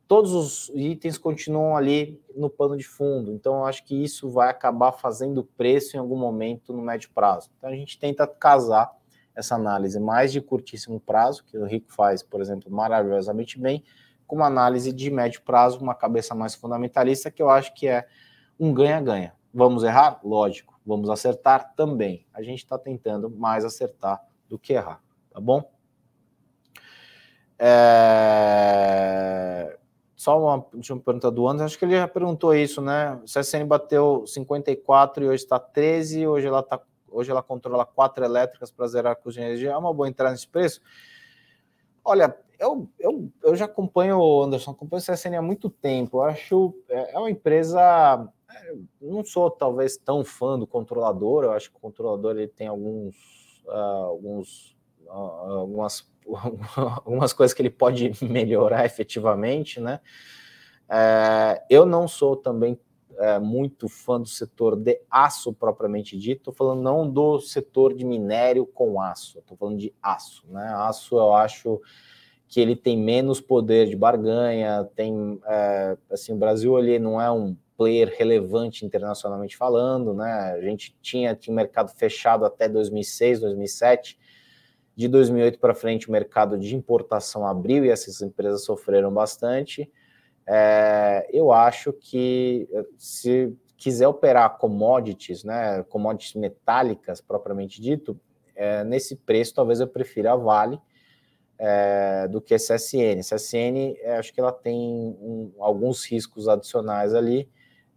Todos 0.07 0.32
os 0.32 0.72
itens 0.74 1.18
continuam 1.18 1.76
ali 1.76 2.20
no 2.34 2.51
pano 2.51 2.76
de 2.76 2.84
fundo, 2.84 3.32
então 3.32 3.59
eu 3.59 3.64
acho 3.64 3.84
que 3.84 3.95
isso 4.03 4.28
vai 4.28 4.49
acabar 4.49 4.93
fazendo 4.93 5.45
preço 5.45 5.97
em 5.97 6.01
algum 6.01 6.16
momento 6.16 6.72
no 6.72 6.82
médio 6.82 7.11
prazo. 7.14 7.51
Então 7.57 7.70
a 7.70 7.74
gente 7.74 7.99
tenta 7.99 8.26
casar 8.26 8.93
essa 9.34 9.55
análise 9.55 9.99
mais 9.99 10.32
de 10.32 10.41
curtíssimo 10.41 11.01
prazo, 11.01 11.45
que 11.45 11.57
o 11.57 11.64
Rico 11.64 11.93
faz, 11.93 12.22
por 12.22 12.41
exemplo, 12.41 12.70
maravilhosamente 12.70 13.59
bem, 13.59 13.84
com 14.26 14.36
uma 14.36 14.47
análise 14.47 14.93
de 14.93 15.11
médio 15.11 15.43
prazo, 15.43 15.80
uma 15.80 15.95
cabeça 15.95 16.34
mais 16.34 16.55
fundamentalista, 16.55 17.30
que 17.30 17.43
eu 17.43 17.51
acho 17.51 17.72
que 17.74 17.88
é 17.88 18.07
um 18.59 18.72
ganha-ganha. 18.72 19.32
Vamos 19.53 19.82
errar? 19.82 20.20
Lógico. 20.24 20.80
Vamos 20.86 21.11
acertar 21.11 21.74
também. 21.74 22.26
A 22.32 22.42
gente 22.42 22.59
está 22.59 22.78
tentando 22.78 23.28
mais 23.30 23.64
acertar 23.64 24.24
do 24.48 24.59
que 24.59 24.72
errar, 24.72 25.01
tá 25.30 25.40
bom? 25.40 25.70
É... 27.59 28.51
Só 30.16 30.38
uma, 30.38 30.66
deixa 30.74 30.92
eu 30.92 31.01
perguntar 31.01 31.30
do 31.30 31.48
Anderson, 31.48 31.64
acho 31.64 31.78
que 31.78 31.84
ele 31.84 31.96
já 31.96 32.09
perguntou 32.09 32.55
isso, 32.55 32.82
né? 32.82 33.14
O 33.22 33.24
CSN 33.24 33.64
bateu 33.66 34.26
54 34.26 35.24
e 35.24 35.28
hoje 35.28 35.44
está 35.44 35.59
13, 35.59 36.26
hoje 36.26 36.46
ela, 36.46 36.62
tá, 36.62 36.80
hoje 37.09 37.30
ela 37.30 37.42
controla 37.42 37.86
quatro 37.86 38.22
elétricas 38.24 38.70
para 38.70 38.86
zerar 38.86 39.16
custo 39.16 39.40
de 39.40 39.46
energia. 39.46 39.70
É 39.70 39.76
uma 39.76 39.94
boa 39.94 40.09
entrada 40.09 40.32
nesse 40.32 40.48
preço? 40.48 40.82
Olha, 42.05 42.36
eu, 42.61 42.89
eu, 42.99 43.31
eu 43.43 43.57
já 43.57 43.65
acompanho, 43.65 44.43
Anderson, 44.43 44.71
acompanho 44.71 45.03
o 45.03 45.05
CSN 45.05 45.37
há 45.37 45.43
muito 45.43 45.69
tempo. 45.69 46.19
Eu 46.19 46.23
acho 46.23 46.75
é, 46.89 47.15
é 47.15 47.19
uma 47.19 47.31
empresa 47.31 48.31
não 49.01 49.25
sou 49.25 49.51
talvez 49.51 49.97
tão 49.97 50.25
fã 50.25 50.59
do 50.59 50.67
controlador, 50.67 51.45
eu 51.45 51.53
acho 51.53 51.71
que 51.71 51.77
o 51.77 51.81
controlador 51.81 52.37
ele 52.37 52.49
tem 52.49 52.67
alguns, 52.67 53.15
uh, 53.67 54.05
alguns 54.07 54.77
uh, 55.07 55.11
algumas, 55.11 56.09
algumas 57.05 57.33
coisas 57.33 57.55
que 57.55 57.63
ele 57.63 57.71
pode 57.71 58.13
melhorar 58.23 58.85
efetivamente, 58.85 59.81
né? 59.81 60.01
É, 60.93 61.63
eu 61.71 61.87
não 61.87 62.09
sou 62.09 62.35
também 62.35 62.79
é, 63.17 63.39
muito 63.39 63.89
fã 63.89 64.21
do 64.21 64.27
setor 64.27 64.75
de 64.75 65.01
aço 65.09 65.53
propriamente 65.53 66.19
dito, 66.19 66.39
estou 66.39 66.55
falando 66.55 66.83
não 66.83 67.09
do 67.09 67.39
setor 67.39 67.95
de 67.95 68.05
minério 68.05 68.67
com 68.67 69.01
aço, 69.01 69.39
estou 69.39 69.57
falando 69.57 69.79
de 69.79 69.95
aço, 70.03 70.45
né? 70.49 70.73
Aço 70.75 71.17
eu 71.17 71.33
acho 71.33 71.81
que 72.51 72.61
ele 72.61 72.74
tem 72.74 72.98
menos 72.98 73.40
poder 73.40 73.86
de 73.86 73.94
barganha, 73.94 74.84
tem 74.96 75.40
é, 75.46 75.96
assim 76.11 76.32
o 76.32 76.36
Brasil 76.36 76.76
ele 76.80 76.98
não 76.98 77.20
é 77.22 77.30
um 77.30 77.57
player 77.76 78.12
relevante 78.18 78.84
internacionalmente 78.84 79.57
falando, 79.57 80.12
né? 80.12 80.53
A 80.59 80.61
gente 80.61 80.94
tinha, 81.01 81.34
tinha 81.36 81.53
um 81.53 81.57
mercado 81.57 81.92
fechado 81.96 82.44
até 82.44 82.68
2006, 82.68 83.40
2007. 83.40 84.18
De 84.96 85.07
2008 85.07 85.61
para 85.61 85.74
frente, 85.74 86.09
o 86.09 86.12
mercado 86.12 86.59
de 86.59 86.74
importação 86.74 87.46
abriu 87.46 87.84
e 87.84 87.88
essas 87.88 88.20
empresas 88.20 88.64
sofreram 88.64 89.14
bastante. 89.14 89.88
É, 90.44 91.30
eu 91.32 91.53
acho 91.53 91.92
que 91.92 92.68
se 92.98 93.57
quiser 93.76 94.09
operar 94.09 94.59
commodities, 94.59 95.44
né, 95.44 95.84
commodities 95.84 96.34
metálicas 96.34 97.20
propriamente 97.20 97.80
dito, 97.80 98.20
é, 98.57 98.82
nesse 98.82 99.14
preço 99.14 99.55
talvez 99.55 99.78
eu 99.78 99.86
prefira 99.86 100.32
a 100.32 100.36
Vale 100.36 100.80
é, 101.63 102.27
do 102.27 102.41
que 102.41 102.55
a 102.55 102.57
CSN. 102.57 103.21
CSN, 103.21 103.95
é, 104.01 104.17
acho 104.17 104.33
que 104.33 104.41
ela 104.41 104.51
tem 104.51 104.79
um, 105.21 105.53
alguns 105.59 106.07
riscos 106.07 106.49
adicionais 106.49 107.15
ali, 107.15 107.47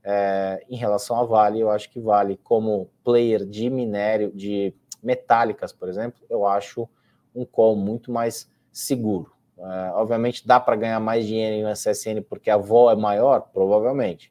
é, 0.04 0.62
em 0.70 0.76
relação 0.76 1.18
à 1.18 1.24
Vale, 1.24 1.62
eu 1.62 1.70
acho 1.70 1.90
que 1.90 1.98
Vale, 1.98 2.38
como 2.44 2.90
player 3.06 3.46
de 3.46 3.70
minério, 3.70 4.34
de 4.34 4.76
metálicas, 5.02 5.72
por 5.72 5.88
exemplo, 5.88 6.22
eu 6.30 6.46
acho 6.46 6.90
um 7.34 7.46
call 7.46 7.78
muito 7.78 8.12
mais 8.12 8.52
seguro. 8.70 9.32
É, 9.58 9.92
obviamente 9.94 10.46
dá 10.46 10.60
para 10.60 10.76
ganhar 10.76 11.00
mais 11.00 11.26
dinheiro 11.26 11.66
em 11.66 11.72
SSN 11.72 12.22
porque 12.28 12.50
a 12.50 12.58
VO 12.58 12.92
é 12.92 12.98
maior, 12.98 13.48
provavelmente. 13.54 14.30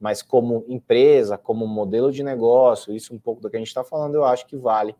Mas 0.00 0.22
como 0.22 0.64
empresa, 0.66 1.38
como 1.38 1.68
modelo 1.68 2.10
de 2.10 2.24
negócio, 2.24 2.92
isso 2.92 3.14
um 3.14 3.18
pouco 3.18 3.40
do 3.40 3.48
que 3.48 3.54
a 3.54 3.60
gente 3.60 3.68
está 3.68 3.84
falando, 3.84 4.16
eu 4.16 4.24
acho 4.24 4.44
que 4.44 4.56
Vale 4.56 4.96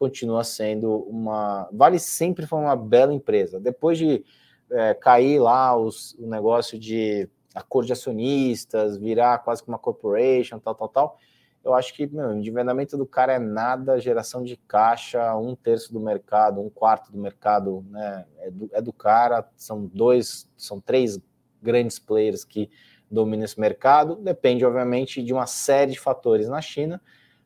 continua 0.00 0.42
sendo 0.42 0.96
uma. 1.06 1.68
Vale 1.70 1.98
sempre 1.98 2.46
foi 2.46 2.58
uma 2.58 2.74
bela 2.74 3.12
empresa. 3.12 3.60
Depois 3.60 3.98
de 3.98 4.24
é, 4.70 4.94
cair 4.94 5.38
lá 5.38 5.76
os, 5.76 6.14
o 6.14 6.26
negócio 6.26 6.78
de 6.78 7.28
acordo 7.54 7.88
de 7.88 7.92
acionistas, 7.92 8.96
virar 8.96 9.40
quase 9.40 9.62
que 9.62 9.68
uma 9.68 9.78
corporation, 9.78 10.58
tal, 10.58 10.74
tal, 10.74 10.88
tal. 10.88 11.18
Eu 11.62 11.74
acho 11.74 11.92
que 11.92 12.06
meu, 12.06 12.28
o 12.28 12.34
endividamento 12.34 12.96
do 12.96 13.04
cara 13.04 13.34
é 13.34 13.38
nada, 13.38 14.00
geração 14.00 14.42
de 14.42 14.56
caixa, 14.56 15.36
um 15.36 15.54
terço 15.54 15.92
do 15.92 16.00
mercado, 16.00 16.62
um 16.62 16.70
quarto 16.70 17.12
do 17.12 17.18
mercado 17.18 17.84
né, 17.90 18.24
é, 18.38 18.50
do, 18.50 18.70
é 18.72 18.80
do 18.80 18.94
cara. 18.94 19.46
São 19.54 19.84
dois, 19.84 20.48
são 20.56 20.80
três 20.80 21.20
grandes 21.62 21.98
players 21.98 22.42
que 22.42 22.70
dominam 23.10 23.44
esse 23.44 23.60
mercado. 23.60 24.16
Depende, 24.16 24.64
obviamente, 24.64 25.22
de 25.22 25.34
uma 25.34 25.46
série 25.46 25.92
de 25.92 26.00
fatores 26.00 26.48
na 26.48 26.62
China, 26.62 27.02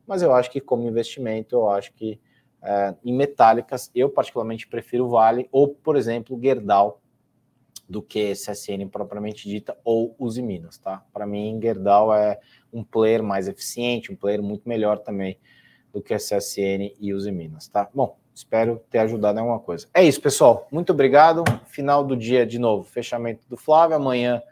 mas 0.07 0.23
eu 0.23 0.33
acho 0.33 0.53
que 0.53 0.61
como 0.61 0.87
investimento, 0.87 1.57
eu 1.57 1.69
acho 1.69 1.93
que 1.95 2.21
é, 2.65 2.95
em 3.05 3.13
metálicas, 3.13 3.91
eu 3.95 4.09
particularmente 4.09 4.67
prefiro 4.67 5.09
Vale 5.09 5.47
ou, 5.53 5.69
por 5.69 5.97
exemplo, 5.97 6.41
Gerdau 6.43 7.01
do 7.87 8.01
que 8.01 8.33
CSN 8.33 8.89
propriamente 8.91 9.47
dita 9.47 9.77
ou 9.85 10.17
Uzi 10.19 10.41
Minas, 10.41 10.79
tá? 10.79 11.05
Para 11.13 11.27
mim, 11.27 11.61
Gerdau 11.63 12.15
é 12.15 12.41
um 12.73 12.83
player 12.83 13.23
mais 13.23 13.47
eficiente, 13.47 14.11
um 14.11 14.17
player 14.17 14.43
muito 14.43 14.67
melhor 14.67 14.99
também 14.99 15.39
do 15.93 16.01
que 16.01 16.17
CSN 16.17 16.95
e 16.99 17.13
Uzi 17.13 17.31
Minas, 17.31 17.69
tá? 17.69 17.89
Bom, 17.95 18.17
espero 18.35 18.83
ter 18.91 18.99
ajudado 18.99 19.39
em 19.39 19.43
alguma 19.43 19.61
coisa. 19.61 19.87
É 19.93 20.03
isso, 20.03 20.21
pessoal. 20.21 20.67
Muito 20.73 20.91
obrigado. 20.91 21.45
Final 21.67 22.03
do 22.03 22.17
dia 22.17 22.47
de 22.47 22.59
novo, 22.59 22.85
fechamento 22.85 23.47
do 23.49 23.59
Flávio. 23.59 23.97
Amanhã 23.97 24.43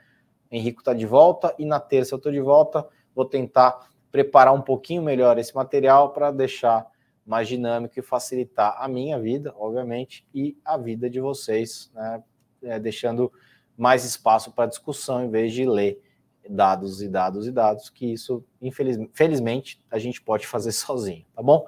Henrico 0.51 0.83
está 0.83 0.93
de 0.93 1.07
volta 1.07 1.55
e 1.59 1.65
na 1.65 1.81
terça 1.81 2.15
eu 2.15 2.19
estou 2.19 2.31
de 2.31 2.41
volta. 2.41 2.87
Vou 3.15 3.25
tentar 3.25 3.91
preparar 4.11 4.53
um 4.53 4.61
pouquinho 4.61 5.03
melhor 5.03 5.39
esse 5.39 5.55
material 5.55 6.11
para 6.11 6.31
deixar 6.31 6.87
mais 7.27 7.49
dinâmico 7.49 7.99
e 7.99 8.03
facilitar 8.03 8.77
a 8.79 8.89
minha 8.89 9.19
vida, 9.19 9.55
obviamente, 9.57 10.27
e 10.35 10.57
a 10.65 10.77
vida 10.77 11.09
de 11.09 11.21
vocês, 11.21 11.91
né? 11.95 12.23
É, 12.63 12.79
deixando 12.79 13.33
mais 13.77 14.05
espaço 14.05 14.53
para 14.53 14.67
discussão 14.67 15.25
em 15.25 15.31
vez 15.31 15.53
de 15.53 15.65
ler 15.67 16.01
dados 16.49 17.03
e 17.03 17.09
dados 17.09 17.47
e 17.47 17.53
dados, 17.53 17.91
que 17.91 18.13
isso, 18.13 18.45
infelizmente, 18.61 19.81
a 19.91 19.99
gente 19.99 20.21
pode 20.23 20.47
fazer 20.47 20.71
sozinho, 20.73 21.25
tá 21.35 21.43
bom? 21.43 21.67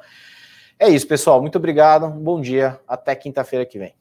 É 0.79 0.89
isso, 0.89 1.07
pessoal. 1.07 1.41
Muito 1.41 1.57
obrigado. 1.57 2.09
Bom 2.11 2.41
dia. 2.41 2.81
Até 2.87 3.15
quinta-feira 3.15 3.65
que 3.65 3.79
vem. 3.79 3.95